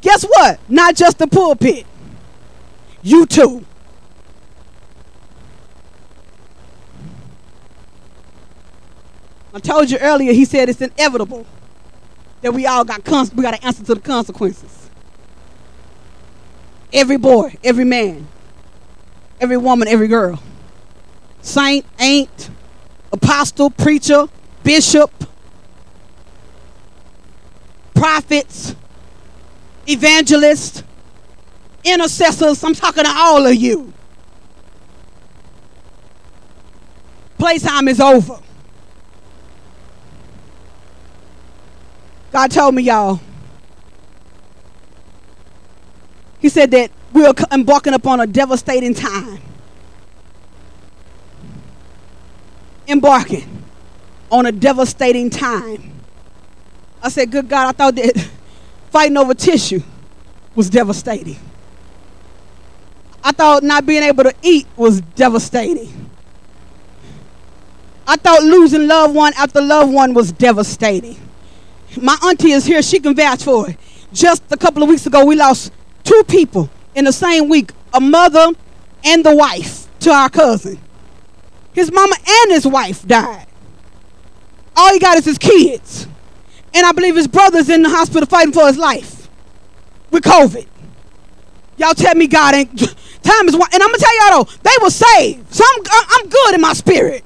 [0.04, 0.60] Guess what?
[0.70, 1.86] Not just the pulpit.
[3.02, 3.66] You too.
[9.54, 11.46] I told you earlier, he said it's inevitable
[12.42, 14.90] that we all got cons- we got to answer to the consequences.
[16.92, 18.28] Every boy, every man,
[19.40, 20.42] every woman, every girl,
[21.42, 22.50] saint, ain't,
[23.12, 24.28] apostle, preacher,
[24.64, 25.12] bishop,
[27.94, 28.76] prophets,
[29.88, 30.84] evangelists,
[31.84, 32.64] intercessors.
[32.64, 33.93] I'm talking to all of you.
[37.38, 38.39] Playtime is over.
[42.31, 43.19] God told me, y'all.
[46.39, 49.39] He said that we are embarking upon a devastating time.
[52.88, 53.47] Embarking
[54.31, 55.91] on a devastating time.
[57.01, 58.30] I said, Good God, I thought that
[58.94, 59.82] fighting over tissue
[60.53, 61.36] was devastating.
[63.24, 66.11] I thought not being able to eat was devastating.
[68.06, 71.18] I thought losing loved one after loved one was devastating.
[71.99, 73.78] My auntie is here, she can vouch for it.
[74.14, 77.99] Just a couple of weeks ago, we lost two people in the same week a
[77.99, 78.49] mother
[79.03, 80.78] and the wife to our cousin.
[81.74, 83.48] His mama and his wife died.
[84.76, 86.07] All he got is his kids.
[86.74, 89.30] And I believe his brother's in the hospital fighting for his life
[90.10, 90.68] with COVID.
[91.78, 92.80] Y'all tell me God ain't
[93.24, 93.70] time is one.
[93.74, 95.54] And I'm gonna tell y'all though, they were saved.
[95.54, 97.24] So I'm I'm good in my spirit.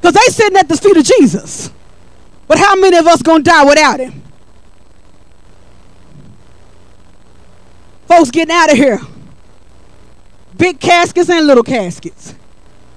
[0.00, 1.70] Because they sitting at the feet of Jesus.
[2.46, 4.22] But how many of us gonna die without him?
[8.06, 9.00] Folks getting out of here.
[10.56, 12.34] Big caskets and little caskets.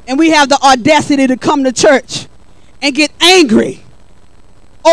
[0.07, 2.27] And we have the audacity to come to church
[2.81, 3.83] and get angry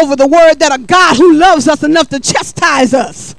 [0.02, 3.34] over the word that a God who loves us enough to chastise us,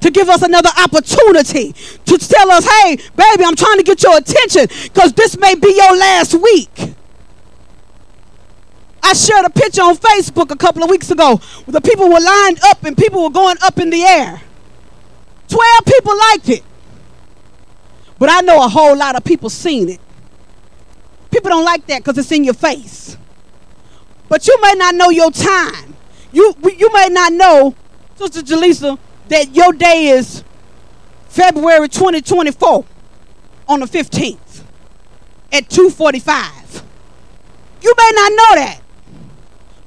[0.00, 4.16] to give us another opportunity, to tell us, hey, baby, I'm trying to get your
[4.16, 6.94] attention because this may be your last week.
[9.02, 12.20] I shared a picture on Facebook a couple of weeks ago where the people were
[12.20, 14.40] lined up and people were going up in the air.
[15.48, 16.62] 12 people liked it.
[18.18, 20.00] But I know a whole lot of people seen it.
[21.30, 23.16] People don't like that because it's in your face.
[24.28, 25.96] But you may not know your time.
[26.32, 27.74] You you may not know,
[28.16, 28.98] Sister Jaleesa,
[29.28, 30.44] that your day is
[31.28, 32.84] February 2024
[33.68, 34.64] on the 15th
[35.52, 36.82] at 2:45.
[37.82, 38.80] You may not know that,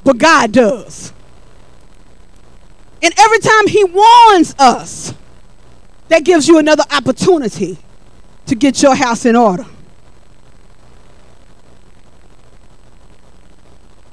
[0.04, 1.14] but God does.
[3.04, 5.14] And every time He warns us,
[6.08, 7.78] that gives you another opportunity
[8.46, 9.66] to get your house in order.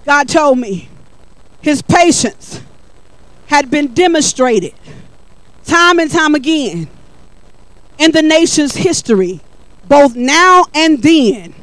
[0.07, 0.89] God told me
[1.60, 2.60] his patience
[3.47, 4.74] had been demonstrated
[5.64, 6.89] time and time again
[7.98, 9.40] in the nation's history,
[9.86, 11.55] both now and then.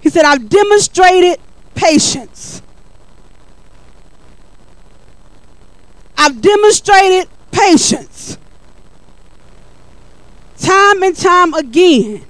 [0.00, 1.38] He said, I've demonstrated
[1.74, 2.62] patience.
[6.16, 8.38] I've demonstrated patience
[10.58, 12.24] time and time again.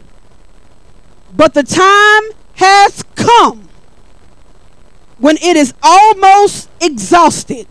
[1.35, 2.23] But the time
[2.55, 3.66] has come
[5.19, 7.67] when it is almost exhausted.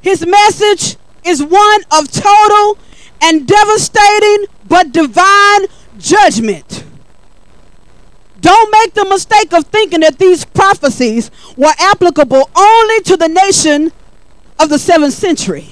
[0.00, 2.78] His message is one of total
[3.22, 5.66] and devastating but divine
[5.98, 6.84] judgment.
[8.40, 13.90] Don't make the mistake of thinking that these prophecies were applicable only to the nation
[14.58, 15.68] of the seventh century.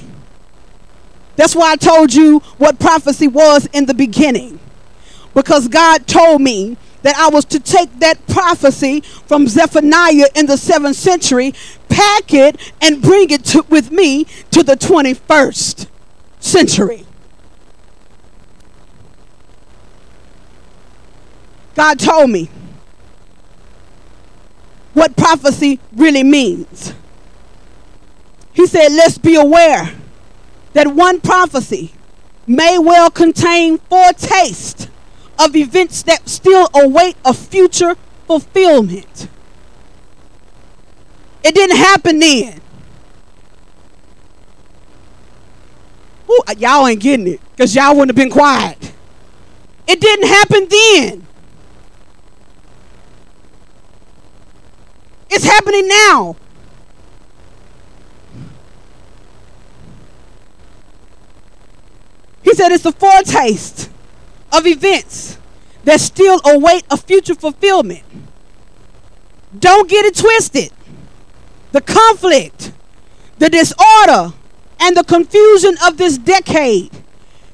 [1.37, 4.59] That's why I told you what prophecy was in the beginning.
[5.35, 10.57] Because God told me that I was to take that prophecy from Zephaniah in the
[10.57, 11.53] seventh century,
[11.89, 15.87] pack it, and bring it to, with me to the 21st
[16.41, 17.07] century.
[21.75, 22.51] God told me
[24.93, 26.93] what prophecy really means.
[28.53, 29.91] He said, let's be aware
[30.75, 31.93] that one prophecy
[32.47, 34.91] may well contain foretaste
[35.39, 37.97] of events that still await a future
[38.27, 39.29] fulfillment.
[41.43, 42.61] It didn't happen then.
[46.31, 48.93] Ooh, uh, y'all ain't getting it because y'all wouldn't have been quiet.
[49.87, 51.27] It didn't happen then.
[55.29, 56.37] It's happening now.
[62.43, 63.92] He said it's a foretaste
[64.53, 65.39] of events
[65.85, 68.03] that still await a future fulfillment.
[69.59, 70.71] Don't get it twisted.
[71.73, 72.73] The conflict,
[73.39, 74.35] the disorder,
[74.81, 76.91] and the confusion of this decade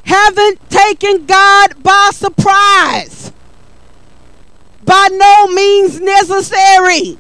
[0.05, 3.33] haven't taken God by surprise.
[4.85, 7.19] By no means necessary.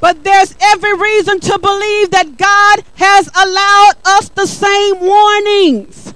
[0.00, 6.14] But there's every reason to believe that God has allowed us the same warnings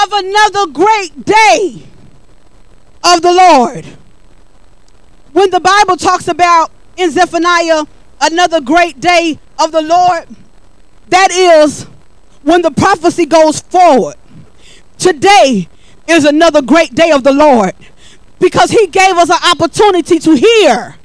[0.00, 1.82] of another great day
[3.04, 3.86] of the Lord.
[5.32, 7.84] When the Bible talks about in Zephaniah
[8.20, 10.28] another great day of the Lord,
[11.08, 11.84] that is
[12.42, 14.16] when the prophecy goes forward.
[14.98, 15.68] Today
[16.06, 17.74] is another great day of the Lord
[18.38, 20.96] because He gave us an opportunity to hear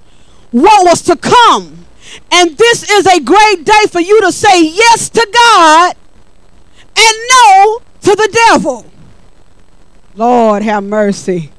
[0.51, 1.85] what was to come.
[2.31, 5.95] And this is a great day for you to say yes to God
[6.97, 8.85] and no to the devil.
[10.15, 11.51] Lord, have mercy.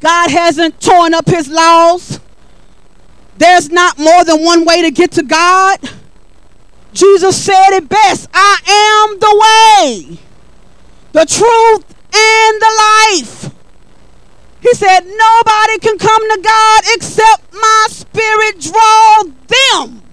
[0.00, 2.20] God hasn't torn up his laws.
[3.36, 5.78] There's not more than one way to get to God.
[6.94, 10.18] Jesus said it best I am the way,
[11.12, 11.84] the truth,
[12.14, 12.72] and the
[13.12, 13.50] life.
[14.62, 20.03] He said, Nobody can come to God except my spirit draw them.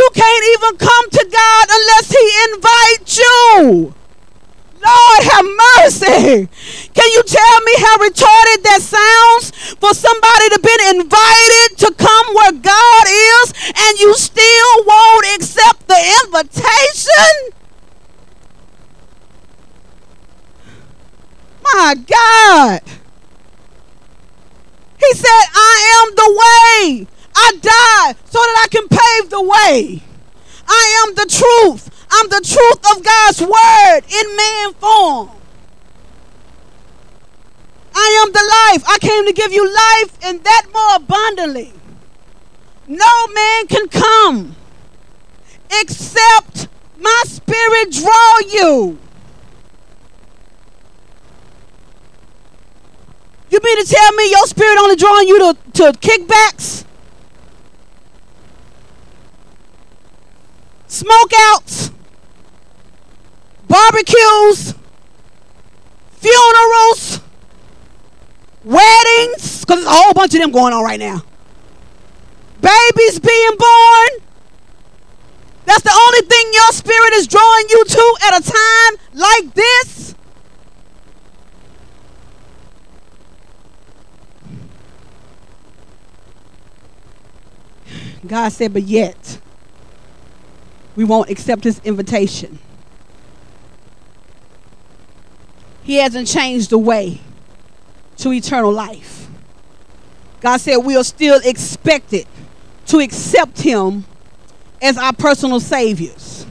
[0.00, 3.94] You can't even come to God unless He invites you.
[4.80, 6.48] Lord have mercy.
[6.94, 12.34] Can you tell me how retarded that sounds for somebody to been invited to come
[12.34, 17.36] where God is and you still won't accept the invitation?
[21.62, 22.80] My God.
[24.98, 27.19] He said, I am the way.
[27.42, 30.02] I died so that I can pave the way.
[30.68, 31.88] I am the truth.
[32.10, 35.30] I'm the truth of God's word in man form.
[37.94, 38.84] I am the life.
[38.88, 41.72] I came to give you life and that more abundantly.
[42.86, 44.56] No man can come
[45.80, 46.68] except
[46.98, 48.98] my spirit draw you.
[53.50, 56.84] You mean to tell me your spirit only drawing you to, to kickbacks?
[60.90, 61.92] Smokeouts?
[63.68, 64.74] Barbecues?
[66.18, 67.20] Funerals?
[68.64, 69.60] Weddings?
[69.60, 71.22] Because there's a whole bunch of them going on right now.
[72.60, 74.08] Babies being born?
[75.64, 80.16] That's the only thing your spirit is drawing you to at a time like this?
[88.26, 89.40] God said, but yet
[91.00, 92.58] we won't accept his invitation.
[95.82, 97.22] He hasn't changed the way
[98.18, 99.26] to eternal life.
[100.42, 102.26] God said we are still expected
[102.88, 104.04] to accept him
[104.82, 106.44] as our personal saviors.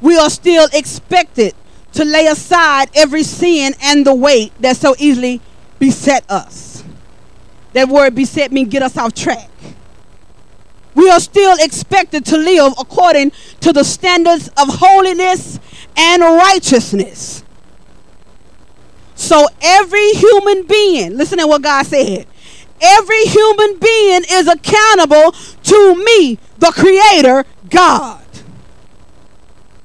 [0.00, 1.54] We are still expected
[1.94, 5.40] to lay aside every sin and the weight that so easily
[5.80, 6.84] beset us.
[7.72, 9.50] That word beset means get us off track
[10.94, 15.58] we are still expected to live according to the standards of holiness
[15.96, 17.44] and righteousness.
[19.14, 22.26] So every human being, listen to what God said.
[22.80, 28.20] Every human being is accountable to me, the creator, God.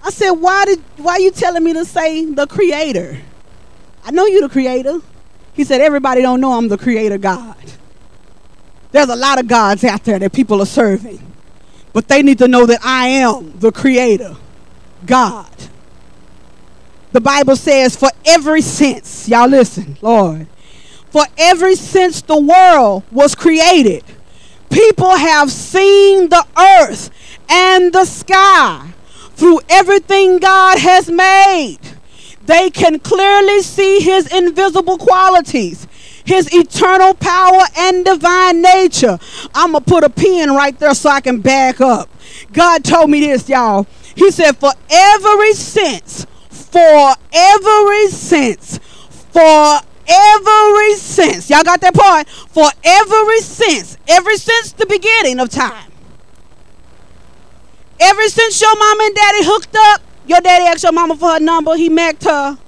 [0.04, 3.20] I said, why did why are you telling me to say the creator?
[4.04, 5.00] I know you're the creator.
[5.54, 7.56] He said, everybody don't know I'm the creator God.
[8.92, 11.22] There's a lot of gods out there that people are serving.
[11.94, 14.36] But they need to know that I am the creator,
[15.06, 15.52] God.
[17.12, 20.48] The Bible says, for every since, y'all listen, Lord,
[21.10, 24.04] for every since the world was created,
[24.70, 27.10] people have seen the earth
[27.50, 28.94] and the sky
[29.36, 31.80] through everything God has made.
[32.46, 35.88] They can clearly see his invisible qualities
[36.30, 39.18] his eternal power and divine nature.
[39.56, 42.08] I'm going to put a pin right there so I can back up.
[42.54, 43.88] God told me this, y'all.
[44.16, 48.78] He said, For every sense, for every sense,
[49.32, 51.50] for every sense.
[51.50, 52.30] Y'all got that part?
[52.30, 55.92] For every sense, ever since the beginning of time.
[58.00, 61.40] Ever since your mom and daddy hooked up, your daddy asked your mama for her
[61.40, 62.60] number, he met her.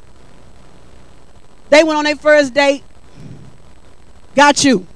[1.70, 2.84] They went on their first date.
[4.36, 4.88] Got you.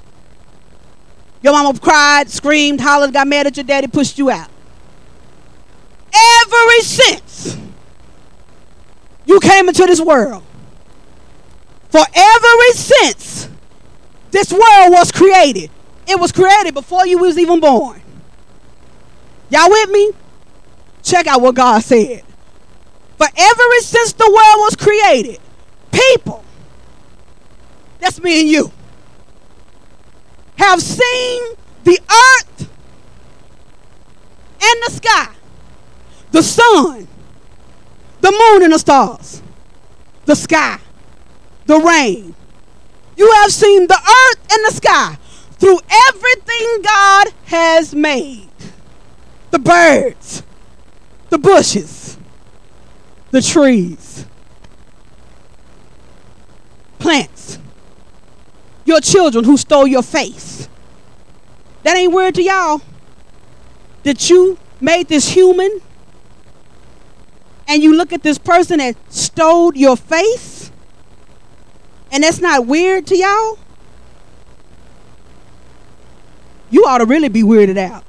[1.42, 4.50] Your mama cried, screamed, hollered, got mad at your daddy, pushed you out.
[6.14, 7.58] Ever since
[9.26, 10.44] you came into this world,
[11.90, 13.50] for ever since
[14.32, 15.70] this world was created,
[16.08, 18.02] it was created before you was even born.
[19.50, 20.12] Y'all with me?
[21.04, 22.24] Check out what God said.
[23.18, 25.40] For ever since the world was created,
[25.92, 26.44] people,
[28.00, 28.72] that's me and you
[30.58, 32.70] have seen the earth
[34.62, 35.34] and the sky,
[36.32, 37.08] the sun,
[38.22, 39.42] the moon and the stars,
[40.26, 40.80] the sky,
[41.66, 42.34] the rain.
[43.18, 45.18] You have seen the earth and the sky
[45.54, 45.80] through
[46.10, 48.50] everything God has made
[49.52, 50.44] the birds,
[51.30, 52.18] the bushes,
[53.32, 54.26] the trees,
[57.00, 57.60] plants
[58.86, 60.70] your children who stole your face.
[61.84, 62.82] That ain't weird to y'all.
[64.04, 65.82] That you made this human
[67.68, 70.56] and you look at this person that stole your face
[72.16, 73.60] And that's not weird to y'all?
[76.70, 78.06] You ought to really be weirded out.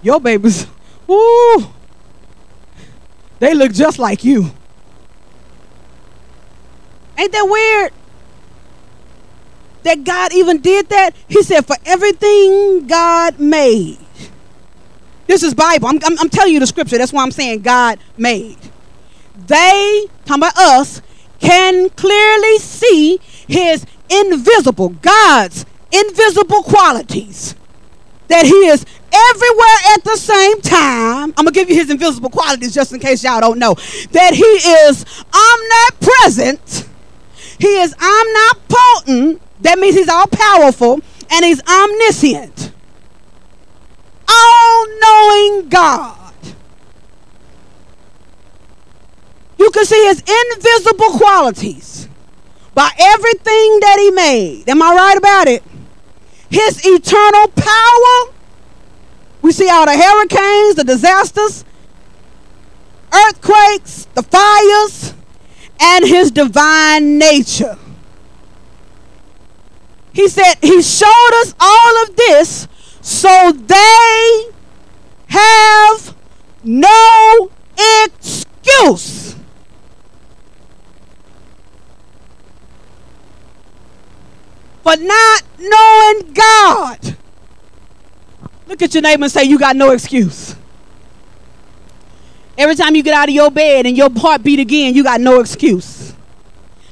[0.00, 0.66] Your babies,
[1.08, 1.66] woo,
[3.40, 4.52] they look just like you.
[7.18, 7.92] Ain't that weird?
[9.82, 11.10] That God even did that?
[11.28, 13.98] He said, for everything God made.
[15.26, 15.88] This is Bible.
[15.88, 16.96] I'm, I'm, I'm telling you the scripture.
[16.96, 18.56] That's why I'm saying God made.
[19.46, 21.02] They, talking about us,
[21.40, 27.54] can clearly see his invisible, God's invisible qualities.
[28.28, 31.34] That he is everywhere at the same time.
[31.36, 33.74] I'm going to give you his invisible qualities just in case y'all don't know.
[34.12, 36.87] That he is omnipresent.
[37.58, 39.42] He is omnipotent.
[39.60, 41.00] That means he's all powerful.
[41.30, 42.72] And he's omniscient.
[44.28, 46.32] All knowing God.
[49.58, 52.08] You can see his invisible qualities
[52.74, 54.68] by everything that he made.
[54.68, 55.62] Am I right about it?
[56.48, 58.34] His eternal power.
[59.42, 61.64] We see all the hurricanes, the disasters,
[63.12, 65.14] earthquakes, the fires,
[65.80, 67.78] and his divine nature.
[70.12, 72.66] He said he showed us all of this
[73.00, 74.50] so they
[75.28, 76.14] have
[76.64, 77.50] no
[78.04, 79.36] excuse.
[84.82, 87.16] For not knowing God.
[88.66, 90.57] Look at your neighbor and say, You got no excuse.
[92.58, 95.20] Every time you get out of your bed and your heart beat again, you got
[95.20, 96.12] no excuse.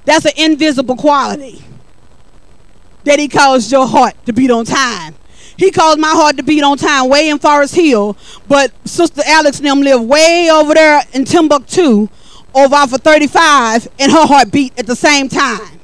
[0.05, 1.61] That's an invisible quality
[3.03, 5.17] that he caused your heart to beat on time.
[5.57, 8.17] He caused my heart to beat on time way in Forest Hill,
[8.47, 12.09] but Sister Alex and them live way over there in Timbuktu,
[12.55, 15.76] over off of 35, and her heart beat at the same time.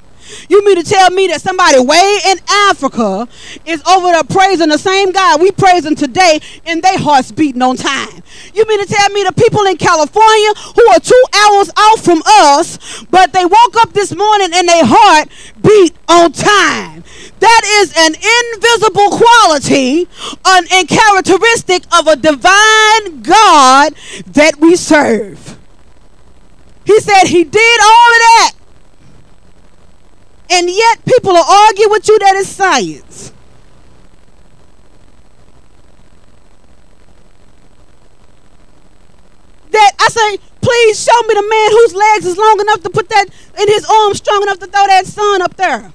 [0.49, 2.39] You mean to tell me that somebody way in
[2.69, 3.29] Africa
[3.67, 7.77] is over there praising the same God we praising today and their hearts beating on
[7.77, 8.23] time?
[8.55, 12.23] You mean to tell me the people in California who are two hours off from
[12.27, 15.29] us, but they woke up this morning and their heart
[15.63, 17.05] beat on time?
[17.41, 20.09] That is an invisible quality
[20.47, 23.95] an, and characteristic of a divine God
[24.29, 25.59] that we serve.
[26.85, 28.53] He said he did all of that
[30.51, 33.33] and yet people will argue with you that it's science.
[39.71, 43.09] That I say, please show me the man whose legs is long enough to put
[43.09, 43.27] that
[43.59, 45.93] in his arm strong enough to throw that sun up there.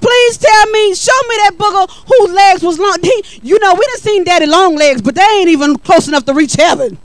[0.00, 2.98] Please tell me, show me that booger whose legs was long.
[3.02, 6.24] He, you know, we done seen daddy long legs, but they ain't even close enough
[6.26, 6.98] to reach heaven.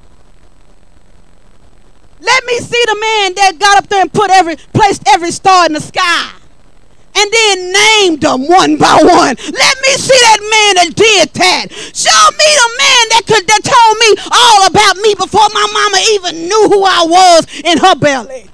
[2.25, 5.65] Let me see the man that got up there and put every placed every star
[5.67, 6.31] in the sky.
[7.17, 9.35] And then named them one by one.
[9.39, 11.71] Let me see that man that did that.
[11.71, 15.97] Show me the man that could that told me all about me before my mama
[16.11, 18.49] even knew who I was in her belly.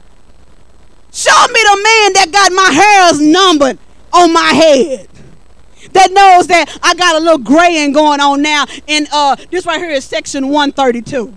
[1.12, 3.80] Show me the man that got my hairs numbered
[4.14, 5.08] on my head.
[5.94, 8.66] That knows that I got a little graying going on now.
[8.88, 11.34] And uh, this right here is section 132.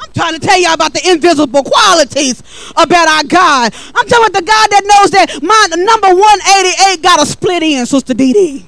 [0.00, 3.74] I'm trying to tell y'all about the invisible qualities about our God.
[3.94, 7.84] I'm talking about the God that knows that my number 188 got a split in,
[7.84, 8.66] Sister Dee Dee.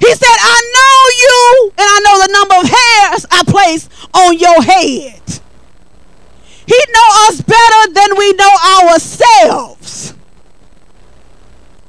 [0.00, 4.38] He said, I know you, and I know the number of hairs I place on
[4.38, 5.20] your head.
[6.66, 10.14] He know us better than we know ourselves.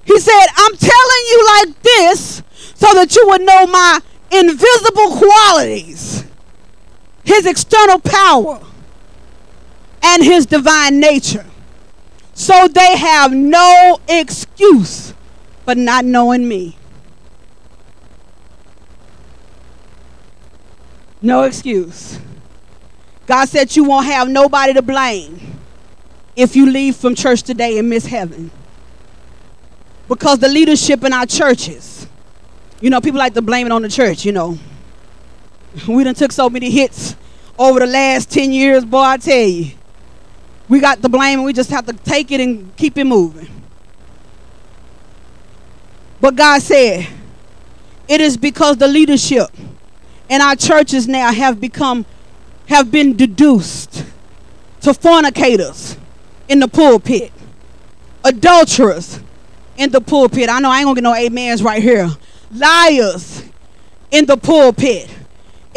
[0.03, 2.43] He said, I'm telling you like this
[2.73, 3.99] so that you would know my
[4.31, 6.28] invisible qualities
[7.29, 8.59] his external power,
[10.01, 11.45] and his divine nature.
[12.33, 15.13] So they have no excuse
[15.63, 16.75] for not knowing me.
[21.21, 22.17] No excuse.
[23.27, 25.59] God said you won't have nobody to blame
[26.35, 28.49] if you leave from church today and miss heaven.
[30.07, 32.07] Because the leadership in our churches,
[32.81, 34.57] you know, people like to blame it on the church, you know.
[35.87, 37.15] We done took so many hits
[37.57, 39.71] over the last 10 years, boy, I tell you.
[40.67, 43.47] We got the blame and we just have to take it and keep it moving.
[46.21, 47.07] But God said,
[48.07, 49.49] it is because the leadership
[50.29, 52.05] in our churches now have become,
[52.67, 54.05] have been deduced
[54.81, 55.97] to fornicators
[56.47, 57.31] in the pulpit,
[58.23, 59.19] adulterers
[59.77, 60.49] in the pulpit.
[60.49, 62.09] I know I ain't gonna get no amens right here.
[62.51, 63.43] Liars
[64.11, 65.09] in the pulpit,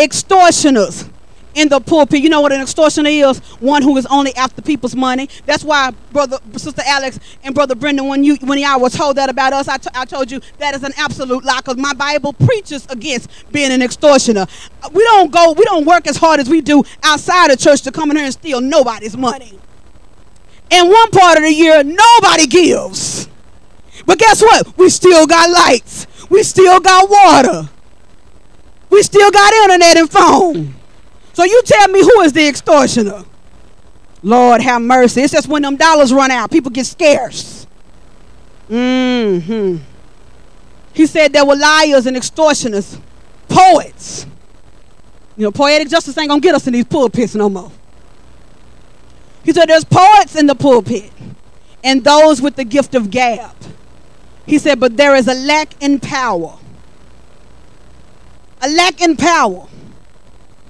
[0.02, 1.08] extortioners
[1.54, 2.20] in the pulpit.
[2.20, 3.38] You know what an extortioner is?
[3.60, 5.28] One who is only after people's money.
[5.46, 9.28] That's why, brother, sister Alex, and brother Brendan, when you when y'all were told that
[9.28, 11.60] about us, I, t- I told you that is an absolute lie.
[11.62, 14.46] Cause my Bible preaches against being an extortioner.
[14.82, 17.82] Uh, we don't go, we don't work as hard as we do outside of church
[17.82, 19.58] to come in here and steal nobody's money.
[20.70, 23.28] In one part of the year, nobody gives.
[24.06, 24.76] But guess what?
[24.78, 26.06] We still got lights.
[26.30, 27.68] We still got water.
[28.92, 30.74] We still got internet and phone.
[31.32, 33.24] So you tell me who is the extortioner?
[34.22, 35.22] Lord have mercy.
[35.22, 37.66] It's just when them dollars run out, people get scarce.
[38.68, 39.76] hmm
[40.92, 42.98] He said there were liars and extortioners,
[43.48, 44.26] poets.
[45.38, 47.72] You know, poetic justice ain't gonna get us in these pulpits no more.
[49.42, 51.10] He said there's poets in the pulpit
[51.82, 53.56] and those with the gift of gab.
[54.44, 56.58] He said, but there is a lack in power.
[58.62, 59.66] A lack in power.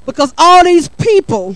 [0.06, 1.54] Because all these people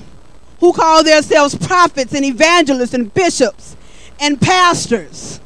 [0.61, 3.77] who call themselves prophets and evangelists and bishops
[4.21, 5.41] and pastors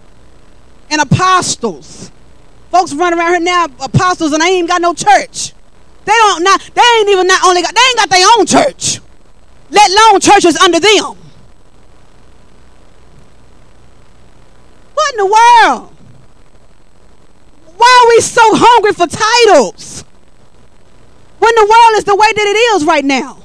[0.91, 2.11] and apostles,
[2.71, 5.53] folks run around here now, apostles, and they ain't got no church.
[6.05, 9.01] They don't not, they ain't even not only got, they ain't got their own church,
[9.71, 11.17] let alone churches under them.
[14.95, 15.97] What in the world?
[17.77, 20.05] Why are we so hungry for titles?
[21.41, 23.39] When the world is the way that it is right now.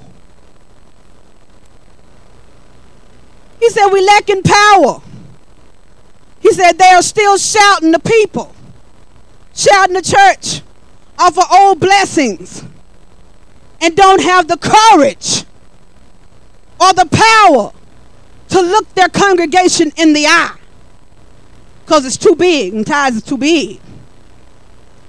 [3.59, 5.01] He said we lack in power.
[6.41, 8.53] He said they are still shouting the people,
[9.55, 10.61] shouting the church
[11.17, 12.63] off of old blessings,
[13.81, 15.45] and don't have the courage
[16.79, 17.71] or the power
[18.49, 20.55] to look their congregation in the eye
[21.85, 23.79] because it's too big and tithes is too big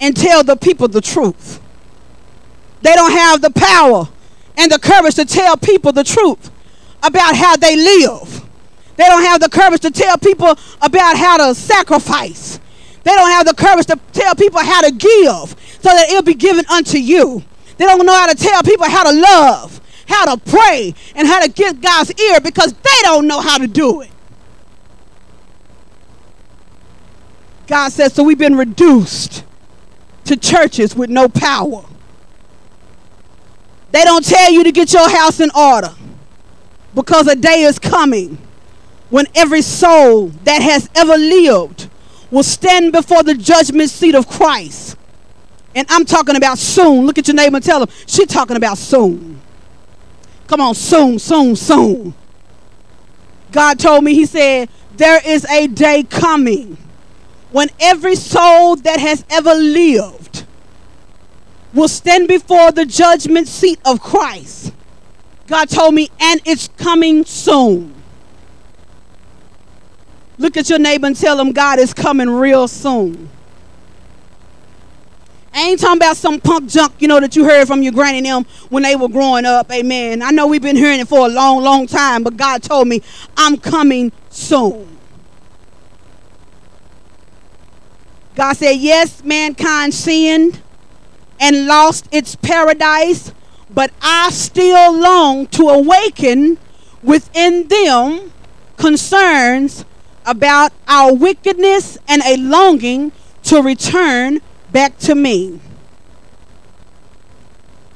[0.01, 1.61] and tell the people the truth.
[2.87, 4.09] They don't have the power
[4.57, 6.53] and the courage to tell people the truth
[7.03, 8.45] about how they live.
[8.95, 12.61] They don't have the courage to tell people about how to sacrifice.
[13.03, 16.35] They don't have the courage to tell people how to give so that it'll be
[16.35, 17.43] given unto you.
[17.77, 21.43] They don't know how to tell people how to love, how to pray, and how
[21.43, 24.11] to get God's ear because they don't know how to do it.
[27.67, 29.43] God says, so we've been reduced
[30.27, 31.85] to churches with no power.
[33.97, 35.89] They don't tell you to get your house in order
[36.95, 38.37] because a day is coming
[39.09, 41.89] when every soul that has ever lived
[42.31, 44.99] will stand before the judgment seat of Christ.
[45.75, 47.07] And I'm talking about soon.
[47.07, 49.41] Look at your neighbor and tell them, she's talking about soon.
[50.47, 52.13] Come on, soon, soon, soon.
[53.51, 54.69] God told me, He said,
[54.99, 56.77] there is a day coming
[57.51, 60.45] when every soul that has ever lived
[61.77, 64.73] will stand before the judgment seat of Christ.
[65.47, 67.95] God told me, and it's coming soon.
[70.39, 73.29] Look at your neighbor and tell them God is coming real soon.
[75.55, 78.19] I ain't talking about some punk junk, you know, that you heard from your granny
[78.19, 79.71] and them when they were growing up.
[79.73, 80.21] Amen.
[80.21, 83.03] I know we've been hearing it for a long, long time, but God told me,
[83.37, 84.99] I'm coming soon.
[88.35, 90.61] God said, Yes, mankind sinned
[91.41, 93.33] and lost its paradise,
[93.71, 96.59] but I still long to awaken
[97.03, 98.33] within them
[98.77, 99.85] concerns
[100.25, 103.13] about our wickedness and a longing
[103.45, 104.41] to return
[104.73, 105.61] back to me.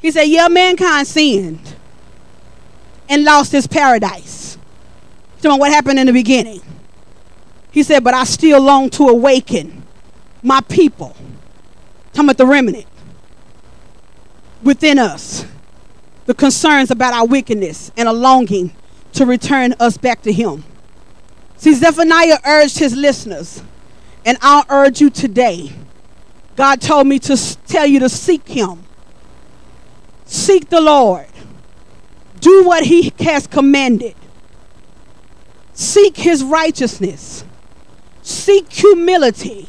[0.01, 1.77] He said, Yeah, mankind sinned
[3.09, 4.57] and lost his paradise.
[5.39, 6.63] So what happened in the beginning?
[7.73, 9.83] He said, But I still long to awaken
[10.43, 11.17] my people.
[12.13, 12.87] Talking about the remnant
[14.63, 15.45] within us.
[16.27, 18.73] The concerns about our wickedness and a longing
[19.15, 20.65] to return us back to him.
[21.57, 23.63] See, Zephaniah urged his listeners,
[24.25, 25.73] and I'll urge you today.
[26.57, 28.83] God told me to tell you to seek him.
[30.25, 31.27] Seek the Lord.
[32.41, 34.15] Do what he has commanded.
[35.73, 37.45] Seek his righteousness.
[38.23, 39.69] Seek humility.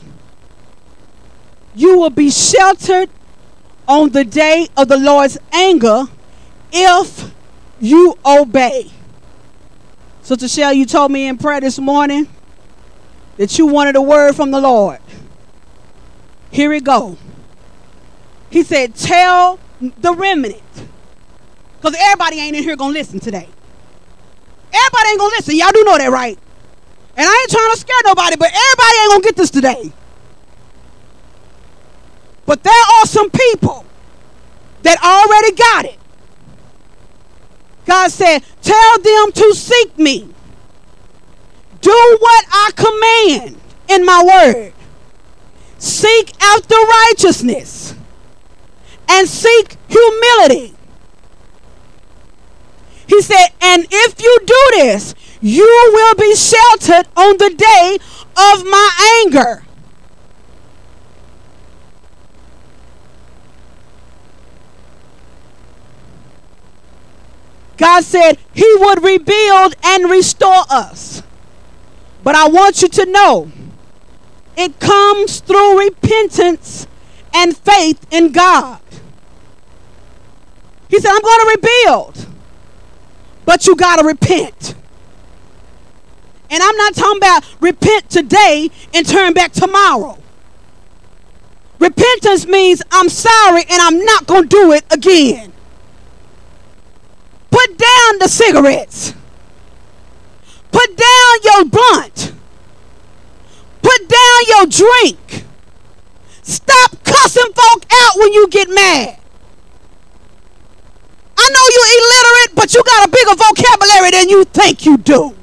[1.73, 3.09] You will be sheltered
[3.91, 6.05] on the day of the Lord's anger
[6.71, 7.29] if
[7.81, 8.89] you obey.
[10.21, 12.29] Sister Shell, you told me in prayer this morning
[13.35, 14.99] that you wanted a word from the Lord.
[16.51, 17.17] Here it go.
[18.49, 20.61] He said, tell the remnant.
[21.75, 23.49] Because everybody ain't in here to listen today.
[24.71, 25.57] Everybody ain't to listen.
[25.57, 26.39] Y'all do know that, right?
[27.17, 29.91] And I ain't trying to scare nobody, but everybody ain't to get this today.
[32.45, 33.85] But there are some people
[34.83, 35.99] that already got it.
[37.85, 40.29] God said, Tell them to seek me.
[41.81, 43.59] Do what I command
[43.89, 44.73] in my word.
[45.77, 47.95] Seek after righteousness
[49.09, 50.75] and seek humility.
[53.07, 57.97] He said, And if you do this, you will be sheltered on the day
[58.37, 59.63] of my anger.
[68.01, 71.21] God said he would rebuild and restore us.
[72.23, 73.51] But I want you to know
[74.57, 76.87] it comes through repentance
[77.33, 78.79] and faith in God.
[80.89, 82.27] He said, I'm going to rebuild,
[83.45, 84.75] but you got to repent.
[86.49, 90.17] And I'm not talking about repent today and turn back tomorrow.
[91.79, 95.50] Repentance means I'm sorry and I'm not going to do it again.
[97.51, 99.13] Put down the cigarettes.
[100.71, 102.33] Put down your blunt.
[103.81, 105.45] Put down your drink.
[106.41, 109.19] Stop cussing folk out when you get mad.
[111.37, 115.35] I know you're illiterate, but you got a bigger vocabulary than you think you do.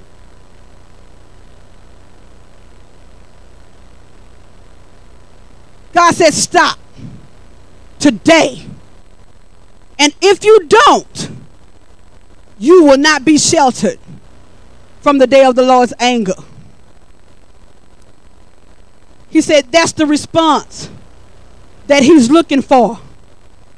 [5.92, 6.78] God said, stop
[7.98, 8.64] today.
[9.98, 11.37] And if you don't,
[12.58, 13.98] you will not be sheltered
[15.00, 16.34] from the day of the Lord's anger.
[19.30, 20.90] He said that's the response
[21.86, 23.00] that he's looking for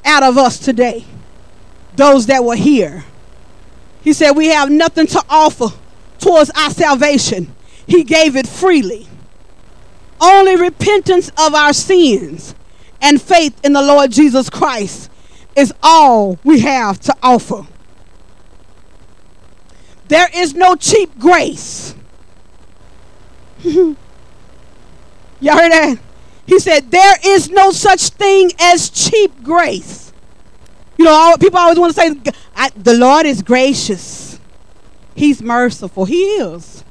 [0.05, 1.05] out of us today.
[1.97, 3.05] Those that were here.
[4.03, 5.69] He said we have nothing to offer
[6.19, 7.55] towards our salvation.
[7.87, 9.07] He gave it freely.
[10.21, 12.55] Only repentance of our sins
[13.01, 15.11] and faith in the Lord Jesus Christ
[15.57, 17.67] is all we have to offer.
[20.11, 21.95] There is no cheap grace.
[23.63, 23.95] Y'all
[25.57, 25.99] heard that?
[26.47, 30.13] He said, There is no such thing as cheap grace.
[30.99, 32.11] You know, all, people always want to say,
[32.77, 34.41] The Lord is gracious,
[35.15, 36.07] He's merciful.
[36.07, 36.83] He is.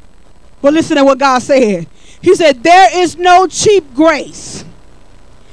[0.62, 1.88] But listen to what God said.
[2.22, 4.64] He said, There is no cheap grace.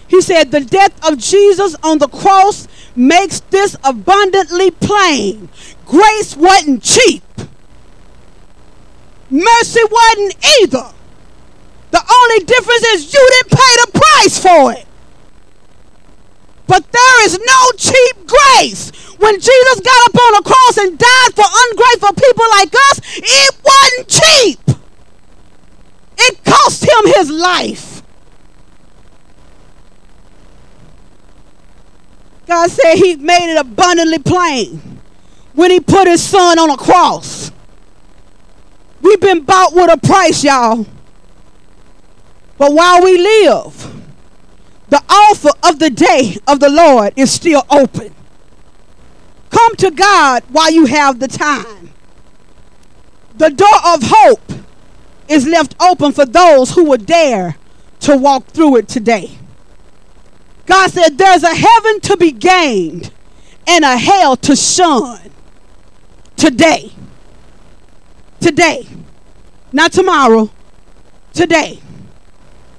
[0.06, 5.48] He said, The death of Jesus on the cross makes this abundantly plain.
[5.84, 7.24] Grace wasn't cheap.
[9.30, 10.92] Mercy wasn't either.
[11.90, 14.86] The only difference is you didn't pay the price for it.
[16.66, 18.90] But there is no cheap grace.
[19.18, 23.56] When Jesus got up on the cross and died for ungrateful people like us, it
[23.64, 24.60] wasn't cheap.
[26.18, 28.02] It cost him his life.
[32.46, 35.00] God said he made it abundantly plain
[35.54, 37.50] when he put his son on a cross.
[39.06, 40.84] We've been bought with a price, y'all.
[42.58, 44.02] But while we live,
[44.88, 48.12] the offer of the day of the Lord is still open.
[49.50, 51.90] Come to God while you have the time.
[53.36, 54.52] The door of hope
[55.28, 57.56] is left open for those who would dare
[58.00, 59.30] to walk through it today.
[60.64, 63.12] God said there's a heaven to be gained
[63.68, 65.30] and a hell to shun
[66.34, 66.90] today.
[68.40, 68.86] Today.
[69.72, 70.50] Not tomorrow.
[71.32, 71.80] Today.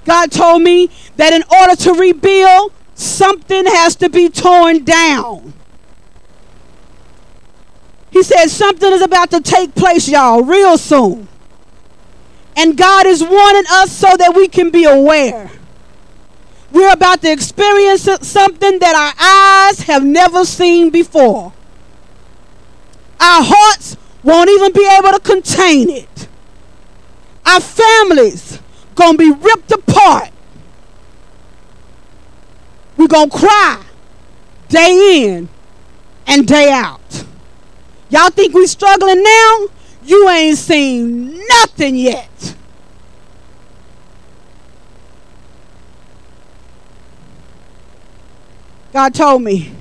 [0.05, 5.53] God told me that in order to rebuild, something has to be torn down.
[8.09, 11.27] He said something is about to take place, y'all, real soon.
[12.55, 15.51] And God is warning us so that we can be aware.
[16.71, 21.53] We're about to experience something that our eyes have never seen before.
[23.19, 26.27] Our hearts won't even be able to contain it.
[27.45, 28.59] Our families
[28.95, 30.29] gonna be ripped apart.
[32.97, 33.83] We're gonna cry
[34.69, 35.49] day in
[36.25, 37.25] and day out.
[38.09, 39.67] Y'all think we struggling now?
[40.03, 42.55] You ain't seen nothing yet.
[48.93, 49.71] God told me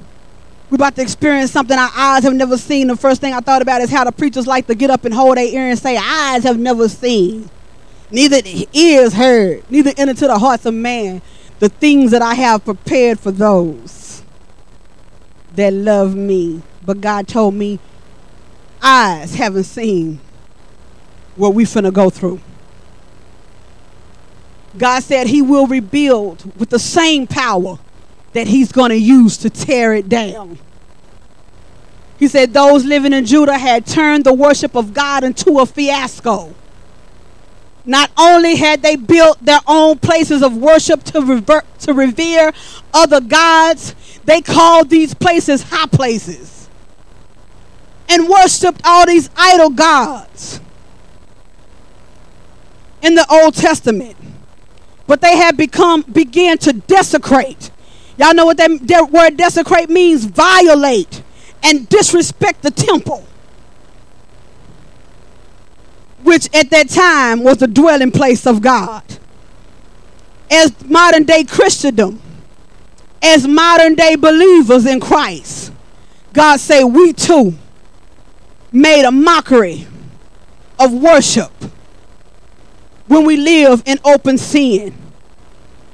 [0.70, 2.88] we're about to experience something our eyes have never seen.
[2.88, 5.14] The first thing I thought about is how the preachers like to get up and
[5.14, 7.48] hold their ear and say, Eyes have never seen,
[8.10, 8.40] neither
[8.72, 11.22] ears heard, neither enter to the hearts of man
[11.58, 14.22] the things that I have prepared for those
[15.54, 16.62] that love me.
[16.84, 17.78] But God told me,
[18.82, 20.20] Eyes haven't seen
[21.36, 22.40] what we finna go through.
[24.76, 27.78] God said He will rebuild with the same power
[28.36, 30.58] that he's going to use to tear it down.
[32.18, 36.54] He said those living in Judah had turned the worship of God into a fiasco.
[37.84, 42.52] Not only had they built their own places of worship to, revert, to revere
[42.92, 46.68] other gods, they called these places high places
[48.08, 50.60] and worshiped all these idol gods
[53.02, 54.16] in the Old Testament.
[55.06, 57.70] But they had become began to desecrate.
[58.18, 60.24] Y'all know what that, that word desecrate means?
[60.24, 61.22] Violate
[61.62, 63.26] and disrespect the temple
[66.26, 69.04] which at that time was the dwelling place of God.
[70.50, 72.20] As modern day Christendom,
[73.22, 75.72] as modern day believers in Christ,
[76.32, 77.54] God say we too
[78.72, 79.86] made a mockery
[80.80, 81.52] of worship
[83.06, 84.94] when we live in open sin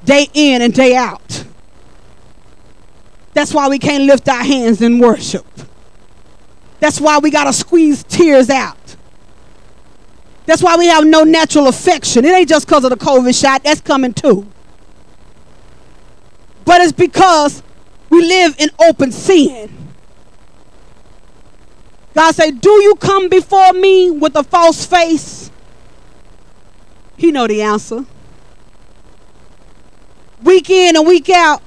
[0.03, 1.45] day in and day out.
[3.33, 5.45] That's why we can't lift our hands in worship.
[6.79, 8.95] That's why we got to squeeze tears out.
[10.45, 12.25] That's why we have no natural affection.
[12.25, 14.45] It ain't just because of the COVID shot, that's coming too.
[16.65, 17.63] But it's because
[18.09, 19.69] we live in open sin.
[22.13, 25.49] God said, "Do you come before me with a false face?"
[27.17, 28.05] He know the answer.
[30.43, 31.61] Week in and week out,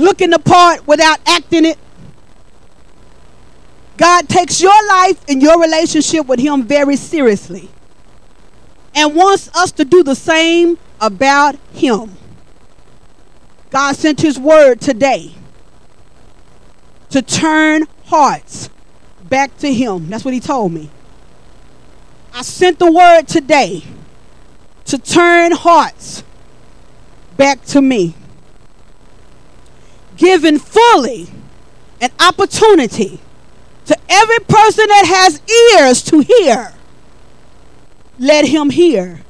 [0.00, 1.78] looking the part without acting it.
[3.96, 7.68] God takes your life and your relationship with Him very seriously
[8.94, 12.12] and wants us to do the same about Him.
[13.70, 15.34] God sent His word today
[17.10, 18.70] to turn hearts
[19.28, 20.08] back to Him.
[20.08, 20.90] That's what He told me.
[22.32, 23.84] I sent the word today
[24.86, 26.24] to turn hearts
[27.36, 28.14] back to me,
[30.20, 31.26] giving fully
[32.02, 33.18] an opportunity
[33.86, 35.40] to every person that has
[35.78, 36.74] ears to hear,
[38.18, 39.22] let him hear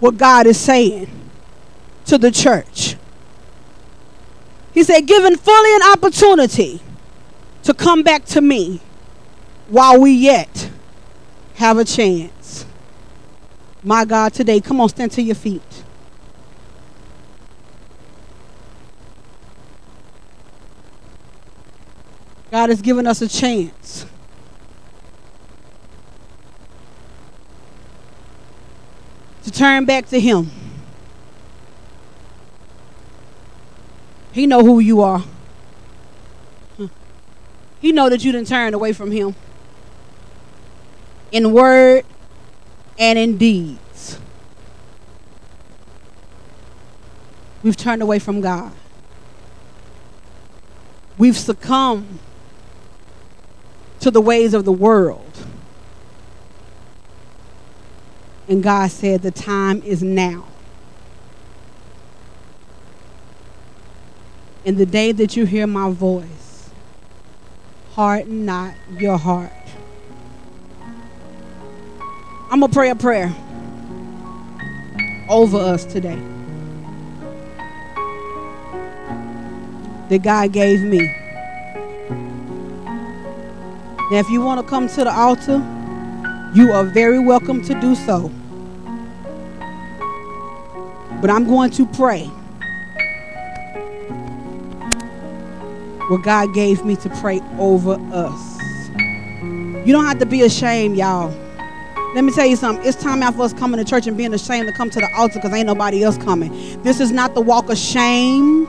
[0.00, 1.08] what God is saying
[2.04, 2.96] to the church.
[4.74, 6.82] He said, given fully an opportunity
[7.62, 8.82] to come back to me
[9.68, 10.70] while we yet
[11.54, 12.66] have a chance.
[13.82, 15.73] My God, today, come on, stand to your feet.
[22.54, 24.06] God has given us a chance.
[29.42, 30.52] To turn back to him.
[34.30, 35.24] He know who you are.
[37.80, 39.34] He know that you didn't turn away from him.
[41.32, 42.04] In word
[42.96, 44.20] and in deeds.
[47.64, 48.70] We've turned away from God.
[51.18, 52.20] We've succumbed
[54.04, 55.46] to the ways of the world.
[58.46, 60.44] And God said, The time is now.
[64.66, 66.68] In the day that you hear my voice,
[67.92, 69.50] harden not your heart.
[72.50, 73.34] I'm going to pray a prayer
[75.30, 76.20] over us today
[80.10, 81.23] that God gave me.
[84.10, 85.62] Now, if you want to come to the altar,
[86.54, 88.30] you are very welcome to do so.
[91.22, 92.26] But I'm going to pray
[96.10, 98.58] what God gave me to pray over us.
[99.86, 101.34] You don't have to be ashamed, y'all.
[102.14, 102.86] Let me tell you something.
[102.86, 105.08] It's time out for us coming to church and being ashamed to come to the
[105.16, 106.52] altar because ain't nobody else coming.
[106.82, 108.68] This is not the walk of shame.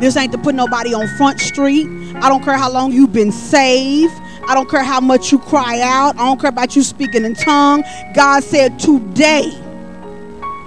[0.00, 1.86] This ain't to put nobody on Front Street.
[2.16, 4.12] I don't care how long you've been saved.
[4.48, 6.14] I don't care how much you cry out.
[6.16, 7.82] I don't care about you speaking in tongue.
[8.14, 9.50] God said today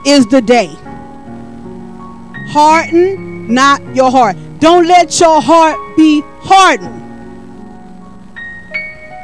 [0.06, 0.75] is the day.
[2.49, 4.38] Harden not your heart.
[4.59, 6.99] Don't let your heart be hardened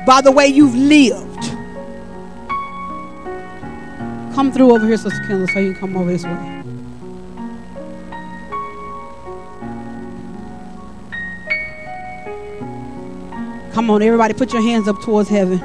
[0.06, 1.44] by the way you've lived.
[4.34, 6.55] Come through over here, Sister Kendall, so you can come over this way.
[13.76, 15.60] Come on, everybody, put your hands up towards heaven.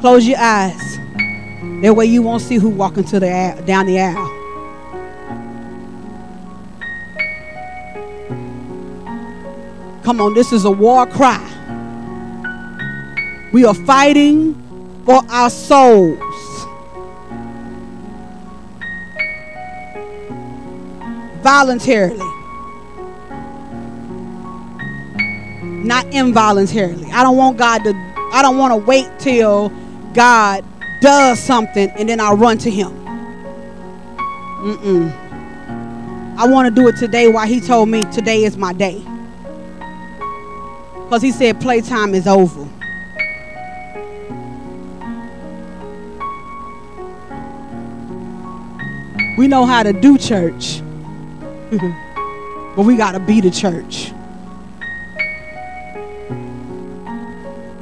[0.00, 0.96] Close your eyes.
[1.82, 4.30] That way you won't see who walking to the aisle, down the aisle.
[10.04, 11.38] Come on, this is a war cry.
[13.52, 14.54] We are fighting
[15.04, 16.18] for our souls.
[21.42, 22.33] Voluntarily.
[25.84, 27.10] Not involuntarily.
[27.12, 27.94] I don't want God to,
[28.32, 29.68] I don't want to wait till
[30.14, 30.64] God
[31.00, 32.90] does something and then I'll run to Him.
[34.64, 35.12] Mm-mm.
[36.38, 39.04] I want to do it today while He told me today is my day.
[41.04, 42.68] Because He said playtime is over.
[49.36, 50.80] We know how to do church,
[52.76, 54.12] but we got to be the church.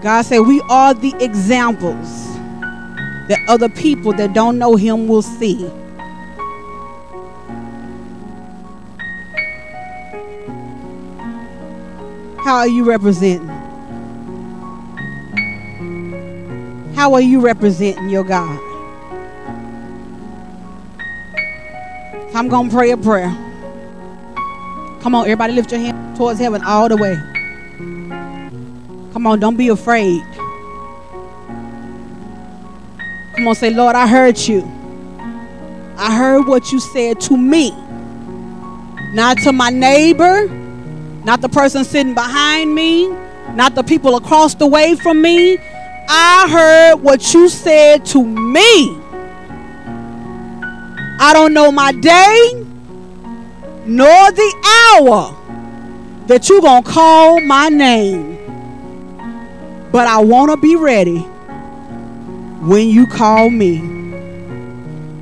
[0.03, 2.37] God said we are the examples
[3.29, 5.71] that other people that don't know Him will see.
[12.39, 13.47] How are you representing?
[16.95, 18.59] How are you representing your God?
[22.35, 23.31] I'm going to pray a prayer.
[25.01, 27.32] Come on, everybody lift your hand towards heaven all the way.
[29.13, 30.23] Come on, don't be afraid.
[33.37, 34.63] Come on, say, Lord, I heard you.
[35.97, 37.71] I heard what you said to me.
[39.15, 40.49] Not to my neighbor,
[41.25, 43.09] not the person sitting behind me,
[43.55, 45.59] not the people across the way from me.
[46.09, 48.99] I heard what you said to me.
[51.21, 52.65] I don't know my day
[53.85, 54.55] nor the
[54.97, 55.37] hour
[56.27, 58.39] that you're going to call my name.
[59.93, 61.19] But I want to be ready
[62.67, 63.79] when you call me.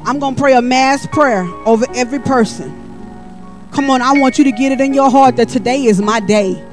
[0.05, 2.77] I'm going to pray a mass prayer over every person.
[3.73, 6.21] Come on, I want you to get it in your heart that today is my
[6.21, 6.65] day.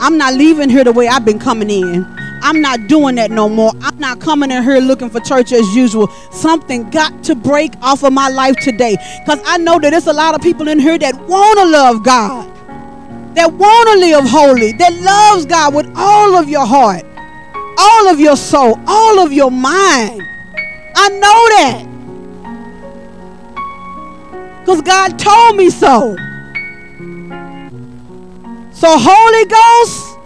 [0.00, 2.04] I'm not leaving here the way I've been coming in.
[2.42, 3.72] I'm not doing that no more.
[3.82, 6.08] I'm not coming in here looking for church as usual.
[6.32, 8.96] Something got to break off of my life today.
[9.24, 12.02] Because I know that there's a lot of people in here that want to love
[12.02, 12.50] God,
[13.34, 17.04] that want to live holy, that loves God with all of your heart,
[17.78, 20.22] all of your soul, all of your mind.
[20.94, 21.88] I know that.
[24.60, 26.16] Because God told me so.
[28.72, 30.18] So, Holy Ghost,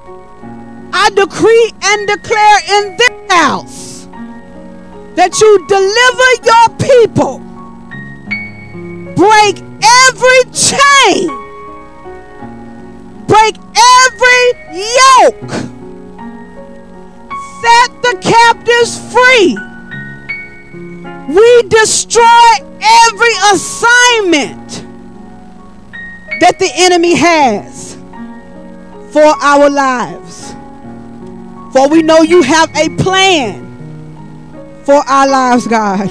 [0.92, 4.08] I decree and declare in this house
[5.14, 7.38] that you deliver your people,
[9.14, 9.62] break
[10.08, 11.45] every chain,
[13.26, 15.50] break every yoke,
[17.62, 19.56] set the captives free.
[21.28, 22.48] We destroy
[22.80, 24.84] every assignment
[26.40, 27.96] that the enemy has
[29.12, 30.54] for our lives.
[31.72, 33.64] For we know you have a plan
[34.84, 36.10] for our lives, God.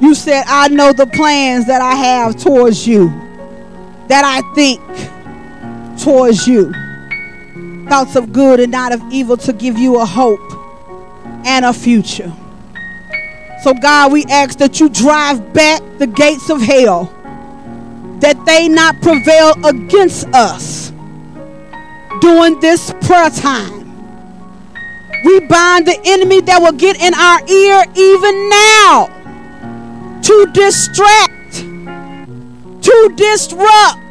[0.00, 3.08] You said, I know the plans that I have towards you,
[4.06, 4.80] that I think
[6.08, 6.72] towards you.
[7.86, 10.40] Thoughts of good and not of evil to give you a hope
[11.44, 12.32] and a future.
[13.62, 17.12] So, God, we ask that you drive back the gates of hell,
[18.20, 20.92] that they not prevail against us
[22.22, 23.84] during this prayer time.
[25.26, 29.08] We bind the enemy that will get in our ear even now
[30.22, 31.52] to distract,
[32.82, 34.07] to disrupt,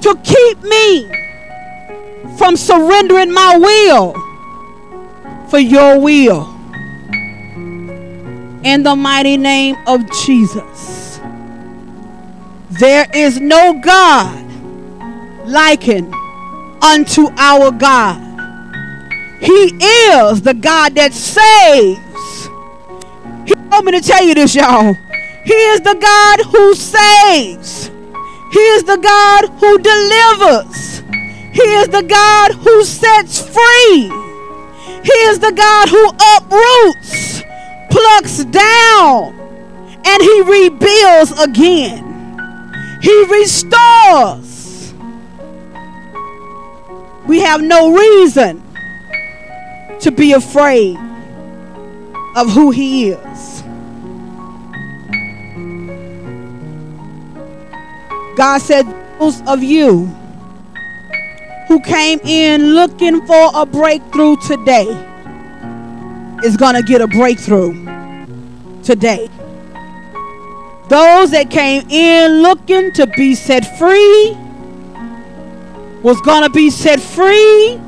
[0.00, 1.10] to keep me
[2.36, 4.14] from surrendering my will
[5.48, 6.54] for your will.
[8.64, 11.20] In the mighty name of Jesus,
[12.70, 14.44] there is no God
[15.46, 16.12] likened
[16.82, 18.24] unto our God.
[19.40, 22.48] He is the God that saves.
[23.46, 24.94] He told me to tell you this, y'all.
[25.44, 27.90] He is the God who saves.
[28.50, 31.00] He is the God who delivers.
[31.52, 34.10] He is the God who sets free.
[35.02, 37.42] He is the God who uproots,
[37.90, 39.34] plucks down,
[40.04, 42.04] and he rebuilds again.
[43.02, 44.94] He restores.
[47.26, 48.62] We have no reason
[50.00, 50.96] to be afraid
[52.36, 53.57] of who he is.
[58.38, 58.86] God said,
[59.18, 60.06] Those of you
[61.66, 64.86] who came in looking for a breakthrough today
[66.44, 67.72] is going to get a breakthrough
[68.84, 69.28] today.
[70.88, 74.36] Those that came in looking to be set free
[76.04, 77.80] was going to be set free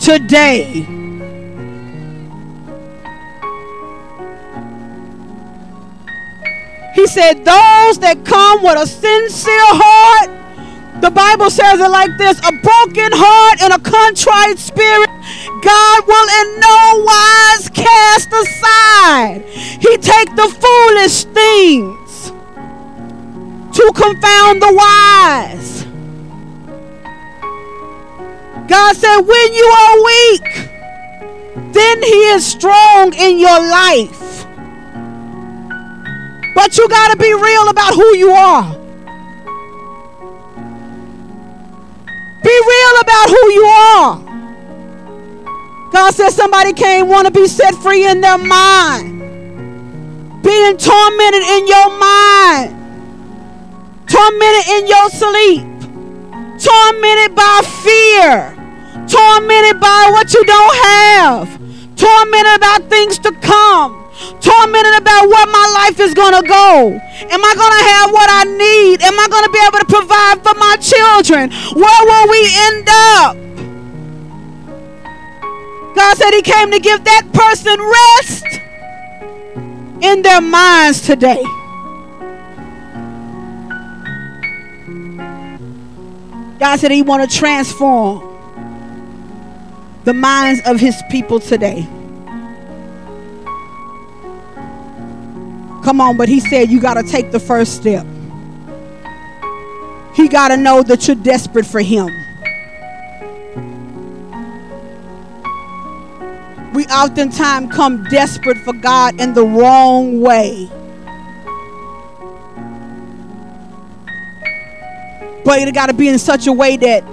[0.00, 0.99] today.
[6.94, 10.30] He said, Those that come with a sincere heart,
[11.00, 15.08] The Bible says it like this a broken heart and a contrite spirit,
[15.64, 19.42] God will in no wise cast aside.
[19.80, 22.32] He take the foolish things
[23.76, 25.84] to confound the wise.
[28.68, 30.70] God said, when you are weak,
[31.72, 34.44] then He is strong in your life.
[36.54, 38.80] But you got to be real about who you are.
[42.42, 44.30] Be real about who you are.
[45.92, 49.20] God says somebody can't want to be set free in their mind.
[50.42, 52.76] Being tormented in your mind.
[54.08, 55.66] Tormented in your sleep.
[56.58, 58.56] Tormented by fear.
[59.06, 61.60] Tormented by what you don't have.
[61.96, 63.99] Tormented about things to come.
[64.40, 66.92] Tormented about where my life is going to go.
[66.92, 69.02] Am I going to have what I need?
[69.02, 71.50] Am I going to be able to provide for my children?
[71.74, 73.36] Where will we end up?
[75.94, 78.44] God said He came to give that person rest
[80.02, 81.42] in their minds today.
[86.58, 88.26] God said He want to transform
[90.04, 91.86] the minds of His people today.
[95.82, 98.06] Come on, but He said you got to take the first step.
[100.14, 102.08] He got to know that you're desperate for Him.
[106.72, 110.70] We oftentimes come desperate for God in the wrong way.
[115.44, 117.04] But it got to be in such a way that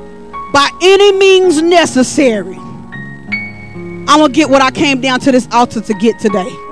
[0.53, 5.81] by any means necessary, I'm going to get what I came down to this altar
[5.81, 6.66] to get today.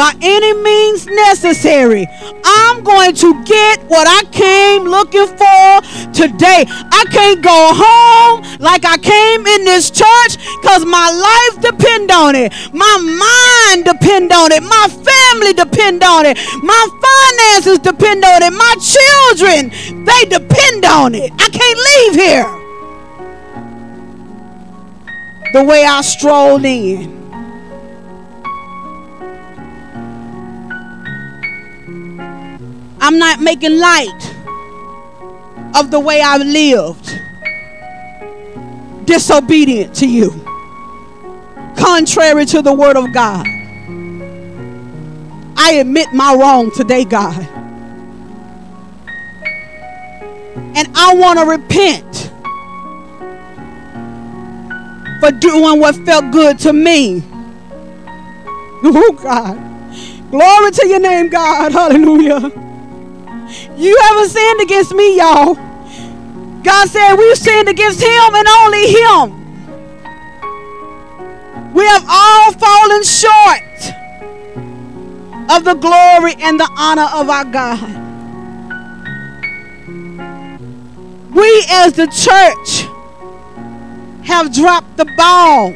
[0.00, 2.08] By any means necessary,
[2.42, 5.82] I'm going to get what I came looking for
[6.14, 6.64] today.
[6.66, 12.34] I can't go home like I came in this church because my life depend on
[12.34, 12.50] it.
[12.72, 14.62] My mind depend on it.
[14.62, 16.38] My family depend on it.
[16.62, 18.54] My finances depend on it.
[18.56, 19.68] My children,
[20.06, 21.30] they depend on it.
[21.38, 22.48] I can't leave here
[25.52, 27.19] the way I strolled in.
[33.00, 34.34] I'm not making light
[35.74, 37.18] of the way I've lived.
[39.06, 40.30] Disobedient to you.
[41.76, 43.46] Contrary to the word of God.
[45.56, 47.48] I admit my wrong today, God.
[50.76, 52.30] And I want to repent
[55.20, 57.22] for doing what felt good to me.
[58.82, 59.58] Oh, God.
[60.30, 61.72] Glory to your name, God.
[61.72, 62.69] Hallelujah.
[63.76, 65.54] You haven't sinned against me, y'all.
[66.62, 69.40] God said we've sinned against him and only him.
[71.72, 73.62] We have all fallen short
[75.50, 77.80] of the glory and the honor of our God.
[81.34, 82.86] We as the church
[84.26, 85.70] have dropped the ball.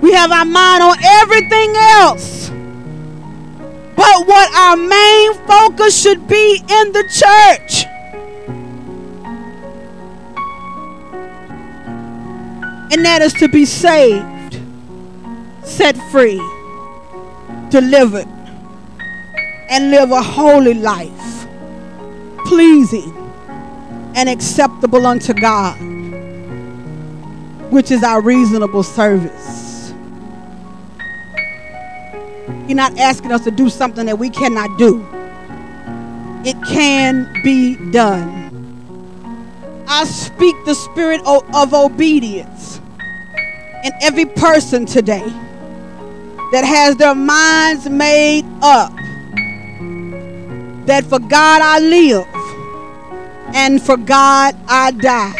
[0.00, 2.50] We have our mind on everything else.
[3.96, 7.86] But what our main focus should be in the church.
[12.92, 14.60] And that is to be saved,
[15.62, 16.42] set free,
[17.70, 18.28] delivered,
[19.70, 21.46] and live a holy life,
[22.44, 23.16] pleasing
[24.14, 25.78] and acceptable unto God,
[27.72, 29.71] which is our reasonable service.
[32.66, 35.06] He's not asking us to do something that we cannot do.
[36.44, 38.62] It can be done.
[39.88, 42.80] I speak the spirit o- of obedience
[43.84, 45.24] in every person today
[46.52, 48.92] that has their minds made up
[50.86, 52.26] that for God I live
[53.54, 55.34] and for God I die.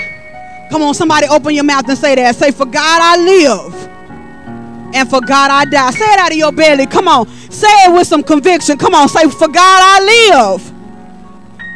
[0.71, 2.37] Come on, somebody open your mouth and say that.
[2.37, 3.92] Say, For God I live
[4.95, 5.91] and for God I die.
[5.91, 6.87] Say it out of your belly.
[6.87, 7.27] Come on.
[7.51, 8.79] Say it with some conviction.
[8.79, 9.09] Come on.
[9.09, 10.73] Say, For God I live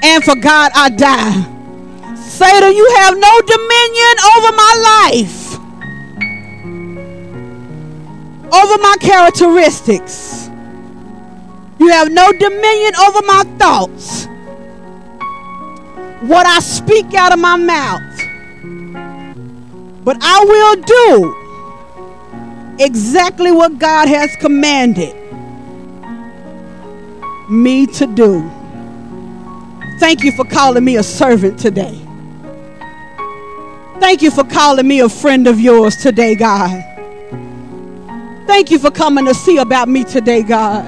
[0.03, 1.53] and for God I die.
[2.17, 5.55] Satan, you have no dominion over my life,
[8.53, 10.51] over my characteristics.
[11.79, 14.27] You have no dominion over my thoughts.
[16.23, 18.03] What I speak out of my mouth.
[20.05, 21.46] But I will do
[22.79, 25.15] exactly what God has commanded
[27.49, 28.51] me to do.
[29.99, 31.99] Thank you for calling me a servant today.
[33.99, 36.85] Thank you for calling me a friend of yours today, God.
[38.47, 40.87] Thank you for coming to see about me today, God.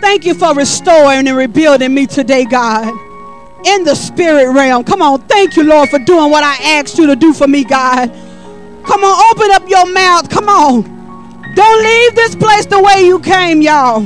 [0.00, 2.88] Thank you for restoring and rebuilding me today, God.
[3.66, 4.84] In the spirit realm.
[4.84, 5.20] Come on.
[5.22, 8.10] Thank you, Lord, for doing what I asked you to do for me, God.
[8.88, 10.30] Come on, open up your mouth.
[10.30, 10.82] Come on.
[11.54, 14.00] Don't leave this place the way you came, y'all.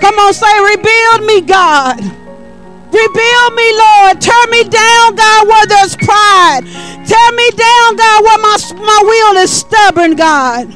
[0.00, 2.00] Come on, say, rebuild me, God.
[2.00, 4.20] Rebuild me, Lord.
[4.20, 6.62] Tear me down, God, where there's pride.
[7.06, 10.74] Tear me down, God, where my, my will is stubborn, God.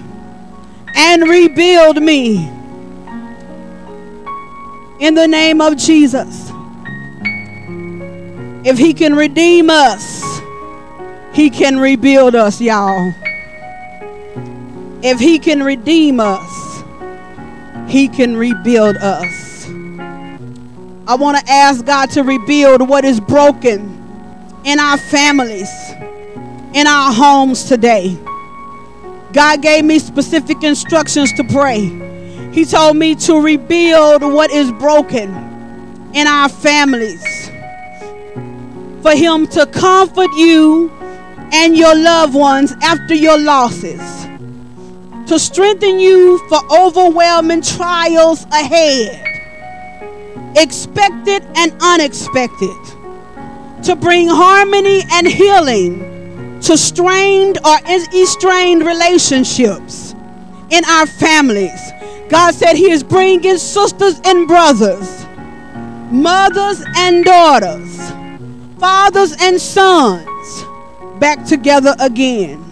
[0.94, 2.49] And rebuild me.
[5.00, 6.49] In the name of Jesus.
[8.62, 10.40] If He can redeem us,
[11.32, 13.14] He can rebuild us, y'all.
[15.02, 16.82] If He can redeem us,
[17.89, 19.66] He can rebuild us.
[21.08, 23.97] I want to ask God to rebuild what is broken
[24.64, 25.70] in our families,
[26.74, 28.16] in our homes today.
[29.32, 31.80] God gave me specific instructions to pray.
[32.52, 35.30] He told me to rebuild what is broken
[36.14, 37.40] in our families.
[39.02, 40.90] For Him to comfort you
[41.52, 44.00] and your loved ones after your losses.
[45.26, 49.30] To strengthen you for overwhelming trials ahead
[50.56, 52.76] expected and unexpected,
[53.84, 57.76] to bring harmony and healing to strained or
[58.14, 60.14] estranged relationships
[60.70, 61.80] in our families.
[62.28, 65.24] God said He is bringing sisters and brothers,
[66.10, 68.12] mothers and daughters,
[68.81, 70.65] fathers and sons
[71.20, 72.65] back together again.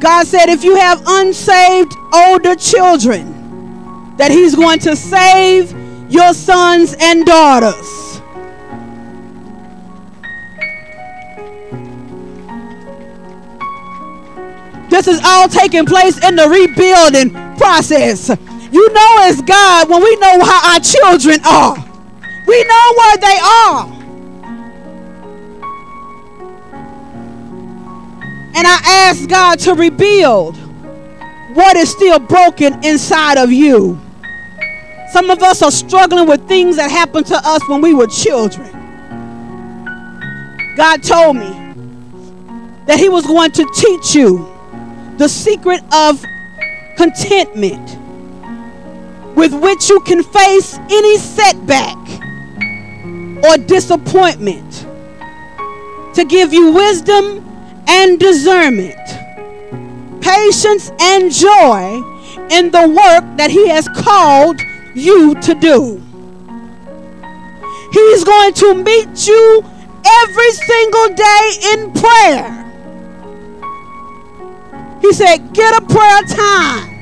[0.00, 5.70] God said if you have unsaved older children, that He's going to save
[6.10, 8.20] your sons and daughters.
[14.88, 18.30] This is all taking place in the rebuilding process.
[18.72, 21.76] You know, as God when we know how our children are,
[22.46, 23.95] we know where they are.
[28.56, 28.78] And I
[29.10, 30.56] ask God to rebuild
[31.54, 34.00] what is still broken inside of you.
[35.12, 38.72] Some of us are struggling with things that happened to us when we were children.
[40.74, 41.50] God told me
[42.86, 44.50] that He was going to teach you
[45.18, 46.24] the secret of
[46.96, 47.98] contentment
[49.36, 51.96] with which you can face any setback
[53.44, 54.86] or disappointment
[56.14, 57.45] to give you wisdom
[57.88, 58.98] and discernment,
[60.20, 62.02] patience and joy
[62.50, 64.60] in the work that He has called
[64.94, 66.02] you to do.
[67.92, 69.64] He's going to meet you
[70.04, 72.62] every single day in prayer.
[75.00, 76.96] He said, Get a prayer time.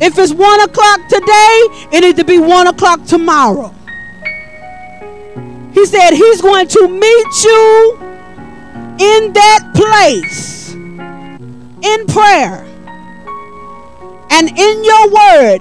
[0.00, 3.74] If it's one o'clock today, it needs to be one o'clock tomorrow.
[5.74, 8.09] He said, He's going to meet you
[9.00, 12.66] in that place in prayer
[14.30, 15.60] and in your word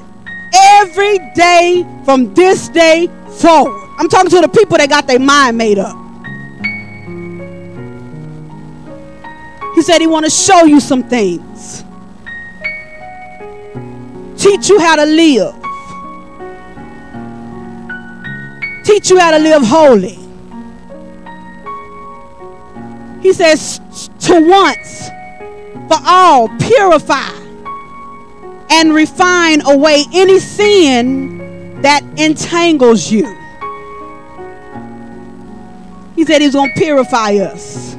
[0.53, 3.07] every day from this day
[3.39, 3.89] forward.
[3.97, 5.95] I'm talking to the people that got their mind made up.
[9.75, 11.85] He said he want to show you some things.
[14.37, 15.55] Teach you how to live.
[18.83, 20.18] Teach you how to live holy.
[23.21, 23.79] He says
[24.21, 25.09] to once
[25.89, 27.31] for all purify
[28.69, 33.25] and refine away any sin that entangles you.
[36.15, 37.95] He said he's going to purify us.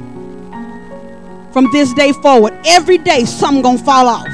[1.52, 4.26] From this day forward, every day something going to fall off.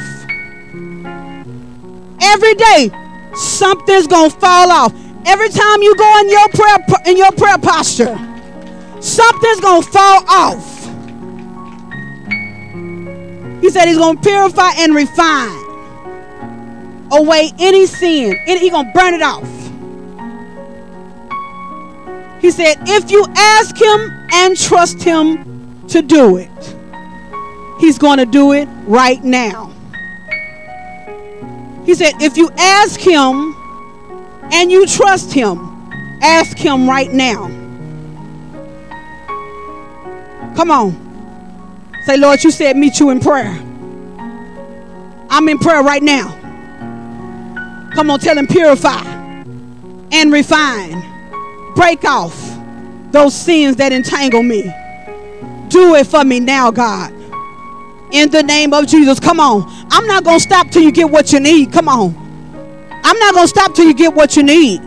[2.20, 2.90] Every day
[3.34, 4.92] something's going to fall off.
[5.24, 8.18] Every time you go in your prayer in your prayer posture,
[9.00, 10.75] something's going to fall off.
[13.60, 15.66] He said he's going to purify and refine
[17.12, 18.36] away any sin.
[18.46, 19.48] And he gonna burn it off.
[22.40, 26.76] He said, if you ask him and trust him to do it,
[27.80, 29.72] he's gonna do it right now.
[31.84, 33.54] He said, if you ask him
[34.52, 35.58] and you trust him,
[36.22, 37.48] ask him right now.
[40.56, 41.05] Come on.
[42.06, 43.58] Say, Lord, you said meet you in prayer.
[45.28, 46.30] I'm in prayer right now.
[47.94, 49.02] Come on, tell him purify
[50.12, 51.02] and refine.
[51.74, 52.34] Break off
[53.10, 54.62] those sins that entangle me.
[55.68, 57.12] Do it for me now, God.
[58.12, 59.18] In the name of Jesus.
[59.18, 59.64] Come on.
[59.90, 61.72] I'm not going to stop till you get what you need.
[61.72, 62.14] Come on.
[63.02, 64.80] I'm not going to stop till you get what you need.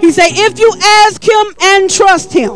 [0.00, 2.52] He said, if you ask him and trust him,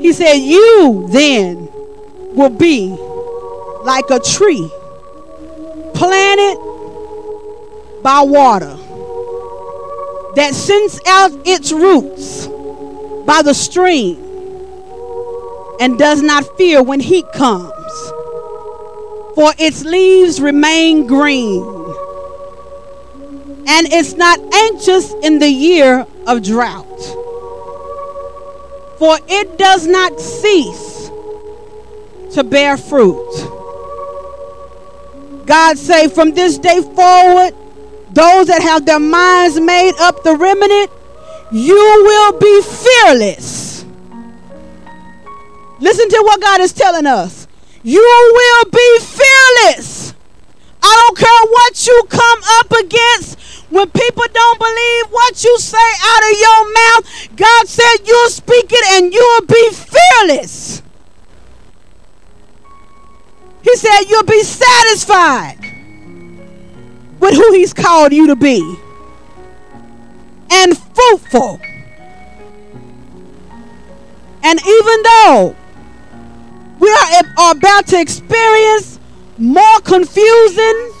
[0.00, 1.68] he said, you then
[2.34, 2.88] will be
[3.82, 4.70] like a tree
[5.94, 6.58] planted
[8.02, 8.76] by water
[10.36, 12.46] that sends out its roots
[13.26, 14.16] by the stream
[15.80, 17.72] and does not fear when heat comes,
[19.34, 21.62] for its leaves remain green,
[23.66, 26.86] and it's not anxious in the year of drought,
[28.98, 31.10] for it does not cease
[32.34, 33.26] to bear fruit.
[35.46, 37.54] God say from this day forward,
[38.10, 40.90] those that have their minds made up the remnant,
[41.52, 43.84] you will be fearless.
[45.80, 47.46] Listen to what God is telling us.
[47.82, 49.97] You will be fearless.
[50.88, 53.38] I don't care what you come up against.
[53.70, 58.66] When people don't believe what you say out of your mouth, God said you'll speak
[58.70, 60.82] it and you'll be fearless.
[63.62, 65.58] He said you'll be satisfied
[67.20, 68.76] with who He's called you to be
[70.50, 71.60] and fruitful.
[74.42, 75.56] And even though
[76.78, 78.97] we are, are about to experience
[79.38, 80.92] more confusing,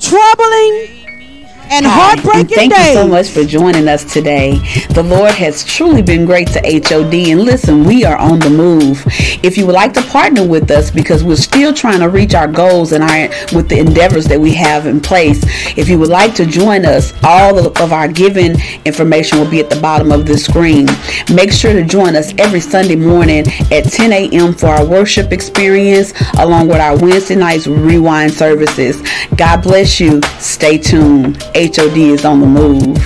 [0.00, 1.06] troubling,
[1.72, 2.88] and Hi, and thank days.
[2.88, 4.58] you so much for joining us today.
[4.90, 7.14] The Lord has truly been great to HOD.
[7.30, 9.02] And listen, we are on the move.
[9.42, 12.46] If you would like to partner with us because we're still trying to reach our
[12.46, 15.40] goals and our with the endeavors that we have in place,
[15.78, 19.60] if you would like to join us, all of, of our giving information will be
[19.60, 20.86] at the bottom of the screen.
[21.34, 24.52] Make sure to join us every Sunday morning at 10 a.m.
[24.52, 29.02] for our worship experience, along with our Wednesday nights rewind services.
[29.36, 30.20] God bless you.
[30.38, 31.42] Stay tuned.
[31.62, 32.98] HOD is on the move.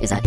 [0.00, 0.24] Is an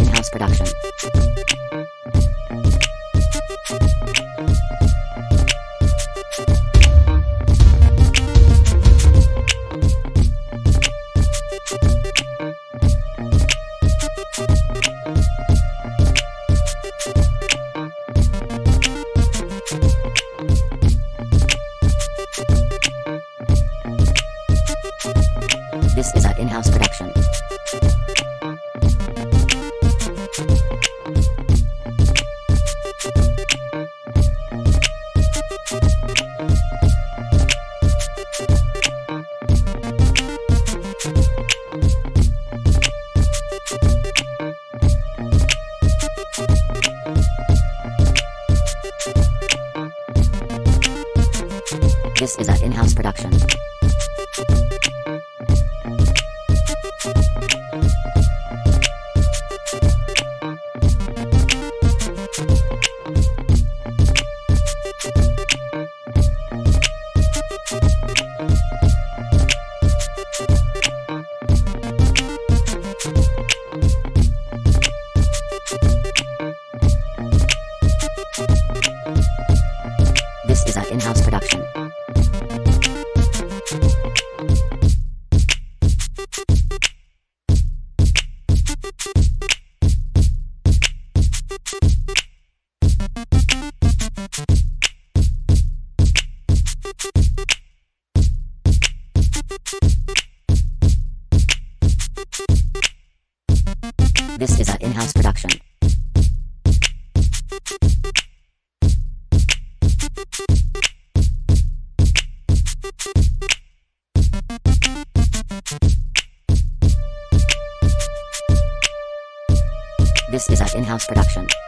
[120.96, 121.65] In-house production.